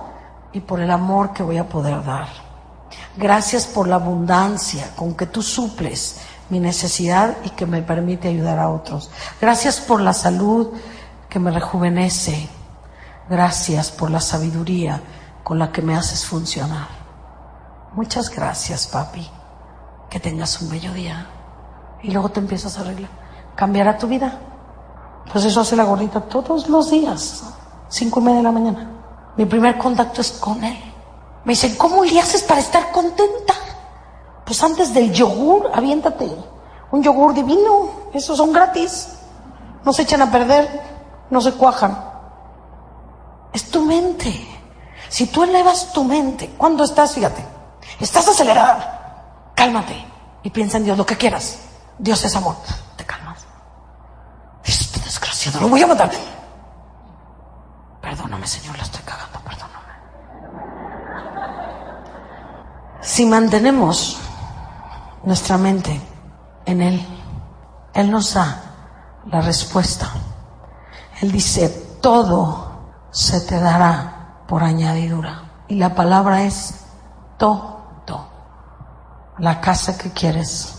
y 0.51 0.59
por 0.61 0.79
el 0.79 0.91
amor 0.91 1.31
que 1.33 1.43
voy 1.43 1.57
a 1.57 1.69
poder 1.69 2.03
dar. 2.03 2.50
Gracias 3.17 3.67
por 3.67 3.87
la 3.87 3.95
abundancia 3.95 4.95
con 4.95 5.15
que 5.15 5.25
tú 5.25 5.41
suples 5.41 6.21
mi 6.49 6.59
necesidad 6.59 7.37
y 7.43 7.49
que 7.51 7.65
me 7.65 7.81
permite 7.81 8.27
ayudar 8.27 8.59
a 8.59 8.69
otros. 8.69 9.09
Gracias 9.39 9.79
por 9.79 10.01
la 10.01 10.13
salud 10.13 10.69
que 11.29 11.39
me 11.39 11.51
rejuvenece. 11.51 12.49
Gracias 13.29 13.91
por 13.91 14.11
la 14.11 14.19
sabiduría 14.19 15.01
con 15.43 15.59
la 15.59 15.71
que 15.71 15.81
me 15.81 15.95
haces 15.95 16.25
funcionar. 16.25 16.87
Muchas 17.93 18.29
gracias, 18.29 18.87
papi. 18.87 19.27
Que 20.09 20.19
tengas 20.19 20.61
un 20.61 20.69
bello 20.69 20.93
día. 20.93 21.27
Y 22.03 22.11
luego 22.11 22.29
te 22.29 22.39
empiezas 22.39 22.77
a 22.77 22.81
arreglar. 22.81 23.11
Cambiará 23.55 23.97
tu 23.97 24.07
vida. 24.07 24.39
Pues 25.31 25.45
eso 25.45 25.61
hace 25.61 25.75
la 25.75 25.83
gordita 25.83 26.21
todos 26.21 26.67
los 26.67 26.91
días. 26.91 27.43
Cinco 27.87 28.19
y 28.19 28.23
media 28.23 28.37
de 28.37 28.43
la 28.43 28.51
mañana. 28.51 28.91
Mi 29.37 29.45
primer 29.45 29.77
contacto 29.77 30.21
es 30.21 30.31
con 30.33 30.63
él. 30.63 30.90
Me 31.43 31.53
dicen, 31.53 31.75
¿cómo 31.75 32.03
le 32.03 32.19
haces 32.19 32.43
para 32.43 32.59
estar 32.59 32.91
contenta? 32.91 33.53
Pues 34.45 34.61
antes 34.63 34.93
del 34.93 35.11
yogur, 35.11 35.71
aviéntate. 35.73 36.29
Un 36.91 37.01
yogur 37.01 37.33
divino, 37.33 37.89
esos 38.13 38.37
son 38.37 38.51
gratis. 38.51 39.09
No 39.83 39.93
se 39.93 40.03
echan 40.03 40.21
a 40.21 40.31
perder, 40.31 40.69
no 41.29 41.41
se 41.41 41.53
cuajan. 41.53 41.97
Es 43.53 43.69
tu 43.71 43.83
mente. 43.83 44.47
Si 45.09 45.27
tú 45.27 45.43
elevas 45.43 45.91
tu 45.91 46.03
mente, 46.03 46.53
cuando 46.57 46.83
estás, 46.83 47.13
fíjate, 47.13 47.43
estás 47.99 48.27
acelerada, 48.27 49.51
cálmate 49.55 50.05
y 50.43 50.49
piensa 50.49 50.77
en 50.77 50.85
Dios, 50.85 50.97
lo 50.97 51.05
que 51.05 51.17
quieras. 51.17 51.59
Dios 51.97 52.23
es 52.23 52.35
amor. 52.35 52.55
Te 52.95 53.05
calmas. 53.05 53.45
Este 54.63 54.99
desgraciado, 54.99 55.59
lo 55.59 55.67
voy 55.67 55.81
a 55.81 55.87
matar. 55.87 56.11
Perdóname, 58.01 58.47
Señor, 58.47 58.77
la 58.77 58.83
estoy 58.83 59.01
cagando, 59.03 59.39
perdóname. 59.39 59.71
Si 63.01 63.25
mantenemos 63.25 64.19
nuestra 65.23 65.57
mente 65.57 65.99
en 66.65 66.81
Él, 66.81 67.05
Él 67.93 68.11
nos 68.11 68.35
da 68.35 68.61
la 69.25 69.41
respuesta. 69.41 70.07
Él 71.19 71.31
dice, 71.31 71.69
todo 72.01 72.71
se 73.11 73.41
te 73.41 73.59
dará 73.59 74.43
por 74.47 74.63
añadidura. 74.63 75.43
Y 75.67 75.75
la 75.75 75.95
palabra 75.95 76.43
es 76.43 76.75
todo. 77.37 77.81
La 79.37 79.59
casa 79.59 79.97
que 79.97 80.11
quieres, 80.11 80.75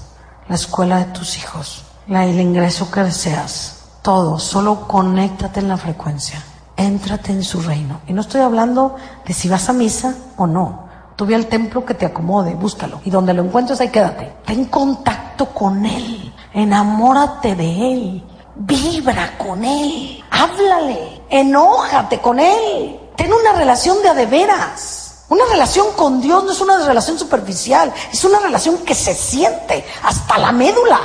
la 0.49 0.55
escuela 0.55 0.99
de 0.99 1.07
tus 1.07 1.37
hijos, 1.39 1.85
el 2.07 2.39
ingreso 2.39 2.91
que 2.91 3.03
deseas, 3.03 3.87
todo. 4.03 4.39
Solo 4.39 4.87
conéctate 4.87 5.59
en 5.59 5.69
la 5.69 5.77
frecuencia. 5.77 6.41
Éntrate 6.77 7.33
en 7.33 7.43
su 7.43 7.61
reino. 7.61 8.01
Y 8.07 8.13
no 8.13 8.21
estoy 8.21 8.43
hablando 8.43 8.95
de 9.27 9.35
si 9.35 9.49
vas 9.49 9.69
a 9.69 9.73
misa 9.73 10.15
o 10.37 10.47
no. 10.47 10.92
Tú 11.17 11.27
ve 11.27 11.35
al 11.35 11.47
templo 11.47 11.85
que 11.85 11.95
te 11.95 12.07
acomode, 12.07 12.55
búscalo. 12.55 13.01
Y 13.05 13.11
donde 13.11 13.35
lo 13.35 13.43
encuentres 13.43 13.81
ahí 13.81 13.89
quédate. 13.91 14.37
Ten 14.45 14.67
contacto 14.67 15.47
con 15.47 15.85
Él. 15.85 16.33
Enamórate 16.53 17.55
de 17.55 17.93
Él. 17.93 18.25
Vibra 18.55 19.37
con 19.37 19.65
Él. 19.65 20.23
Háblale. 20.31 21.23
Enójate 21.29 22.21
con 22.21 22.41
Él. 22.41 23.01
Ten 23.17 23.33
una 23.33 23.53
relación 23.53 24.03
de 24.03 24.09
adeveras. 24.09 25.03
Una 25.29 25.47
relación 25.47 25.93
con 25.97 26.21
Dios 26.21 26.45
no 26.45 26.53
es 26.53 26.61
una 26.61 26.77
relación 26.87 27.19
superficial, 27.19 27.91
es 28.13 28.23
una 28.23 28.39
relación 28.41 28.77
que 28.85 28.95
se 28.95 29.15
siente 29.15 29.83
hasta 30.03 30.37
la 30.37 30.53
médula. 30.53 31.01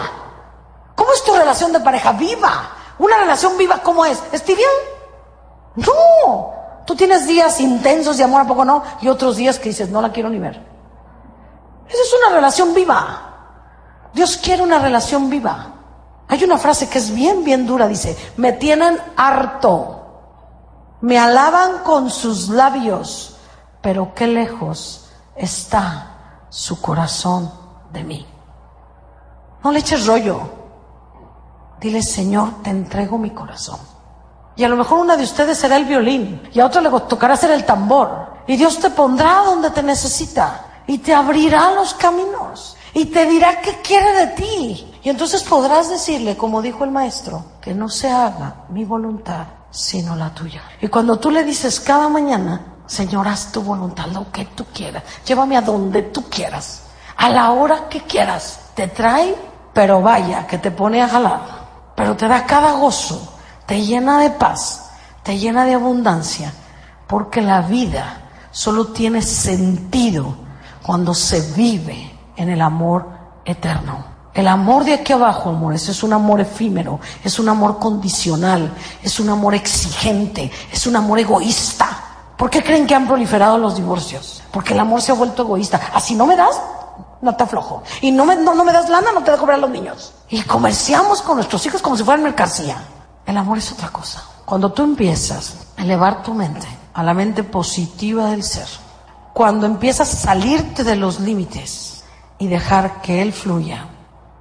¿Cómo 0.96 1.14
es 1.14 1.24
tu 1.24 1.34
relación 1.34 1.72
de 1.72 1.80
pareja 1.80 2.12
viva? 2.12 2.72
Una 3.00 3.20
relación 3.20 3.58
viva, 3.58 3.82
¿cómo 3.82 4.04
es? 4.04 4.22
¿Es 4.34 4.44
tibia? 4.44 4.68
No. 5.78 6.57
Tú 6.88 6.96
tienes 6.96 7.28
días 7.28 7.60
intensos 7.60 8.16
de 8.16 8.24
amor, 8.24 8.44
¿a 8.44 8.48
poco 8.48 8.64
no? 8.64 8.82
Y 9.02 9.10
otros 9.10 9.36
días 9.36 9.60
que 9.60 9.68
dices, 9.68 9.90
no 9.90 10.02
la 10.02 10.14
quiero 10.14 10.30
ni 10.30 10.40
ver. 10.40 10.56
Esa 11.86 12.02
es 12.02 12.14
una 12.24 12.34
relación 12.34 12.74
viva. 12.74 14.10
Dios 14.14 14.38
quiere 14.38 14.64
una 14.64 14.80
relación 14.80 15.30
viva. 15.30 15.74
Hay 16.30 16.42
una 16.46 16.58
frase 16.58 16.88
que 16.88 16.98
es 17.00 17.14
bien, 17.14 17.44
bien 17.44 17.68
dura, 17.68 17.90
dice, 17.90 18.18
me 18.38 18.54
tienen 18.54 18.98
harto, 19.18 20.22
me 21.02 21.20
alaban 21.20 21.80
con 21.84 22.10
sus 22.10 22.48
labios, 22.48 23.36
pero 23.82 24.14
qué 24.16 24.28
lejos 24.28 25.10
está 25.36 26.46
su 26.48 26.80
corazón 26.80 27.52
de 27.92 28.06
mí. 28.06 28.26
No 29.62 29.74
le 29.74 29.80
eches 29.80 30.06
rollo. 30.06 30.40
Dile, 31.82 32.02
Señor, 32.02 32.64
te 32.64 32.70
entrego 32.70 33.18
mi 33.18 33.32
corazón. 33.32 33.97
Y 34.58 34.64
a 34.64 34.70
lo 34.70 34.76
mejor 34.76 35.00
una 35.00 35.16
de 35.16 35.24
ustedes 35.24 35.58
será 35.58 35.78
el 35.78 35.86
violín 35.86 36.42
y 36.52 36.60
a 36.60 36.66
otra 36.66 36.82
le 36.82 36.90
tocará 36.90 37.38
ser 37.38 37.52
el 37.52 37.64
tambor. 37.64 38.38
Y 38.48 38.58
Dios 38.58 38.80
te 38.80 38.90
pondrá 38.90 39.44
donde 39.46 39.70
te 39.70 39.84
necesita 39.84 40.82
y 40.88 40.98
te 40.98 41.14
abrirá 41.14 41.72
los 41.72 41.94
caminos 41.94 42.76
y 42.94 43.06
te 43.06 43.28
dirá 43.28 43.62
qué 43.62 43.80
quiere 43.84 44.12
de 44.14 44.28
ti. 44.28 44.94
Y 45.04 45.10
entonces 45.10 45.44
podrás 45.44 45.90
decirle, 45.90 46.36
como 46.36 46.64
dijo 46.64 46.84
el 46.84 46.90
maestro, 46.90 47.44
que 47.62 47.76
no 47.76 47.88
se 47.88 48.10
haga 48.10 48.66
mi 48.70 48.84
voluntad, 48.84 49.46
sino 49.70 50.16
la 50.16 50.34
tuya. 50.34 50.64
Y 50.82 50.88
cuando 50.88 51.20
tú 51.20 51.30
le 51.30 51.44
dices 51.44 51.80
cada 51.80 52.10
mañana, 52.10 52.78
Señor, 52.88 53.28
haz 53.28 53.52
tu 53.52 53.62
voluntad, 53.62 54.08
lo 54.08 54.32
que 54.32 54.46
tú 54.46 54.66
quieras, 54.74 55.04
llévame 55.24 55.58
a 55.58 55.62
donde 55.62 56.02
tú 56.02 56.24
quieras, 56.30 56.84
a 57.18 57.30
la 57.30 57.52
hora 57.52 57.88
que 57.90 58.02
quieras, 58.02 58.72
te 58.74 58.88
trae, 58.88 59.36
pero 59.74 60.02
vaya, 60.02 60.48
que 60.48 60.58
te 60.58 60.72
pone 60.72 61.04
a 61.04 61.08
jalar, 61.10 61.42
pero 61.96 62.16
te 62.16 62.28
da 62.28 62.46
cada 62.46 62.72
gozo, 62.72 63.37
te 63.68 63.84
llena 63.84 64.20
de 64.20 64.32
paz, 64.32 64.90
te 65.22 65.38
llena 65.38 65.66
de 65.66 65.76
abundancia, 65.76 66.52
porque 67.06 67.42
la 67.42 67.62
vida 67.62 68.30
solo 68.50 68.88
tiene 68.88 69.22
sentido 69.22 70.36
cuando 70.82 71.14
se 71.14 71.42
vive 71.52 72.18
en 72.38 72.50
el 72.50 72.62
amor 72.62 73.08
eterno. 73.46 74.18
El 74.34 74.48
amor 74.48 74.86
de 74.86 74.94
aquí 74.94 75.14
abajo, 75.14 75.50
amores, 75.50 75.90
es 75.90 76.02
un 76.02 76.14
amor 76.14 76.40
efímero, 76.40 77.00
es 77.24 77.40
un 77.40 77.50
amor 77.50 77.78
condicional, 77.78 78.72
es 79.04 79.20
un 79.20 79.30
amor 79.30 79.54
exigente, 79.54 80.50
es 80.72 80.88
un 80.88 80.96
amor 80.96 81.20
egoísta. 81.20 81.90
¿Por 82.38 82.50
qué 82.50 82.64
creen 82.64 82.88
que 82.88 82.96
han 82.96 83.08
proliferado 83.08 83.58
los 83.58 83.76
divorcios? 83.76 84.44
Porque 84.52 84.74
el 84.74 84.80
amor 84.80 85.02
se 85.02 85.12
ha 85.12 85.16
vuelto 85.16 85.42
egoísta. 85.42 85.82
Así 85.94 86.16
no 86.16 86.26
me 86.26 86.36
das, 86.36 86.62
no 87.22 87.36
te 87.36 87.44
aflojo. 87.44 87.84
Y 88.00 88.12
no 88.12 88.26
me, 88.26 88.36
no, 88.36 88.64
me 88.64 88.72
das 88.72 88.90
lana, 88.90 89.12
no 89.12 89.24
te 89.24 89.32
dejo 89.32 89.46
ver 89.46 89.56
a 89.56 89.60
los 89.60 89.72
niños. 89.72 90.14
Y 90.30 90.42
comerciamos 90.44 91.22
con 91.22 91.38
nuestros 91.38 91.66
hijos 91.66 91.82
como 91.82 91.98
si 91.98 92.04
fueran 92.04 92.24
mercancía. 92.24 92.78
El 93.28 93.36
amor 93.36 93.58
es 93.58 93.74
otra 93.74 93.90
cosa. 93.90 94.24
Cuando 94.46 94.72
tú 94.72 94.84
empiezas 94.84 95.68
a 95.76 95.84
elevar 95.84 96.24
tu 96.24 96.34
mente 96.34 96.66
a 96.94 97.04
la 97.04 97.14
mente 97.14 97.44
positiva 97.44 98.32
del 98.32 98.42
ser, 98.42 98.68
cuando 99.34 99.66
empiezas 99.66 100.14
a 100.14 100.18
salirte 100.18 100.86
de 100.86 100.96
los 100.96 101.20
límites 101.20 102.06
y 102.40 102.48
dejar 102.48 103.02
que 103.02 103.22
Él 103.22 103.34
fluya, 103.34 103.86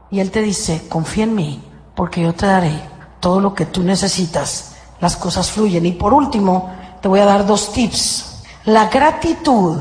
y 0.09 0.21
Él 0.21 0.31
te 0.31 0.41
dice, 0.41 0.87
confía 0.89 1.25
en 1.25 1.35
mí, 1.35 1.65
porque 1.97 2.23
yo 2.23 2.33
te 2.33 2.47
daré 2.47 2.81
todo 3.19 3.41
lo 3.41 3.55
que 3.55 3.67
tú 3.67 3.83
necesitas, 3.83 4.77
las 5.01 5.17
cosas 5.17 5.51
fluyen. 5.51 5.85
Y 5.85 5.93
por 5.93 6.15
último, 6.15 6.73
te 7.03 7.09
voy 7.09 7.19
a 7.19 7.27
dar 7.27 7.45
dos 7.45 7.73
tips. 7.73 8.45
La 8.67 8.87
gratitud 8.87 9.79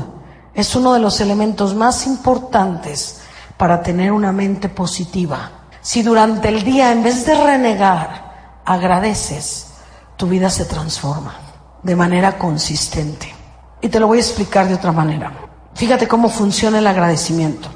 es 0.52 0.74
uno 0.74 0.92
de 0.94 1.00
los 1.00 1.20
elementos 1.20 1.76
más 1.76 2.08
importantes 2.08 3.20
para 3.56 3.84
tener 3.84 4.10
una 4.10 4.32
mente 4.32 4.68
positiva. 4.68 5.52
Si 5.80 6.02
durante 6.02 6.48
el 6.48 6.64
día, 6.64 6.90
en 6.90 7.04
vez 7.04 7.24
de 7.24 7.40
renegar, 7.40 8.25
agradeces, 8.66 9.74
tu 10.16 10.26
vida 10.26 10.50
se 10.50 10.64
transforma 10.64 11.34
de 11.82 11.96
manera 11.96 12.36
consistente. 12.36 13.32
Y 13.80 13.88
te 13.88 14.00
lo 14.00 14.08
voy 14.08 14.18
a 14.18 14.22
explicar 14.22 14.66
de 14.66 14.74
otra 14.74 14.92
manera. 14.92 15.32
Fíjate 15.74 16.08
cómo 16.08 16.28
funciona 16.28 16.78
el 16.78 16.86
agradecimiento. 16.86 17.68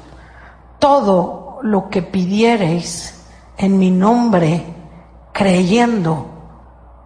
Todo 0.79 1.59
lo 1.63 1.89
que 1.89 2.01
pidiereis 2.01 3.15
en 3.57 3.77
mi 3.77 3.91
nombre, 3.91 4.65
creyendo 5.31 6.27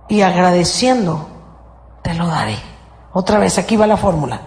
y 0.07 0.21
agradeciendo, 0.21 1.27
te 2.01 2.13
lo 2.13 2.27
daré. 2.27 2.57
Otra 3.13 3.39
vez, 3.39 3.57
aquí 3.57 3.75
va 3.75 3.87
la 3.87 3.97
fórmula. 3.97 4.41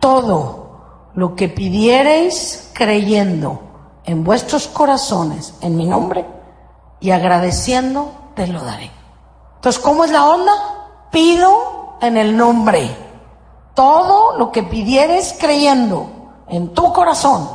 Todo 0.00 1.10
lo 1.14 1.36
que 1.36 1.48
pidiereis 1.48 2.70
creyendo 2.72 4.00
en 4.04 4.24
vuestros 4.24 4.66
corazones, 4.66 5.54
en 5.60 5.76
mi 5.76 5.86
nombre, 5.86 6.26
y 7.00 7.10
agradeciendo, 7.10 8.21
te 8.34 8.46
lo 8.46 8.62
daré. 8.62 8.90
Entonces, 9.56 9.82
¿cómo 9.82 10.04
es 10.04 10.10
la 10.10 10.26
onda? 10.26 10.52
Pido 11.10 11.96
en 12.00 12.16
el 12.16 12.36
nombre. 12.36 12.96
Todo 13.74 14.36
lo 14.36 14.50
que 14.52 14.62
pidieres 14.62 15.36
creyendo 15.38 16.10
en 16.48 16.74
tu 16.74 16.92
corazón 16.92 17.48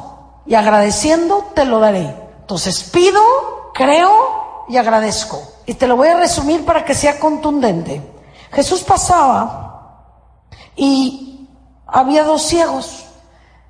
y 0.45 0.55
agradeciendo, 0.55 1.45
te 1.53 1.65
lo 1.65 1.80
daré. 1.80 2.15
Entonces, 2.39 2.84
pido, 2.86 3.21
creo 3.73 4.65
y 4.69 4.78
agradezco. 4.78 5.41
Y 5.65 5.73
te 5.73 5.88
lo 5.88 5.97
voy 5.97 6.07
a 6.07 6.17
resumir 6.17 6.65
para 6.65 6.86
que 6.86 6.95
sea 6.95 7.19
contundente. 7.19 8.01
Jesús 8.51 8.84
pasaba 8.84 9.67
y 10.75 11.47
había 11.86 12.23
dos 12.23 12.43
ciegos 12.43 13.05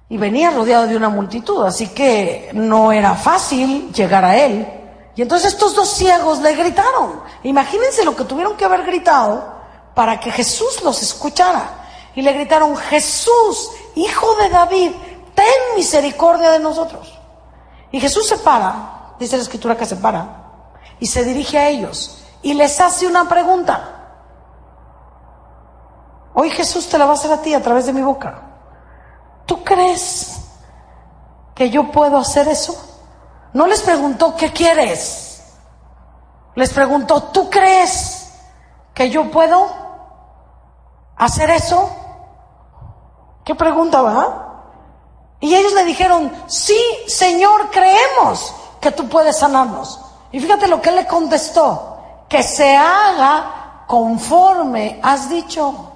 y 0.09 0.17
venía 0.17 0.51
rodeado 0.51 0.87
de 0.87 0.95
una 0.95 1.09
multitud, 1.09 1.65
así 1.65 1.87
que 1.87 2.51
no 2.53 2.91
era 2.91 3.15
fácil 3.15 3.91
llegar 3.91 4.23
a 4.23 4.37
él. 4.37 4.76
Y 5.17 5.23
entonces 5.23 5.53
estos 5.53 5.75
dos 5.75 5.89
ciegos 5.89 6.39
le 6.39 6.55
gritaron. 6.55 7.21
Imagínense 7.43 8.05
lo 8.05 8.15
que 8.15 8.23
tuvieron 8.23 8.55
que 8.55 8.63
haber 8.63 8.85
gritado 8.85 9.43
para 9.93 10.19
que 10.19 10.31
Jesús 10.31 10.81
los 10.83 11.01
escuchara. 11.01 11.69
Y 12.15 12.21
le 12.21 12.31
gritaron, 12.31 12.77
Jesús, 12.77 13.71
hijo 13.95 14.35
de 14.35 14.49
David, 14.49 14.91
ten 15.35 15.75
misericordia 15.75 16.51
de 16.51 16.59
nosotros. 16.59 17.19
Y 17.91 17.99
Jesús 17.99 18.27
se 18.27 18.37
para, 18.37 19.15
dice 19.19 19.35
la 19.35 19.43
escritura 19.43 19.75
que 19.75 19.85
se 19.85 19.97
para, 19.97 20.71
y 20.99 21.07
se 21.07 21.25
dirige 21.25 21.57
a 21.57 21.67
ellos 21.67 22.23
y 22.41 22.53
les 22.53 22.79
hace 22.79 23.07
una 23.07 23.27
pregunta. 23.27 23.93
Hoy 26.33 26.49
Jesús 26.51 26.87
te 26.87 26.97
la 26.97 27.05
va 27.05 27.11
a 27.11 27.15
hacer 27.15 27.31
a 27.31 27.41
ti 27.41 27.53
a 27.53 27.61
través 27.61 27.87
de 27.87 27.93
mi 27.93 28.01
boca. 28.01 28.41
¿Tú 29.45 29.63
crees 29.63 30.45
que 31.55 31.69
yo 31.69 31.91
puedo 31.91 32.17
hacer 32.17 32.47
eso? 32.47 32.86
No 33.53 33.67
les 33.67 33.81
preguntó, 33.81 34.35
¿qué 34.35 34.51
quieres? 34.51 35.43
Les 36.55 36.71
preguntó, 36.73 37.23
¿tú 37.23 37.49
crees 37.49 38.31
que 38.93 39.09
yo 39.09 39.29
puedo 39.29 39.69
hacer 41.15 41.49
eso? 41.51 41.89
¿Qué 43.45 43.55
pregunta 43.55 44.01
va? 44.01 44.47
Y 45.39 45.53
ellos 45.53 45.73
le 45.73 45.85
dijeron, 45.85 46.31
sí, 46.47 46.79
Señor, 47.07 47.69
creemos 47.69 48.53
que 48.81 48.91
tú 48.91 49.07
puedes 49.07 49.37
sanarnos. 49.37 50.01
Y 50.31 50.39
fíjate 50.39 50.67
lo 50.67 50.81
que 50.81 50.89
él 50.89 50.95
le 50.95 51.07
contestó, 51.07 51.97
que 52.27 52.43
se 52.43 52.75
haga 52.75 53.85
conforme 53.87 54.99
has 55.03 55.29
dicho. 55.29 55.86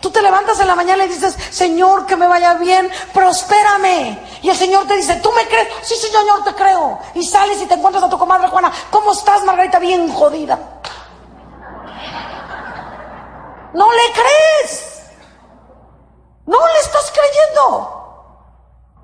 Tú 0.00 0.10
te 0.10 0.22
levantas 0.22 0.58
en 0.60 0.66
la 0.66 0.74
mañana 0.74 1.04
y 1.04 1.08
dices, 1.08 1.36
Señor, 1.50 2.06
que 2.06 2.16
me 2.16 2.26
vaya 2.26 2.54
bien, 2.54 2.90
prospérame. 3.12 4.18
Y 4.42 4.48
el 4.48 4.56
Señor 4.56 4.86
te 4.86 4.96
dice, 4.96 5.16
¿tú 5.16 5.30
me 5.32 5.46
crees? 5.46 5.68
Sí, 5.82 5.94
sí, 5.94 6.06
Señor, 6.06 6.44
te 6.44 6.54
creo. 6.54 6.98
Y 7.14 7.24
sales 7.24 7.60
y 7.60 7.66
te 7.66 7.74
encuentras 7.74 8.04
a 8.04 8.08
tu 8.08 8.18
comadre 8.18 8.48
Juana. 8.48 8.72
¿Cómo 8.90 9.12
estás, 9.12 9.44
Margarita? 9.44 9.78
Bien 9.78 10.10
jodida. 10.12 10.58
No 13.74 13.92
le 13.92 14.12
crees. 14.12 15.02
No 16.46 16.58
le 16.58 16.80
estás 16.80 17.12
creyendo. 17.12 17.96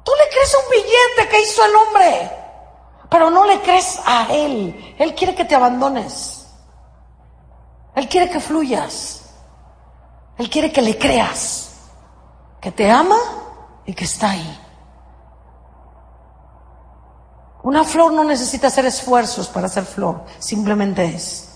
Tú 0.03 0.13
le 0.13 0.31
crees 0.31 0.55
un 0.55 0.71
billete 0.71 1.29
que 1.29 1.43
hizo 1.43 1.65
el 1.65 1.75
hombre, 1.75 2.31
pero 3.11 3.29
no 3.29 3.45
le 3.45 3.61
crees 3.61 4.01
a 4.07 4.27
Él. 4.31 4.95
Él 4.99 5.15
quiere 5.15 5.35
que 5.35 5.45
te 5.45 5.55
abandones. 5.55 6.47
Él 7.95 8.09
quiere 8.09 8.31
que 8.31 8.41
fluyas. 8.41 9.26
Él 10.39 10.51
quiere 10.51 10.71
que 10.73 10.83
le 10.83 10.99
creas, 10.99 11.77
que 12.61 12.71
te 12.71 12.91
ama 12.91 13.17
y 13.87 13.95
que 13.95 14.05
está 14.05 14.31
ahí. 14.31 14.61
Una 17.63 17.85
flor 17.85 18.13
no 18.13 18.23
necesita 18.23 18.67
hacer 18.69 18.87
esfuerzos 18.87 19.49
para 19.49 19.69
ser 19.69 19.85
flor, 19.85 20.25
simplemente 20.39 21.05
es. 21.05 21.49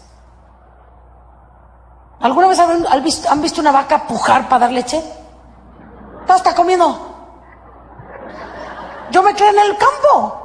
¿Alguna 2.21 2.49
vez 2.49 2.59
han 2.59 3.43
visto, 3.43 3.61
una 3.61 3.73
vaca 3.73 4.07
pujar 4.07 4.49
para 4.49 4.67
dar 4.67 4.73
leche? 4.73 5.03
No 6.27 6.37
está 6.37 6.55
comiendo. 6.55 7.07
Yo 9.11 9.23
me 9.23 9.35
creé 9.35 9.51
en 9.51 9.59
el 9.59 9.77
campo. 9.77 10.37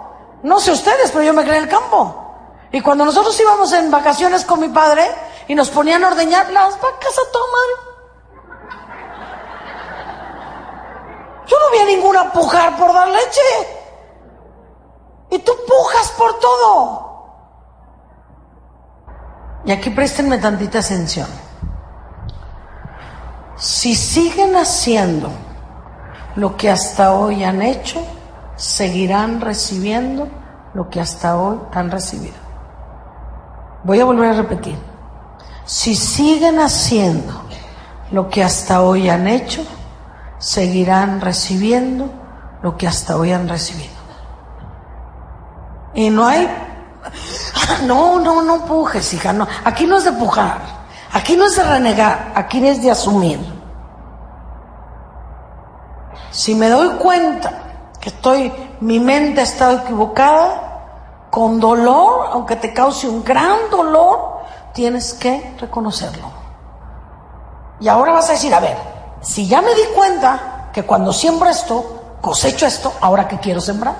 No 0.43 0.59
sé 0.59 0.71
ustedes, 0.71 1.11
pero 1.11 1.23
yo 1.23 1.33
me 1.33 1.43
creé 1.43 1.57
en 1.57 1.63
el 1.63 1.69
campo. 1.69 2.23
Y 2.71 2.81
cuando 2.81 3.05
nosotros 3.05 3.39
íbamos 3.39 3.71
en 3.73 3.91
vacaciones 3.91 4.45
con 4.45 4.59
mi 4.59 4.69
padre 4.69 5.09
y 5.47 5.55
nos 5.55 5.69
ponían 5.69 6.03
a 6.03 6.07
ordeñar 6.07 6.49
las 6.51 6.79
vacas 6.79 7.17
a 7.17 7.31
tomar 7.31 7.94
Yo 11.45 11.57
no 11.59 11.71
vi 11.71 11.77
a 11.79 11.85
ninguna 11.85 12.31
pujar 12.31 12.77
por 12.77 12.93
dar 12.93 13.07
leche. 13.07 13.41
Y 15.31 15.39
tú 15.39 15.51
pujas 15.67 16.11
por 16.17 16.39
todo. 16.39 17.05
Y 19.65 19.71
aquí 19.71 19.89
préstenme 19.89 20.37
tantita 20.37 20.79
atención. 20.79 21.27
Si 23.57 23.95
siguen 23.95 24.55
haciendo 24.55 25.29
lo 26.35 26.55
que 26.57 26.69
hasta 26.69 27.13
hoy 27.13 27.43
han 27.43 27.61
hecho, 27.61 28.05
seguirán 28.55 29.41
recibiendo 29.41 30.27
lo 30.73 30.89
que 30.89 30.99
hasta 30.99 31.37
hoy 31.37 31.59
han 31.73 31.89
recibido. 31.89 32.35
Voy 33.83 33.99
a 33.99 34.05
volver 34.05 34.31
a 34.31 34.33
repetir. 34.33 34.77
Si 35.65 35.95
siguen 35.95 36.59
haciendo 36.59 37.33
lo 38.11 38.29
que 38.29 38.43
hasta 38.43 38.81
hoy 38.81 39.09
han 39.09 39.27
hecho, 39.27 39.65
seguirán 40.45 41.21
recibiendo 41.21 42.07
lo 42.61 42.77
que 42.77 42.87
hasta 42.87 43.17
hoy 43.17 43.31
han 43.31 43.49
recibido. 43.49 43.95
Y 45.95 46.11
no 46.11 46.27
hay, 46.27 46.47
no, 47.85 48.19
no, 48.19 48.43
no 48.43 48.63
pujes, 48.63 49.11
hija, 49.15 49.33
no. 49.33 49.47
Aquí 49.63 49.87
no 49.87 49.97
es 49.97 50.03
de 50.03 50.11
pujar, 50.11 50.59
aquí 51.13 51.35
no 51.35 51.47
es 51.47 51.55
de 51.55 51.63
renegar, 51.63 52.31
aquí 52.35 52.65
es 52.67 52.79
de 52.83 52.91
asumir. 52.91 53.39
Si 56.29 56.53
me 56.53 56.69
doy 56.69 56.89
cuenta 56.99 57.51
que 57.99 58.09
estoy, 58.09 58.53
mi 58.81 58.99
mente 58.99 59.41
ha 59.41 59.45
estado 59.45 59.79
equivocada, 59.79 60.61
con 61.31 61.59
dolor, 61.59 62.29
aunque 62.33 62.55
te 62.57 62.71
cause 62.71 63.07
un 63.07 63.23
gran 63.23 63.71
dolor, 63.71 64.41
tienes 64.75 65.15
que 65.15 65.55
reconocerlo. 65.59 66.29
Y 67.79 67.87
ahora 67.87 68.11
vas 68.11 68.29
a 68.29 68.33
decir, 68.33 68.53
a 68.53 68.59
ver, 68.59 68.94
si 69.25 69.47
ya 69.47 69.61
me 69.61 69.73
di 69.73 69.81
cuenta 69.95 70.69
que 70.71 70.83
cuando 70.83 71.11
siembro 71.11 71.49
esto, 71.49 72.17
cosecho 72.21 72.67
esto, 72.67 72.93
ahora 73.01 73.27
que 73.27 73.39
quiero 73.39 73.59
sembrar. 73.59 73.95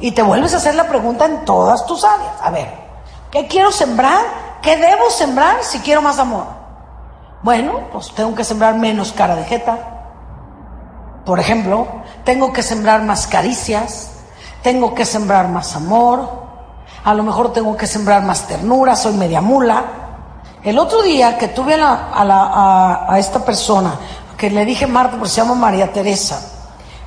Y 0.00 0.12
te 0.12 0.22
vuelves 0.22 0.54
a 0.54 0.56
hacer 0.56 0.74
la 0.74 0.88
pregunta 0.88 1.26
en 1.26 1.44
todas 1.44 1.84
tus 1.84 2.04
áreas. 2.04 2.32
A 2.40 2.50
ver, 2.50 2.72
¿qué 3.30 3.46
quiero 3.46 3.70
sembrar? 3.70 4.24
¿Qué 4.62 4.78
debo 4.78 5.10
sembrar 5.10 5.62
si 5.62 5.80
quiero 5.80 6.00
más 6.00 6.18
amor? 6.18 6.46
Bueno, 7.42 7.80
pues 7.92 8.10
tengo 8.14 8.34
que 8.34 8.44
sembrar 8.44 8.76
menos 8.76 9.12
cara 9.12 9.36
de 9.36 9.44
jeta. 9.44 9.78
Por 11.26 11.38
ejemplo, 11.38 11.86
tengo 12.24 12.52
que 12.54 12.62
sembrar 12.62 13.02
más 13.02 13.26
caricias, 13.26 14.12
tengo 14.62 14.94
que 14.94 15.04
sembrar 15.04 15.48
más 15.48 15.76
amor, 15.76 16.48
a 17.04 17.12
lo 17.12 17.22
mejor 17.22 17.52
tengo 17.52 17.76
que 17.76 17.86
sembrar 17.86 18.22
más 18.22 18.46
ternura, 18.46 18.96
soy 18.96 19.12
media 19.12 19.42
mula. 19.42 19.97
El 20.68 20.78
otro 20.78 21.00
día 21.00 21.38
que 21.38 21.48
tuve 21.48 21.80
a, 21.80 23.16
esta 23.18 23.42
persona, 23.42 23.94
que 24.36 24.50
le 24.50 24.66
dije 24.66 24.86
Marta, 24.86 25.16
porque 25.16 25.30
se 25.30 25.40
llama 25.40 25.54
María 25.54 25.90
Teresa, 25.94 26.42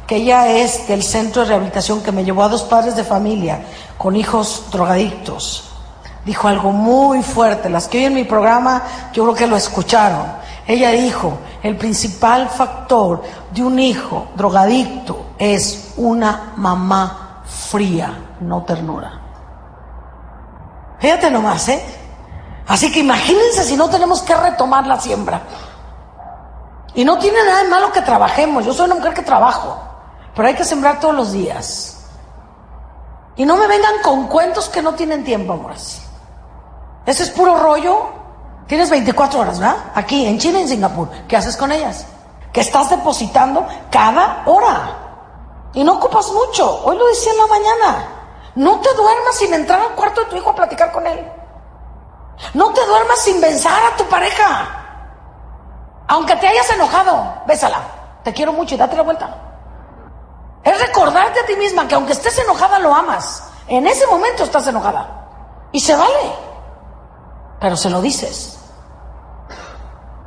que 0.08 0.16
ella 0.16 0.48
es 0.48 0.88
del 0.88 1.04
centro 1.04 1.44
de 1.44 1.50
rehabilitación 1.50 2.02
que 2.02 2.12
me 2.12 2.24
llevó 2.24 2.42
a 2.42 2.50
dos 2.50 2.64
padres 2.64 2.96
de 2.96 3.04
familia 3.04 3.64
con 4.00 4.16
hijos 4.16 4.66
drogadictos, 4.72 5.70
dijo 6.26 6.48
algo 6.48 6.72
muy 6.72 7.22
fuerte. 7.22 7.70
Las 7.70 7.88
que 7.88 8.00
oyen 8.00 8.16
mi 8.16 8.24
programa, 8.24 8.82
yo 9.14 9.26
creo 9.26 9.36
que 9.36 9.46
lo 9.46 9.56
escucharon. 9.56 10.26
Ella 10.66 10.90
dijo, 10.90 11.38
el 11.62 11.78
principal 11.78 12.50
factor 12.50 13.22
de 13.52 13.62
un 13.62 13.78
hijo 13.78 14.30
drogadicto 14.36 15.34
es 15.38 15.94
una 15.98 16.54
mamá 16.56 17.44
fría, 17.46 18.12
no 18.40 18.64
ternura. 18.64 19.22
Fíjate 20.98 21.30
nomás, 21.30 21.70
¿eh? 21.70 22.01
Así 22.68 22.92
que 22.92 23.00
imagínense 23.00 23.64
si 23.64 23.76
no 23.76 23.90
tenemos 23.90 24.22
que 24.22 24.36
retomar 24.36 24.88
la 24.88 25.00
siembra. 25.00 25.42
Y 26.94 27.06
no 27.06 27.18
tiene 27.18 27.44
nada 27.44 27.64
de 27.64 27.70
malo 27.70 27.92
que 27.92 28.02
trabajemos. 28.02 28.66
Yo 28.66 28.74
soy 28.74 28.86
una 28.86 28.96
mujer 28.96 29.14
que 29.14 29.22
trabajo, 29.22 29.82
pero 30.36 30.48
hay 30.48 30.56
que 30.56 30.64
sembrar 30.64 31.00
todos 31.00 31.16
los 31.16 31.32
días. 31.32 31.98
Y 33.36 33.46
no 33.46 33.56
me 33.56 33.68
vengan 33.68 33.96
con 34.04 34.28
cuentos 34.28 34.70
que 34.70 34.82
no 34.82 34.94
tienen 34.94 35.24
tiempo, 35.24 35.54
amores. 35.54 36.02
Ese 37.06 37.24
es 37.24 37.30
puro 37.30 37.58
rollo. 37.58 38.10
Tienes 38.68 38.90
24 38.90 39.40
horas, 39.40 39.60
¿verdad? 39.60 39.78
Aquí, 39.96 40.26
en 40.26 40.38
China 40.38 40.60
y 40.60 40.64
en 40.64 40.70
Singapur. 40.70 41.10
¿Qué 41.28 41.38
haces 41.38 41.58
con 41.58 41.72
ellas? 41.72 42.06
Que 42.54 42.62
estás 42.62 42.90
depositando 42.90 43.66
cada 43.90 44.44
hora. 44.46 44.98
Y 45.74 45.84
no 45.84 45.94
ocupas 45.94 46.32
mucho. 46.32 46.84
Hoy 46.84 46.98
lo 46.98 47.08
decía 47.08 47.32
en 47.32 47.38
la 47.38 47.48
mañana. 47.48 48.06
No 48.56 48.80
te 48.82 48.94
duermas 48.94 49.36
sin 49.36 49.54
entrar 49.54 49.80
al 49.80 49.96
cuarto 49.96 50.22
de 50.22 50.28
tu 50.28 50.36
hijo 50.36 50.50
a 50.50 50.56
platicar 50.56 50.92
con 50.92 51.08
él. 51.08 51.26
No 52.54 52.74
te 52.74 52.86
duermas 52.86 53.20
sin 53.20 53.40
besar 53.40 53.82
a 53.84 53.96
tu 53.96 54.04
pareja. 54.06 54.68
Aunque 56.08 56.36
te 56.36 56.48
hayas 56.48 56.70
enojado, 56.72 57.44
bésala. 57.48 57.80
Te 58.24 58.34
quiero 58.34 58.54
mucho 58.54 58.76
y 58.76 58.78
date 58.78 58.96
la 58.96 59.04
vuelta. 59.04 59.36
Es 60.64 60.80
recordarte 60.80 61.40
a 61.40 61.46
ti 61.46 61.56
misma 61.56 61.88
que 61.88 61.96
aunque 61.96 62.14
estés 62.14 62.38
enojada, 62.40 62.80
lo 62.80 62.94
amas. 62.94 63.44
En 63.68 63.88
ese 63.88 64.06
momento 64.08 64.44
estás 64.44 64.68
enojada. 64.68 65.70
Y 65.72 65.80
se 65.80 65.96
vale. 65.96 66.36
Pero 67.60 67.78
se 67.78 67.90
lo 67.90 68.02
dices. 68.02 68.60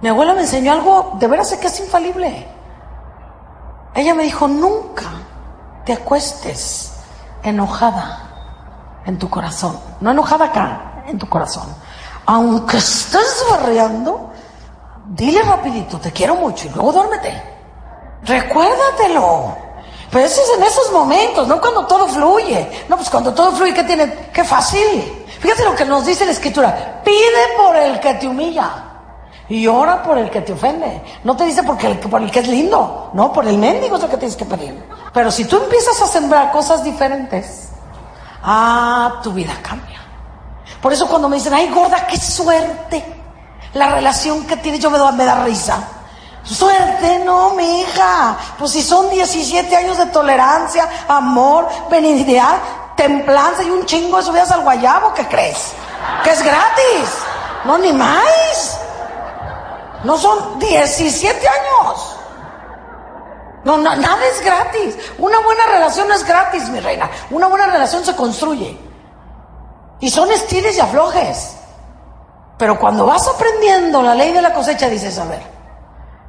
Mi 0.00 0.08
abuela 0.08 0.34
me 0.34 0.42
enseñó 0.42 0.72
algo, 0.72 1.12
de 1.18 1.26
veras 1.26 1.54
que 1.54 1.66
es 1.66 1.80
infalible. 1.80 2.48
Ella 3.94 4.14
me 4.14 4.24
dijo, 4.24 4.48
nunca 4.48 5.04
te 5.84 5.92
acuestes 5.92 6.94
enojada 7.42 9.02
en 9.06 9.18
tu 9.18 9.30
corazón. 9.30 9.78
No 10.00 10.10
enojada 10.10 10.46
acá, 10.46 11.02
en 11.06 11.18
tu 11.18 11.28
corazón. 11.28 11.74
Aunque 12.26 12.78
estés 12.78 13.44
barreando, 13.50 14.30
dile 15.06 15.42
rapidito, 15.42 15.98
te 15.98 16.10
quiero 16.10 16.36
mucho 16.36 16.66
y 16.66 16.70
luego 16.70 16.92
duérmete. 16.92 17.42
Recuérdatelo. 18.22 19.56
Pero 20.10 20.26
eso 20.26 20.40
es 20.40 20.58
en 20.58 20.62
esos 20.62 20.92
momentos, 20.92 21.46
no 21.48 21.60
cuando 21.60 21.86
todo 21.86 22.06
fluye. 22.08 22.84
No, 22.88 22.96
pues 22.96 23.10
cuando 23.10 23.34
todo 23.34 23.52
fluye, 23.52 23.74
¿qué 23.74 23.84
tiene? 23.84 24.30
Qué 24.32 24.44
fácil. 24.44 25.26
Fíjate 25.40 25.64
lo 25.64 25.74
que 25.74 25.84
nos 25.84 26.06
dice 26.06 26.24
la 26.24 26.32
escritura. 26.32 27.02
Pide 27.04 27.56
por 27.56 27.76
el 27.76 28.00
que 28.00 28.14
te 28.14 28.26
humilla. 28.28 28.70
Y 29.48 29.66
ora 29.66 30.02
por 30.02 30.16
el 30.16 30.30
que 30.30 30.40
te 30.40 30.52
ofende. 30.52 31.02
No 31.24 31.36
te 31.36 31.44
dice 31.44 31.62
porque 31.64 31.88
por 31.96 32.22
el 32.22 32.30
que 32.30 32.40
es 32.40 32.48
lindo, 32.48 33.10
no, 33.12 33.32
por 33.32 33.46
el 33.46 33.58
mendigo 33.58 33.96
es 33.96 34.02
lo 34.02 34.08
que 34.08 34.16
tienes 34.16 34.36
que 34.36 34.46
pedir. 34.46 34.82
Pero 35.12 35.30
si 35.30 35.44
tú 35.44 35.56
empiezas 35.58 36.00
a 36.00 36.06
sembrar 36.06 36.50
cosas 36.50 36.82
diferentes, 36.82 37.70
ah, 38.42 39.20
tu 39.22 39.32
vida 39.32 39.52
cambia. 39.62 40.03
Por 40.84 40.92
eso 40.92 41.08
cuando 41.08 41.30
me 41.30 41.36
dicen, 41.36 41.54
ay 41.54 41.70
gorda, 41.70 42.06
qué 42.06 42.18
suerte, 42.18 43.02
la 43.72 43.94
relación 43.94 44.46
que 44.46 44.58
tienes, 44.58 44.80
yo 44.80 44.90
me, 44.90 44.98
me 45.12 45.24
da 45.24 45.42
risa. 45.42 45.78
Suerte, 46.42 47.20
no, 47.24 47.54
mi 47.54 47.80
hija. 47.80 48.36
Pues 48.58 48.72
si 48.72 48.82
son 48.82 49.08
17 49.08 49.74
años 49.74 49.96
de 49.96 50.04
tolerancia, 50.04 50.86
amor, 51.08 51.66
benignidad, 51.88 52.58
templanza 52.98 53.62
y 53.62 53.70
un 53.70 53.86
chingo 53.86 54.18
de 54.18 54.24
subidas 54.24 54.52
al 54.52 54.60
guayabo, 54.60 55.14
¿qué 55.14 55.26
crees? 55.26 55.72
Que 56.22 56.32
es 56.32 56.42
gratis. 56.42 57.08
No, 57.64 57.78
ni 57.78 57.90
más. 57.90 58.78
No 60.02 60.18
son 60.18 60.58
17 60.58 61.48
años. 61.48 62.16
No, 63.64 63.78
nada 63.78 64.26
es 64.30 64.44
gratis. 64.44 64.98
Una 65.16 65.40
buena 65.40 65.64
relación 65.64 66.08
no 66.08 66.14
es 66.14 66.24
gratis, 66.24 66.68
mi 66.68 66.80
reina. 66.80 67.10
Una 67.30 67.46
buena 67.46 67.68
relación 67.68 68.04
se 68.04 68.14
construye. 68.14 68.92
Y 70.00 70.10
son 70.10 70.30
estiles 70.30 70.76
y 70.76 70.80
aflojes. 70.80 71.56
Pero 72.58 72.78
cuando 72.78 73.06
vas 73.06 73.26
aprendiendo 73.26 74.02
la 74.02 74.14
ley 74.14 74.32
de 74.32 74.42
la 74.42 74.52
cosecha, 74.52 74.88
dices, 74.88 75.18
a 75.18 75.24
ver, 75.24 75.42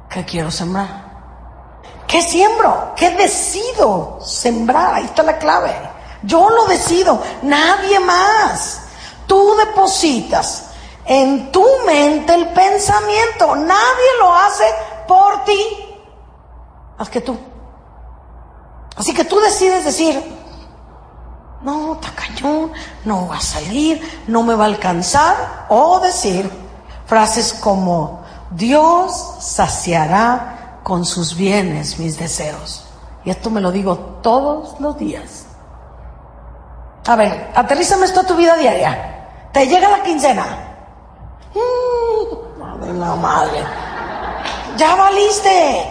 ¿qué 0.08 0.24
quiero 0.24 0.50
sembrar? 0.50 1.06
¿Qué 2.06 2.22
siembro? 2.22 2.92
¿Qué 2.96 3.10
decido 3.10 4.18
sembrar? 4.24 4.94
Ahí 4.94 5.04
está 5.04 5.22
la 5.22 5.38
clave. 5.38 5.74
Yo 6.22 6.48
lo 6.50 6.64
decido, 6.66 7.22
nadie 7.42 8.00
más. 8.00 8.80
Tú 9.26 9.56
depositas 9.56 10.70
en 11.04 11.50
tu 11.52 11.64
mente 11.86 12.34
el 12.34 12.48
pensamiento. 12.48 13.54
Nadie 13.56 14.10
lo 14.20 14.34
hace 14.34 14.64
por 15.06 15.44
ti, 15.44 15.60
más 16.98 17.08
que 17.08 17.20
tú. 17.20 17.36
Así 18.96 19.12
que 19.12 19.24
tú 19.24 19.38
decides 19.40 19.84
decir, 19.84 20.22
no, 21.66 21.98
tacañón, 21.98 22.70
no 23.04 23.26
va 23.26 23.38
a 23.38 23.40
salir, 23.40 24.00
no 24.28 24.44
me 24.44 24.54
va 24.54 24.64
a 24.64 24.68
alcanzar. 24.68 25.66
O 25.68 25.98
decir 25.98 26.48
frases 27.06 27.52
como, 27.54 28.22
Dios 28.52 29.34
saciará 29.40 30.80
con 30.84 31.04
sus 31.04 31.34
bienes 31.34 31.98
mis 31.98 32.16
deseos. 32.16 32.86
Y 33.24 33.30
esto 33.30 33.50
me 33.50 33.60
lo 33.60 33.72
digo 33.72 33.96
todos 34.22 34.78
los 34.78 34.96
días. 34.96 35.46
A 37.08 37.16
ver, 37.16 37.50
aterrízame 37.54 38.06
esto 38.06 38.20
a 38.20 38.26
tu 38.26 38.36
vida 38.36 38.56
diaria. 38.56 39.48
Te 39.52 39.66
llega 39.66 39.88
la 39.88 40.02
quincena. 40.04 40.46
Madre 42.58 42.92
la 42.92 43.16
madre. 43.16 43.64
Ya 44.76 44.94
valiste. 44.94 45.88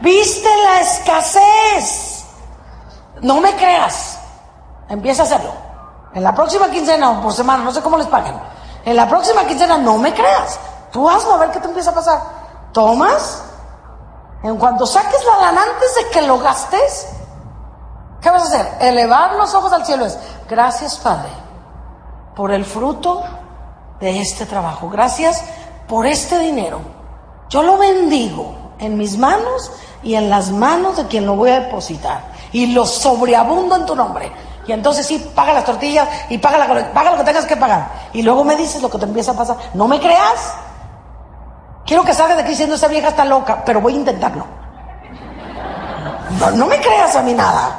Viste 0.00 0.48
la 0.64 0.80
escasez. 0.80 2.24
No 3.20 3.42
me 3.42 3.54
creas. 3.56 4.11
Empieza 4.88 5.22
a 5.22 5.26
hacerlo. 5.26 5.50
En 6.14 6.22
la 6.22 6.34
próxima 6.34 6.70
quincena 6.70 7.10
o 7.10 7.22
por 7.22 7.32
semana, 7.32 7.64
no 7.64 7.72
sé 7.72 7.80
cómo 7.80 7.96
les 7.96 8.06
paguen. 8.06 8.34
En 8.84 8.96
la 8.96 9.08
próxima 9.08 9.44
quincena 9.46 9.78
no 9.78 9.96
me 9.98 10.12
creas. 10.12 10.58
Tú 10.90 11.08
hazlo 11.08 11.34
a 11.34 11.38
ver 11.38 11.50
qué 11.50 11.60
te 11.60 11.68
empieza 11.68 11.90
a 11.90 11.94
pasar. 11.94 12.20
Tomas 12.72 13.44
En 14.42 14.56
cuanto 14.56 14.86
saques 14.86 15.24
la 15.24 15.46
lana 15.46 15.62
antes 15.62 15.94
de 15.94 16.10
que 16.10 16.26
lo 16.26 16.38
gastes, 16.38 17.06
¿qué 18.20 18.30
vas 18.30 18.42
a 18.42 18.46
hacer? 18.46 18.68
Elevar 18.80 19.34
los 19.34 19.54
ojos 19.54 19.72
al 19.72 19.86
cielo 19.86 20.04
es, 20.04 20.18
gracias 20.48 20.96
Padre, 20.98 21.30
por 22.34 22.50
el 22.50 22.64
fruto 22.64 23.22
de 24.00 24.20
este 24.20 24.44
trabajo. 24.46 24.90
Gracias 24.90 25.44
por 25.86 26.06
este 26.06 26.38
dinero. 26.40 26.80
Yo 27.48 27.62
lo 27.62 27.78
bendigo 27.78 28.74
en 28.78 28.96
mis 28.98 29.16
manos 29.16 29.70
y 30.02 30.14
en 30.16 30.28
las 30.28 30.50
manos 30.50 30.96
de 30.96 31.06
quien 31.06 31.24
lo 31.24 31.36
voy 31.36 31.50
a 31.50 31.60
depositar. 31.60 32.32
Y 32.50 32.74
lo 32.74 32.84
sobreabundo 32.84 33.76
en 33.76 33.86
tu 33.86 33.94
nombre. 33.94 34.32
Y 34.66 34.72
entonces 34.72 35.06
sí, 35.06 35.18
paga 35.34 35.52
las 35.52 35.64
tortillas 35.64 36.08
y 36.28 36.38
paga, 36.38 36.66
lo 36.66 37.16
que 37.16 37.24
tengas 37.24 37.46
que 37.46 37.56
pagar. 37.56 37.90
Y 38.12 38.22
luego 38.22 38.44
me 38.44 38.56
dices 38.56 38.80
lo 38.80 38.90
que 38.90 38.98
te 38.98 39.04
empieza 39.04 39.32
a 39.32 39.34
pasar. 39.34 39.56
No 39.74 39.88
me 39.88 39.98
creas. 39.98 40.54
Quiero 41.84 42.04
que 42.04 42.14
salgas 42.14 42.36
de 42.36 42.42
aquí 42.42 42.50
diciendo 42.50 42.76
esa 42.76 42.86
vieja 42.86 43.08
está 43.08 43.24
loca, 43.24 43.62
pero 43.64 43.80
voy 43.80 43.94
a 43.94 43.96
intentarlo. 43.96 44.46
No, 46.38 46.50
no 46.52 46.66
me 46.66 46.80
creas 46.80 47.16
a 47.16 47.22
mí 47.22 47.34
nada. 47.34 47.78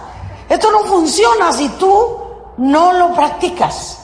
Esto 0.49 0.71
no 0.71 0.79
funciona 0.79 1.53
si 1.53 1.69
tú 1.69 2.19
no 2.57 2.91
lo 2.93 3.13
practicas. 3.13 3.99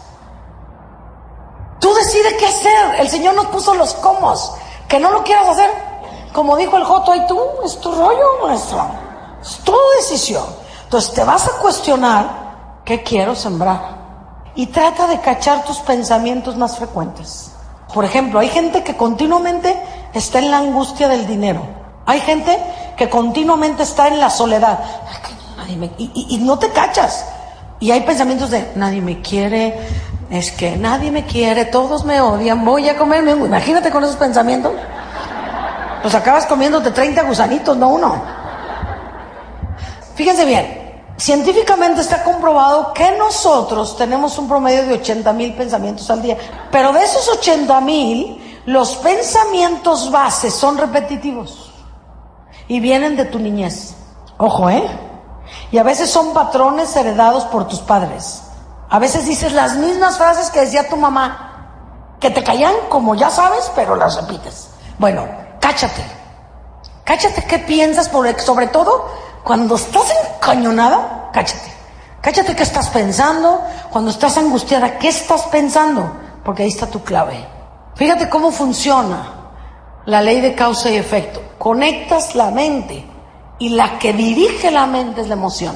Tú 1.80 1.94
decides 1.94 2.34
qué 2.40 2.48
hacer. 2.48 3.00
El 3.00 3.10
Señor 3.10 3.36
nos 3.36 3.48
puso 3.48 3.74
los 3.74 3.94
comos. 3.96 4.54
Que 4.88 5.00
no 5.00 5.12
lo 5.12 5.24
quieras 5.24 5.50
hacer, 5.50 5.70
como 6.34 6.58
dijo 6.58 6.78
el 6.78 6.84
Joto, 6.84 7.14
y 7.14 7.28
tú, 7.28 7.40
es 7.64 7.80
tu 7.80 7.92
rollo, 7.92 8.48
maestro. 8.48 8.88
Es 9.42 9.58
tu 9.60 9.76
decisión. 9.98 10.46
Entonces 10.86 11.14
te 11.14 11.24
vas 11.24 11.48
a 11.48 11.52
cuestionar 11.62 12.49
qué 12.90 13.04
quiero 13.04 13.36
sembrar. 13.36 14.00
Y 14.56 14.66
trata 14.66 15.06
de 15.06 15.20
cachar 15.20 15.64
tus 15.64 15.78
pensamientos 15.78 16.58
más 16.58 16.78
frecuentes. 16.78 17.52
Por 17.94 18.04
ejemplo, 18.04 18.40
hay 18.40 18.50
gente 18.50 18.84
que 18.84 18.98
continuamente 18.98 19.80
está 20.12 20.40
en 20.40 20.50
la 20.50 20.58
angustia 20.58 21.08
del 21.08 21.28
dinero. 21.28 21.62
Hay 22.08 22.20
gente 22.20 22.58
que 22.98 23.08
continuamente 23.08 23.84
está 23.84 24.08
en 24.08 24.20
la 24.20 24.32
soledad. 24.32 24.80
y, 26.00 26.28
y 26.30 26.38
no 26.40 26.58
te 26.58 26.70
cachas. 26.70 27.26
Y 27.80 27.92
hay 27.92 28.02
pensamientos 28.02 28.50
de 28.50 28.72
nadie 28.76 29.02
me 29.02 29.22
quiere, 29.22 29.80
es 30.32 30.52
que 30.52 30.76
nadie 30.76 31.12
me 31.12 31.26
quiere, 31.26 31.66
todos 31.66 32.04
me 32.04 32.20
odian, 32.20 32.66
voy 32.66 32.90
a 32.90 32.98
comerme. 32.98 33.32
Imagínate 33.32 33.92
con 33.92 34.04
esos 34.04 34.16
pensamientos. 34.16 34.74
Pues 36.02 36.16
acabas 36.16 36.48
comiéndote 36.48 36.90
30 36.90 37.22
gusanitos, 37.22 37.78
no 37.78 37.90
uno. 37.90 38.20
Fíjense 40.16 40.44
bien, 40.44 40.79
científicamente 41.20 42.02
está 42.02 42.24
comprobado 42.24 42.94
que 42.94 43.12
nosotros 43.18 43.98
tenemos 43.98 44.38
un 44.38 44.48
promedio 44.48 44.86
de 44.86 44.94
80 44.94 45.34
mil 45.34 45.54
pensamientos 45.54 46.10
al 46.10 46.22
día, 46.22 46.38
pero 46.72 46.94
de 46.94 47.04
esos 47.04 47.28
80 47.28 47.82
mil, 47.82 48.62
los 48.66 48.96
pensamientos 48.98 50.10
bases 50.12 50.54
son 50.54 50.78
repetitivos 50.78 51.74
y 52.68 52.80
vienen 52.80 53.18
de 53.18 53.26
tu 53.26 53.38
niñez. 53.38 53.96
Ojo, 54.38 54.70
¿eh? 54.70 54.88
Y 55.72 55.78
a 55.78 55.84
veces 55.84 56.10
son 56.10 56.34
patrones 56.34 56.96
heredados 56.96 57.44
por 57.46 57.68
tus 57.68 57.80
padres. 57.80 58.44
A 58.90 58.98
veces 58.98 59.26
dices 59.26 59.52
las 59.52 59.76
mismas 59.76 60.18
frases 60.18 60.50
que 60.50 60.62
decía 60.62 60.88
tu 60.88 60.96
mamá, 60.96 62.16
que 62.20 62.30
te 62.30 62.44
callan 62.44 62.74
como 62.88 63.16
ya 63.16 63.30
sabes, 63.30 63.72
pero 63.76 63.96
las 63.96 64.16
repites. 64.16 64.70
Bueno, 64.98 65.28
cáchate. 65.60 66.04
Cáchate 67.04 67.44
qué 67.46 67.60
piensas, 67.60 68.10
sobre 68.46 68.68
todo 68.68 69.06
cuando 69.44 69.76
estás 69.76 70.06
encañonada, 70.36 71.30
cáchate. 71.34 71.74
Cáchate 72.22 72.56
qué 72.56 72.64
estás 72.64 72.90
pensando, 72.90 73.62
cuando 73.90 74.12
estás 74.12 74.38
angustiada, 74.38 74.98
qué 74.98 75.08
estás 75.08 75.44
pensando, 75.44 76.12
porque 76.44 76.64
ahí 76.64 76.70
está 76.70 76.88
tu 76.88 77.02
clave. 77.04 77.46
Fíjate 77.96 78.30
cómo 78.30 78.52
funciona 78.52 79.40
la 80.06 80.22
ley 80.22 80.42
de 80.42 80.54
causa 80.54 80.90
y 80.90 80.98
efecto. 80.98 81.42
Conectas 81.58 82.36
la 82.36 82.52
mente 82.52 83.06
y 83.58 83.70
la 83.70 84.00
que 84.00 84.14
dirige 84.14 84.72
la 84.72 84.86
mente 84.86 85.22
es 85.22 85.28
la 85.28 85.36
emoción. 85.36 85.76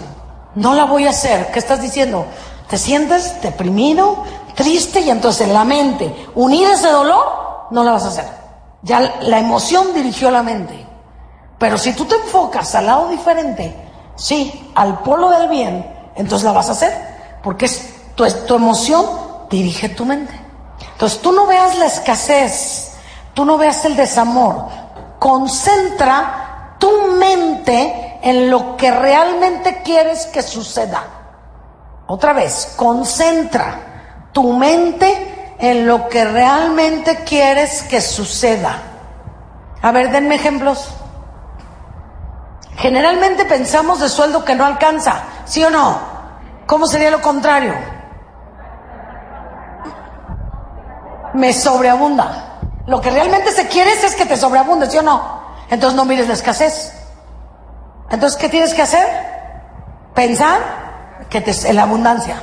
No 0.56 0.74
la 0.74 0.86
voy 0.86 1.08
a 1.08 1.12
hacer. 1.12 1.52
¿Qué 1.52 1.60
estás 1.60 1.82
diciendo? 1.82 2.26
Te 2.68 2.78
sientes 2.78 3.42
deprimido, 3.42 4.24
triste 4.56 5.02
y 5.02 5.10
entonces 5.10 5.48
la 5.48 5.64
mente, 5.64 6.28
unir 6.36 6.70
ese 6.70 6.90
dolor, 6.90 7.68
no 7.72 7.84
la 7.84 7.92
vas 7.94 8.06
a 8.06 8.10
hacer. 8.10 8.26
Ya 8.82 9.00
la 9.22 9.40
emoción 9.40 9.94
dirigió 9.94 10.30
la 10.30 10.44
mente. 10.44 10.86
Pero 11.64 11.78
si 11.78 11.94
tú 11.94 12.04
te 12.04 12.16
enfocas 12.16 12.76
al 12.76 12.88
lado 12.88 13.08
diferente, 13.08 13.74
sí, 14.18 14.70
al 14.76 15.00
polo 15.00 15.30
del 15.30 15.48
bien, 15.48 16.12
entonces 16.14 16.44
la 16.44 16.52
vas 16.52 16.68
a 16.68 16.74
hacer. 16.74 16.94
Porque 17.42 17.68
es 17.68 17.90
tu, 18.16 18.30
tu 18.46 18.56
emoción 18.56 19.06
dirige 19.50 19.88
tu 19.88 20.04
mente. 20.04 20.38
Entonces 20.92 21.22
tú 21.22 21.32
no 21.32 21.46
veas 21.46 21.78
la 21.78 21.86
escasez, 21.86 22.98
tú 23.34 23.46
no 23.46 23.58
veas 23.58 23.86
el 23.86 23.96
desamor. 23.96 24.68
Concentra 25.20 26.76
tu 26.80 26.92
mente 27.18 28.20
en 28.22 28.50
lo 28.50 28.76
que 28.76 28.92
realmente 28.92 29.84
quieres 29.84 30.26
que 30.26 30.42
suceda. 30.42 31.02
Otra 32.08 32.34
vez, 32.34 32.74
concentra 32.76 34.28
tu 34.34 34.52
mente 34.52 35.56
en 35.60 35.88
lo 35.88 36.10
que 36.10 36.26
realmente 36.26 37.24
quieres 37.24 37.84
que 37.84 38.02
suceda. 38.02 38.82
A 39.82 39.94
ver, 39.94 40.12
denme 40.12 40.36
ejemplos. 40.36 40.90
Generalmente 42.78 43.46
pensamos 43.46 44.00
de 44.00 44.10
sueldo 44.10 44.44
que 44.44 44.56
no 44.56 44.66
alcanza, 44.66 45.24
¿sí 45.46 45.64
o 45.64 45.70
no? 45.70 46.00
¿Cómo 46.66 46.88
sería 46.88 47.12
lo 47.12 47.22
contrario? 47.22 47.74
Me 51.34 51.54
sobreabunda. 51.54 52.60
Lo 52.86 53.00
que 53.00 53.10
realmente 53.10 53.52
se 53.52 53.68
quiere 53.68 53.92
es 53.92 54.16
que 54.16 54.26
te 54.26 54.38
sobreabunde, 54.38 54.90
¿sí 54.90 54.98
o 54.98 55.02
no? 55.02 55.44
Entonces 55.70 55.96
no 55.96 56.06
mires 56.06 56.28
la 56.28 56.34
escasez. 56.34 56.94
Entonces, 58.10 58.38
¿qué 58.38 58.50
tienes 58.50 58.74
que 58.74 58.82
hacer? 58.82 59.08
Pensar 60.14 60.60
que 61.30 61.42
te, 61.42 61.52
en 61.68 61.76
la 61.76 61.84
abundancia. 61.84 62.36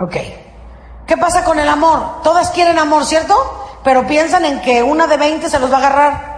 Ok. 0.00 0.16
¿Qué 1.06 1.16
pasa 1.16 1.44
con 1.44 1.58
el 1.58 1.68
amor? 1.68 2.22
Todas 2.22 2.50
quieren 2.50 2.78
amor, 2.78 3.04
¿cierto? 3.04 3.78
Pero 3.82 4.06
piensan 4.06 4.44
en 4.44 4.60
que 4.60 4.82
una 4.82 5.06
de 5.06 5.16
20 5.16 5.48
se 5.48 5.58
los 5.58 5.70
va 5.70 5.76
a 5.76 5.78
agarrar. 5.78 6.37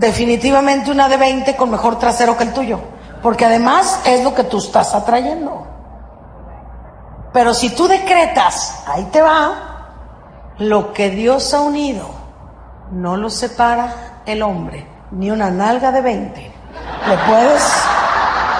Definitivamente 0.00 0.90
una 0.90 1.10
de 1.10 1.18
20 1.18 1.56
con 1.56 1.70
mejor 1.70 1.98
trasero 1.98 2.34
que 2.34 2.44
el 2.44 2.54
tuyo. 2.54 2.80
Porque 3.22 3.44
además 3.44 4.00
es 4.06 4.24
lo 4.24 4.34
que 4.34 4.44
tú 4.44 4.56
estás 4.56 4.94
atrayendo. 4.94 5.66
Pero 7.34 7.52
si 7.52 7.68
tú 7.76 7.86
decretas, 7.86 8.82
ahí 8.86 9.04
te 9.12 9.20
va, 9.20 10.54
lo 10.56 10.94
que 10.94 11.10
Dios 11.10 11.52
ha 11.52 11.60
unido, 11.60 12.08
no 12.92 13.18
lo 13.18 13.28
separa 13.28 14.22
el 14.24 14.40
hombre, 14.40 14.88
ni 15.10 15.30
una 15.30 15.50
nalga 15.50 15.92
de 15.92 16.00
20. 16.00 16.40
Le 17.06 17.18
puedes 17.18 17.62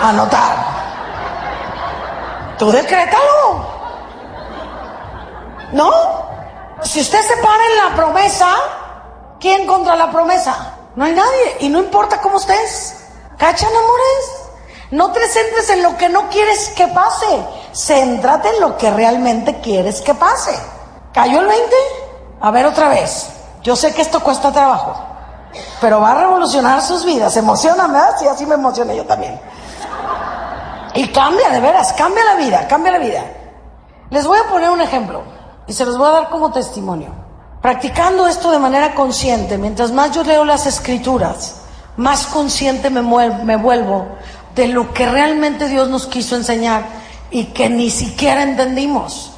anotar. 0.03 0.57
Tú 2.59 2.71
decrétalo. 2.71 3.67
¿No? 5.73 5.91
Si 6.83 7.01
usted 7.01 7.23
se 7.23 7.37
para 7.39 7.63
en 7.65 7.77
la 7.79 7.97
promesa, 7.97 8.55
¿quién 9.41 9.67
contra 9.67 9.97
la 9.97 10.11
promesa? 10.11 10.77
No 10.97 11.05
hay 11.05 11.13
nadie. 11.13 11.57
Y 11.61 11.69
no 11.69 11.79
importa 11.79 12.21
cómo 12.21 12.39
estés. 12.39 12.97
¿Cachan, 13.39 13.71
amores? 13.71 14.51
No 14.91 15.13
te 15.13 15.27
centres 15.29 15.71
en 15.71 15.83
lo 15.83 15.97
que 15.97 16.09
no 16.09 16.29
quieres 16.29 16.71
que 16.71 16.89
pase. 16.89 17.27
Céntrate 17.73 18.49
en 18.49 18.61
lo 18.61 18.77
que 18.77 18.91
realmente 18.91 19.61
quieres 19.61 20.01
que 20.01 20.15
pase. 20.15 20.59
¿Cayó 21.13 21.41
el 21.41 21.47
20? 21.47 21.77
A 22.41 22.51
ver 22.51 22.67
otra 22.67 22.89
vez. 22.89 23.31
Yo 23.63 23.77
sé 23.77 23.95
que 23.95 24.03
esto 24.03 24.21
cuesta 24.21 24.51
trabajo, 24.51 24.95
pero 25.81 26.01
va 26.01 26.13
a 26.13 26.21
revolucionar 26.23 26.81
sus 26.81 27.05
vidas. 27.05 27.37
Emocioname, 27.37 27.93
¿verdad? 27.93 28.17
Sí, 28.19 28.27
así 28.27 28.47
me 28.47 28.55
emocioné 28.55 28.97
yo 28.97 29.05
también. 29.05 29.39
Y 30.95 31.09
cambia, 31.09 31.51
de 31.51 31.61
veras, 31.61 31.93
cambia 31.93 32.25
la 32.25 32.37
vida, 32.37 32.67
cambia 32.67 32.93
la 32.93 32.99
vida. 32.99 33.23
Les 34.09 34.27
voy 34.27 34.39
a 34.39 34.49
poner 34.49 34.71
un 34.71 34.81
ejemplo 34.81 35.23
y 35.67 35.73
se 35.73 35.85
los 35.85 35.97
voy 35.99 36.09
a 36.09 36.13
dar 36.13 36.31
como 36.31 36.51
testimonio. 36.51 37.20
Practicando 37.63 38.27
esto 38.27 38.51
de 38.51 38.59
manera 38.59 38.95
consciente, 38.95 39.59
mientras 39.59 39.93
más 39.93 40.13
yo 40.13 40.25
leo 40.25 40.45
las 40.45 40.67
escrituras, 40.67 41.63
más 41.97 42.27
consciente 42.27 42.89
me, 42.89 43.03
me 43.03 43.57
vuelvo 43.57 44.07
de 44.55 44.69
lo 44.69 44.93
que 44.95 45.07
realmente 45.07 45.69
Dios 45.69 45.89
nos 45.89 46.07
quiso 46.07 46.37
enseñar 46.37 46.85
y 47.31 47.47
que 47.47 47.69
ni 47.69 47.91
siquiera 47.91 48.43
entendimos. 48.43 49.33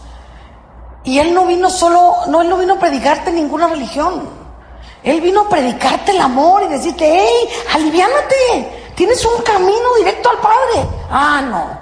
Y 1.04 1.18
Él 1.18 1.34
no 1.34 1.46
vino 1.46 1.68
solo, 1.68 2.14
no, 2.28 2.42
Él 2.42 2.48
no 2.48 2.56
vino 2.56 2.74
a 2.74 2.78
predicarte 2.78 3.32
ninguna 3.32 3.66
religión. 3.66 4.42
Él 5.02 5.20
vino 5.20 5.42
a 5.42 5.48
predicarte 5.48 6.12
el 6.12 6.20
amor 6.20 6.62
y 6.62 6.68
decirte, 6.68 7.04
hey, 7.04 7.48
aliviánate, 7.74 8.82
Tienes 8.94 9.24
un 9.24 9.42
camino 9.42 9.94
directo 9.98 10.30
al 10.30 10.38
Padre. 10.38 10.88
Ah, 11.10 11.42
no. 11.42 11.80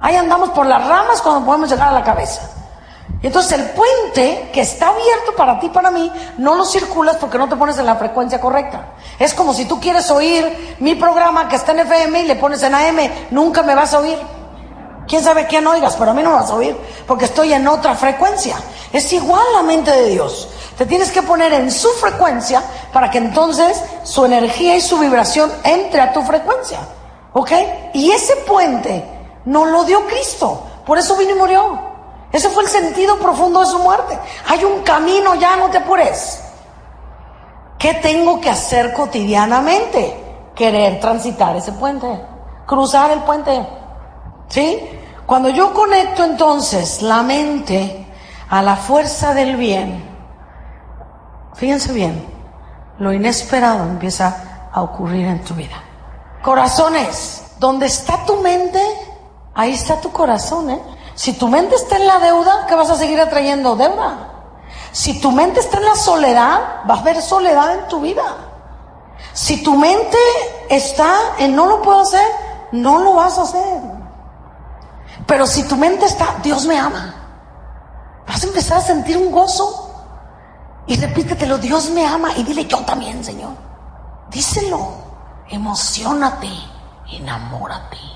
Ahí 0.00 0.16
andamos 0.16 0.50
por 0.50 0.66
las 0.66 0.86
ramas 0.86 1.20
cuando 1.20 1.44
podemos 1.44 1.70
llegar 1.70 1.88
a 1.88 1.92
la 1.92 2.04
cabeza. 2.04 2.48
Y 3.22 3.28
entonces 3.28 3.52
el 3.52 3.70
puente 3.70 4.50
que 4.52 4.62
está 4.62 4.88
abierto 4.88 5.36
para 5.36 5.60
ti, 5.60 5.68
para 5.68 5.92
mí, 5.92 6.10
no 6.38 6.56
lo 6.56 6.64
circulas 6.64 7.16
porque 7.16 7.38
no 7.38 7.48
te 7.48 7.54
pones 7.54 7.78
en 7.78 7.86
la 7.86 7.94
frecuencia 7.94 8.40
correcta. 8.40 8.94
Es 9.16 9.32
como 9.32 9.54
si 9.54 9.64
tú 9.66 9.80
quieres 9.80 10.10
oír 10.10 10.76
mi 10.80 10.96
programa 10.96 11.48
que 11.48 11.54
está 11.54 11.70
en 11.70 11.80
FM 11.80 12.22
y 12.22 12.26
le 12.26 12.34
pones 12.34 12.64
en 12.64 12.74
AM, 12.74 12.98
nunca 13.30 13.62
me 13.62 13.76
vas 13.76 13.94
a 13.94 14.00
oír. 14.00 14.18
Quién 15.06 15.22
sabe 15.22 15.46
quién 15.46 15.64
oigas, 15.66 15.94
pero 15.96 16.10
a 16.10 16.14
mí 16.14 16.22
no 16.22 16.30
me 16.30 16.36
vas 16.36 16.50
a 16.50 16.56
oír 16.56 16.76
porque 17.06 17.26
estoy 17.26 17.52
en 17.52 17.68
otra 17.68 17.94
frecuencia. 17.94 18.56
Es 18.92 19.12
igual 19.12 19.44
la 19.54 19.62
mente 19.62 19.92
de 19.92 20.10
Dios. 20.10 20.48
Te 20.76 20.84
tienes 20.84 21.12
que 21.12 21.22
poner 21.22 21.52
en 21.52 21.70
su 21.70 21.88
frecuencia 21.90 22.60
para 22.92 23.08
que 23.08 23.18
entonces 23.18 23.80
su 24.02 24.24
energía 24.24 24.74
y 24.76 24.80
su 24.80 24.98
vibración 24.98 25.52
entre 25.62 26.00
a 26.00 26.12
tu 26.12 26.22
frecuencia. 26.22 26.80
¿Ok? 27.34 27.52
Y 27.94 28.10
ese 28.10 28.34
puente 28.36 29.04
no 29.44 29.64
lo 29.64 29.84
dio 29.84 30.04
Cristo. 30.06 30.64
Por 30.84 30.98
eso 30.98 31.16
vino 31.16 31.36
y 31.36 31.38
murió. 31.38 31.91
Ese 32.32 32.48
fue 32.48 32.62
el 32.62 32.68
sentido 32.70 33.18
profundo 33.18 33.60
de 33.60 33.66
su 33.66 33.78
muerte. 33.78 34.18
Hay 34.48 34.64
un 34.64 34.82
camino, 34.82 35.34
ya 35.34 35.56
no 35.56 35.68
te 35.70 35.78
apures. 35.78 36.42
¿Qué 37.78 37.94
tengo 37.94 38.40
que 38.40 38.48
hacer 38.48 38.92
cotidianamente? 38.94 40.18
Querer 40.54 40.98
transitar 40.98 41.54
ese 41.56 41.72
puente, 41.72 42.08
cruzar 42.66 43.10
el 43.10 43.20
puente. 43.20 43.66
¿Sí? 44.48 44.80
Cuando 45.26 45.50
yo 45.50 45.74
conecto 45.74 46.24
entonces 46.24 47.02
la 47.02 47.22
mente 47.22 48.06
a 48.48 48.62
la 48.62 48.76
fuerza 48.76 49.34
del 49.34 49.56
bien, 49.56 50.04
fíjense 51.54 51.92
bien, 51.92 52.26
lo 52.98 53.12
inesperado 53.12 53.84
empieza 53.84 54.68
a 54.72 54.82
ocurrir 54.82 55.26
en 55.26 55.42
tu 55.42 55.54
vida. 55.54 55.76
Corazones, 56.42 57.44
donde 57.58 57.86
está 57.86 58.24
tu 58.24 58.36
mente, 58.36 58.82
ahí 59.54 59.72
está 59.72 60.00
tu 60.00 60.12
corazón, 60.12 60.70
¿eh? 60.70 60.82
Si 61.14 61.34
tu 61.34 61.48
mente 61.48 61.74
está 61.76 61.96
en 61.96 62.06
la 62.06 62.18
deuda, 62.18 62.66
¿qué 62.66 62.74
vas 62.74 62.90
a 62.90 62.96
seguir 62.96 63.20
atrayendo 63.20 63.76
deuda? 63.76 64.28
Si 64.92 65.20
tu 65.20 65.32
mente 65.32 65.60
está 65.60 65.78
en 65.78 65.84
la 65.84 65.96
soledad, 65.96 66.82
vas 66.84 67.00
a 67.00 67.02
ver 67.02 67.22
soledad 67.22 67.74
en 67.74 67.88
tu 67.88 68.00
vida. 68.00 68.22
Si 69.32 69.62
tu 69.62 69.76
mente 69.76 70.18
está 70.68 71.14
en 71.38 71.56
no 71.56 71.66
lo 71.66 71.82
puedo 71.82 72.00
hacer, 72.00 72.26
no 72.72 72.98
lo 72.98 73.14
vas 73.14 73.38
a 73.38 73.42
hacer. 73.42 73.80
Pero 75.26 75.46
si 75.46 75.62
tu 75.64 75.76
mente 75.76 76.04
está, 76.04 76.36
Dios 76.42 76.66
me 76.66 76.78
ama, 76.78 77.14
vas 78.26 78.42
a 78.42 78.46
empezar 78.46 78.78
a 78.78 78.82
sentir 78.82 79.16
un 79.16 79.30
gozo. 79.30 79.90
Y 80.86 80.96
repítetelo, 80.96 81.58
Dios 81.58 81.90
me 81.90 82.04
ama. 82.06 82.32
Y 82.36 82.42
dile, 82.42 82.66
yo 82.66 82.78
también, 82.80 83.24
Señor. 83.24 83.52
Díselo, 84.30 84.88
emocionate, 85.48 86.50
enamórate. 87.10 88.11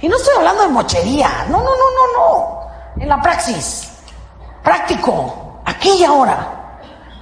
Y 0.00 0.08
no 0.08 0.16
estoy 0.16 0.36
hablando 0.36 0.62
de 0.62 0.68
mochería, 0.68 1.46
no, 1.48 1.58
no, 1.58 1.64
no, 1.64 1.66
no, 1.66 2.18
no. 2.18 3.02
En 3.02 3.08
la 3.08 3.20
praxis, 3.20 3.90
práctico, 4.62 5.60
aquí 5.64 5.90
y 5.98 6.04
ahora. 6.04 6.54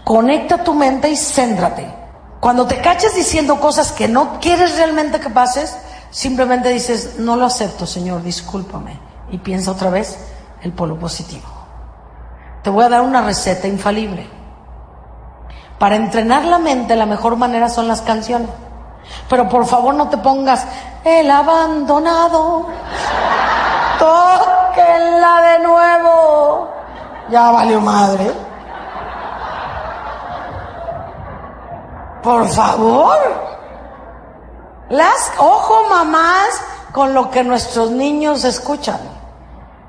Conecta 0.04 0.62
tu 0.62 0.74
mente 0.74 1.08
y 1.08 1.16
céntrate. 1.16 1.92
Cuando 2.38 2.66
te 2.66 2.80
caches 2.80 3.14
diciendo 3.14 3.58
cosas 3.58 3.92
que 3.92 4.06
no 4.06 4.38
quieres 4.40 4.76
realmente 4.76 5.18
que 5.18 5.30
pases, 5.30 5.76
simplemente 6.10 6.68
dices, 6.68 7.18
no 7.18 7.34
lo 7.34 7.46
acepto, 7.46 7.86
Señor, 7.86 8.22
discúlpame. 8.22 9.00
Y 9.30 9.38
piensa 9.38 9.72
otra 9.72 9.90
vez 9.90 10.16
el 10.62 10.72
polo 10.72 10.98
positivo. 10.98 11.48
Te 12.62 12.70
voy 12.70 12.84
a 12.84 12.88
dar 12.88 13.00
una 13.00 13.22
receta 13.22 13.66
infalible. 13.66 14.28
Para 15.78 15.96
entrenar 15.96 16.44
la 16.44 16.58
mente, 16.58 16.94
la 16.94 17.06
mejor 17.06 17.36
manera 17.36 17.68
son 17.68 17.88
las 17.88 18.02
canciones. 18.02 18.48
Pero 19.28 19.48
por 19.48 19.66
favor 19.66 19.94
no 19.94 20.08
te 20.08 20.16
pongas 20.18 20.66
el 21.06 21.30
abandonado. 21.30 22.66
Tóquenla 23.98 25.40
de 25.40 25.58
nuevo. 25.60 26.68
Ya 27.30 27.50
valió 27.52 27.80
madre. 27.80 28.32
Por 32.22 32.48
favor. 32.48 33.18
Las, 34.88 35.32
ojo 35.38 35.84
mamás, 35.88 36.60
con 36.92 37.14
lo 37.14 37.30
que 37.30 37.44
nuestros 37.44 37.92
niños 37.92 38.44
escuchan. 38.44 38.98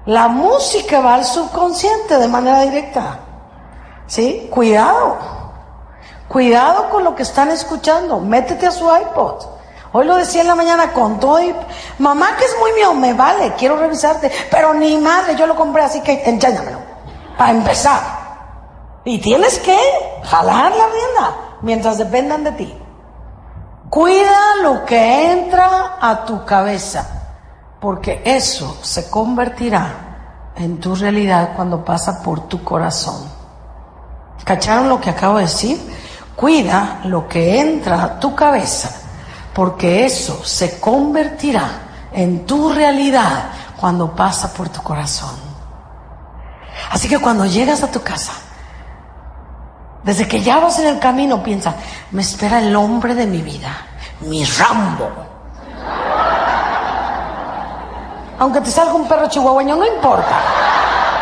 La 0.05 0.27
música 0.27 1.01
va 1.01 1.15
al 1.15 1.25
subconsciente 1.25 2.17
de 2.17 2.27
manera 2.27 2.61
directa. 2.61 3.19
¿Sí? 4.05 4.49
Cuidado. 4.53 5.17
Cuidado 6.27 6.89
con 6.89 7.03
lo 7.03 7.15
que 7.15 7.23
están 7.23 7.49
escuchando. 7.49 8.19
Métete 8.19 8.67
a 8.67 8.71
su 8.71 8.85
iPod. 8.85 9.56
Hoy 9.93 10.05
lo 10.05 10.15
decía 10.15 10.41
en 10.41 10.47
la 10.47 10.55
mañana 10.55 10.91
con 10.91 11.19
todo 11.19 11.41
y, 11.41 11.55
mamá 11.99 12.35
que 12.37 12.45
es 12.45 12.55
muy 12.59 12.73
mío, 12.73 12.93
me 12.93 13.13
vale, 13.13 13.53
quiero 13.57 13.77
revisarte, 13.77 14.31
pero 14.51 14.73
ni 14.73 14.97
madre, 14.97 15.35
yo 15.35 15.47
lo 15.47 15.55
compré 15.55 15.83
así 15.83 16.01
que 16.01 16.23
enséñamelo. 16.25 16.79
Para 17.37 17.51
empezar. 17.51 18.01
Y 19.05 19.19
tienes 19.19 19.59
que 19.59 19.77
jalar 20.23 20.71
la 20.71 20.87
rienda 20.87 21.35
mientras 21.61 21.97
dependan 21.97 22.43
de 22.43 22.51
ti. 22.51 22.77
Cuida 23.89 24.55
lo 24.61 24.83
que 24.83 25.31
entra 25.31 25.97
a 26.01 26.25
tu 26.25 26.43
cabeza, 26.43 27.07
porque 27.79 28.21
eso 28.25 28.77
se 28.81 29.09
convertirá 29.09 30.51
en 30.57 30.79
tu 30.79 30.93
realidad 30.95 31.51
cuando 31.55 31.85
pasa 31.85 32.21
por 32.21 32.49
tu 32.49 32.63
corazón. 32.63 33.31
¿Cacharon 34.43 34.89
lo 34.89 34.99
que 34.99 35.09
acabo 35.09 35.37
de 35.37 35.43
decir? 35.43 35.79
Cuida 36.35 36.99
lo 37.05 37.27
que 37.27 37.59
entra 37.59 38.03
a 38.03 38.19
tu 38.19 38.35
cabeza, 38.35 39.06
porque 39.57 40.05
eso 40.05 40.45
se 40.45 40.79
convertirá 40.79 41.67
en 42.11 42.45
tu 42.45 42.71
realidad 42.71 43.45
cuando 43.75 44.15
pasa 44.15 44.53
por 44.53 44.69
tu 44.69 44.83
corazón. 44.83 45.33
Así 46.91 47.09
que 47.09 47.17
cuando 47.17 47.43
llegas 47.47 47.81
a 47.81 47.89
tu 47.89 48.03
casa, 48.03 48.33
desde 50.03 50.27
que 50.27 50.43
ya 50.43 50.59
vas 50.59 50.77
en 50.77 50.85
el 50.89 50.99
camino, 50.99 51.41
piensa, 51.41 51.73
me 52.11 52.21
espera 52.21 52.59
el 52.59 52.75
hombre 52.75 53.15
de 53.15 53.25
mi 53.25 53.41
vida, 53.41 53.71
mi 54.19 54.45
Rambo. 54.45 55.09
Aunque 58.37 58.61
te 58.61 58.69
salga 58.69 58.93
un 58.93 59.07
perro 59.07 59.27
chihuahueño, 59.27 59.75
no 59.75 59.87
importa. 59.87 60.37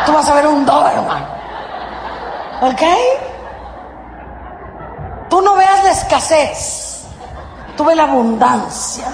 Tú 0.04 0.12
vas 0.12 0.28
a 0.28 0.34
ver 0.34 0.46
un 0.46 0.66
Doberman. 0.66 1.26
¿Ok? 2.60 2.82
Tú 5.30 5.40
no 5.40 5.54
veas 5.54 5.84
la 5.84 5.90
escasez, 5.92 6.95
tú 7.76 7.84
ves 7.84 7.96
la 7.96 8.04
abundancia. 8.04 9.06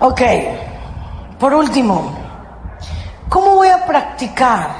Ok, 0.00 0.22
por 1.38 1.52
último, 1.52 2.12
¿cómo 3.28 3.54
voy 3.56 3.68
a 3.68 3.84
practicar? 3.84 4.70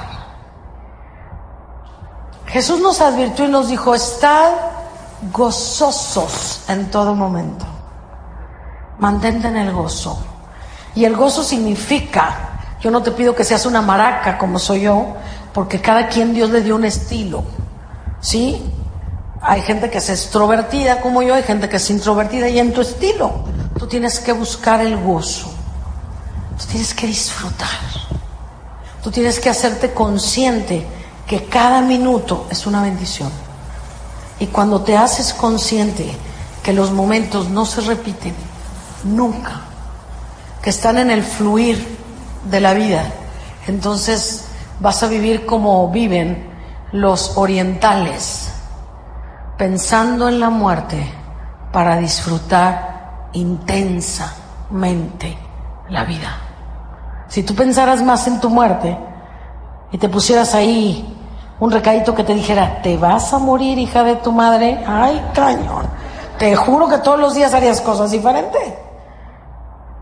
Jesús 2.47 2.81
nos 2.81 2.99
advirtió 3.01 3.45
y 3.45 3.49
nos 3.49 3.69
dijo, 3.69 3.93
estad 3.93 4.51
gozosos 5.31 6.63
en 6.67 6.89
todo 6.89 7.13
momento. 7.13 7.65
Mantente 8.97 9.47
en 9.47 9.57
el 9.57 9.71
gozo. 9.71 10.21
Y 10.95 11.05
el 11.05 11.15
gozo 11.15 11.43
significa, 11.43 12.59
yo 12.81 12.91
no 12.91 13.01
te 13.03 13.11
pido 13.11 13.35
que 13.35 13.43
seas 13.43 13.65
una 13.65 13.81
maraca 13.81 14.37
como 14.37 14.59
soy 14.59 14.81
yo, 14.81 15.15
porque 15.53 15.79
cada 15.79 16.07
quien 16.07 16.33
Dios 16.33 16.49
le 16.49 16.61
dio 16.61 16.75
un 16.75 16.85
estilo, 16.85 17.43
¿sí? 18.19 18.73
Hay 19.41 19.61
gente 19.61 19.89
que 19.89 19.97
es 19.97 20.09
extrovertida 20.09 21.01
como 21.01 21.23
yo, 21.23 21.33
hay 21.33 21.43
gente 21.43 21.67
que 21.67 21.77
es 21.77 21.89
introvertida 21.89 22.47
y 22.47 22.59
en 22.59 22.73
tu 22.73 22.81
estilo 22.81 23.43
tú 23.77 23.87
tienes 23.87 24.19
que 24.19 24.31
buscar 24.33 24.81
el 24.81 24.95
gozo, 24.97 25.51
tú 26.59 26.65
tienes 26.67 26.93
que 26.93 27.07
disfrutar, 27.07 27.67
tú 29.03 29.09
tienes 29.09 29.39
que 29.39 29.49
hacerte 29.49 29.93
consciente 29.93 30.85
que 31.25 31.45
cada 31.45 31.81
minuto 31.81 32.45
es 32.51 32.67
una 32.67 32.83
bendición. 32.83 33.31
Y 34.39 34.47
cuando 34.47 34.81
te 34.81 34.95
haces 34.95 35.33
consciente 35.33 36.11
que 36.61 36.73
los 36.73 36.91
momentos 36.91 37.49
no 37.49 37.65
se 37.65 37.81
repiten, 37.81 38.35
nunca, 39.03 39.61
que 40.61 40.69
están 40.69 40.99
en 40.99 41.09
el 41.09 41.23
fluir 41.23 41.97
de 42.45 42.59
la 42.59 42.75
vida, 42.75 43.11
entonces 43.65 44.45
vas 44.79 45.01
a 45.01 45.07
vivir 45.07 45.47
como 45.47 45.89
viven 45.89 46.47
los 46.91 47.37
orientales, 47.37 48.49
pensando 49.61 50.27
en 50.27 50.39
la 50.39 50.49
muerte 50.49 50.97
para 51.71 51.97
disfrutar 51.97 53.27
intensamente 53.33 55.37
la 55.87 56.03
vida. 56.03 56.35
Si 57.27 57.43
tú 57.43 57.53
pensaras 57.53 58.01
más 58.01 58.25
en 58.25 58.39
tu 58.39 58.49
muerte 58.49 58.97
y 59.91 59.99
te 59.99 60.09
pusieras 60.09 60.55
ahí 60.55 61.15
un 61.59 61.69
recadito 61.69 62.15
que 62.15 62.23
te 62.23 62.33
dijera, 62.33 62.81
te 62.81 62.97
vas 62.97 63.33
a 63.33 63.37
morir, 63.37 63.77
hija 63.77 64.03
de 64.03 64.15
tu 64.15 64.31
madre, 64.31 64.83
ay, 64.87 65.23
cañón, 65.35 65.85
te 66.39 66.55
juro 66.55 66.89
que 66.89 66.97
todos 66.97 67.19
los 67.19 67.35
días 67.35 67.53
harías 67.53 67.81
cosas 67.81 68.09
diferentes. 68.09 68.73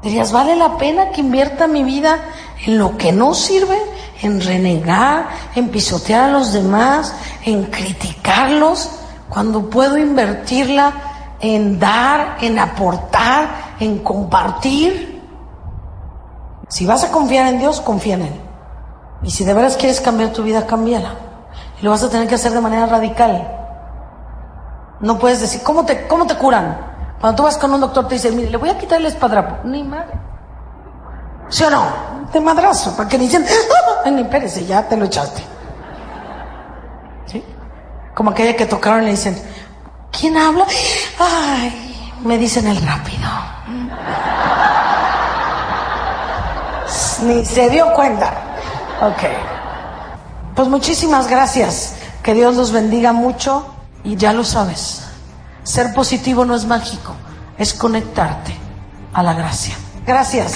Dirías, 0.01 0.31
¿vale 0.31 0.55
la 0.55 0.77
pena 0.77 1.09
que 1.09 1.19
invierta 1.19 1.67
mi 1.67 1.83
vida 1.83 2.17
en 2.65 2.77
lo 2.77 2.95
que 2.95 3.11
no 3.11 3.33
sirve? 3.33 3.77
En 4.21 4.39
renegar, 4.39 5.27
en 5.53 5.67
pisotear 5.67 6.29
a 6.29 6.31
los 6.31 6.53
demás, 6.53 7.13
en 7.43 7.65
criticarlos, 7.65 8.99
cuando 9.29 9.69
puedo 9.69 9.97
invertirla 9.97 10.93
en 11.39 11.79
dar, 11.79 12.37
en 12.41 12.59
aportar, 12.59 13.75
en 13.79 13.99
compartir. 13.99 15.21
Si 16.67 16.85
vas 16.85 17.03
a 17.03 17.11
confiar 17.11 17.47
en 17.47 17.59
Dios, 17.59 17.81
confía 17.81 18.15
en 18.15 18.23
Él. 18.23 18.41
Y 19.23 19.31
si 19.31 19.43
de 19.43 19.53
veras 19.53 19.77
quieres 19.77 20.01
cambiar 20.01 20.31
tu 20.31 20.43
vida, 20.43 20.65
cámbiala. 20.65 21.15
Y 21.79 21.85
lo 21.85 21.91
vas 21.91 22.03
a 22.03 22.09
tener 22.09 22.27
que 22.27 22.35
hacer 22.35 22.51
de 22.51 22.61
manera 22.61 22.85
radical. 22.85 23.55
No 25.01 25.17
puedes 25.17 25.41
decir, 25.41 25.61
¿cómo 25.63 25.85
te, 25.85 26.07
cómo 26.07 26.27
te 26.27 26.35
curan? 26.35 26.77
Cuando 27.19 27.37
tú 27.37 27.43
vas 27.43 27.57
con 27.57 27.73
un 27.73 27.81
doctor 27.81 28.07
te 28.07 28.15
dice, 28.15 28.31
mire, 28.31 28.49
le 28.49 28.57
voy 28.57 28.69
a 28.69 28.77
quitar 28.77 28.99
el 28.99 29.05
espadrapo. 29.05 29.67
Ni 29.67 29.83
madre. 29.83 30.13
¿Sí 31.49 31.63
o 31.63 31.69
no? 31.69 31.83
De 32.31 32.39
madrazo, 32.39 32.95
para 32.95 33.09
que 33.09 33.17
dicen, 33.17 33.45
¡Ah! 34.05 34.09
ni 34.09 34.21
espérese, 34.21 34.65
ya 34.65 34.87
te 34.87 34.95
lo 34.95 35.05
echaste. 35.05 35.41
Como 38.19 38.31
aquella 38.31 38.53
que 38.57 38.65
tocaron 38.65 39.05
le 39.05 39.11
dicen, 39.11 39.41
¿quién 40.11 40.35
habla? 40.35 40.65
Ay, 41.17 42.11
me 42.21 42.37
dicen 42.37 42.67
el 42.67 42.75
rápido. 42.85 43.29
Ni 47.23 47.45
se 47.45 47.69
dio 47.69 47.93
cuenta. 47.93 48.33
Ok. 48.99 49.23
Pues 50.53 50.67
muchísimas 50.67 51.29
gracias. 51.29 51.95
Que 52.21 52.33
Dios 52.33 52.57
los 52.57 52.73
bendiga 52.73 53.13
mucho 53.13 53.73
y 54.03 54.17
ya 54.17 54.33
lo 54.33 54.43
sabes. 54.43 55.03
Ser 55.63 55.93
positivo 55.93 56.43
no 56.43 56.55
es 56.55 56.65
mágico, 56.65 57.15
es 57.57 57.73
conectarte 57.73 58.53
a 59.13 59.23
la 59.23 59.31
gracia. 59.31 59.75
Gracias. 60.05 60.55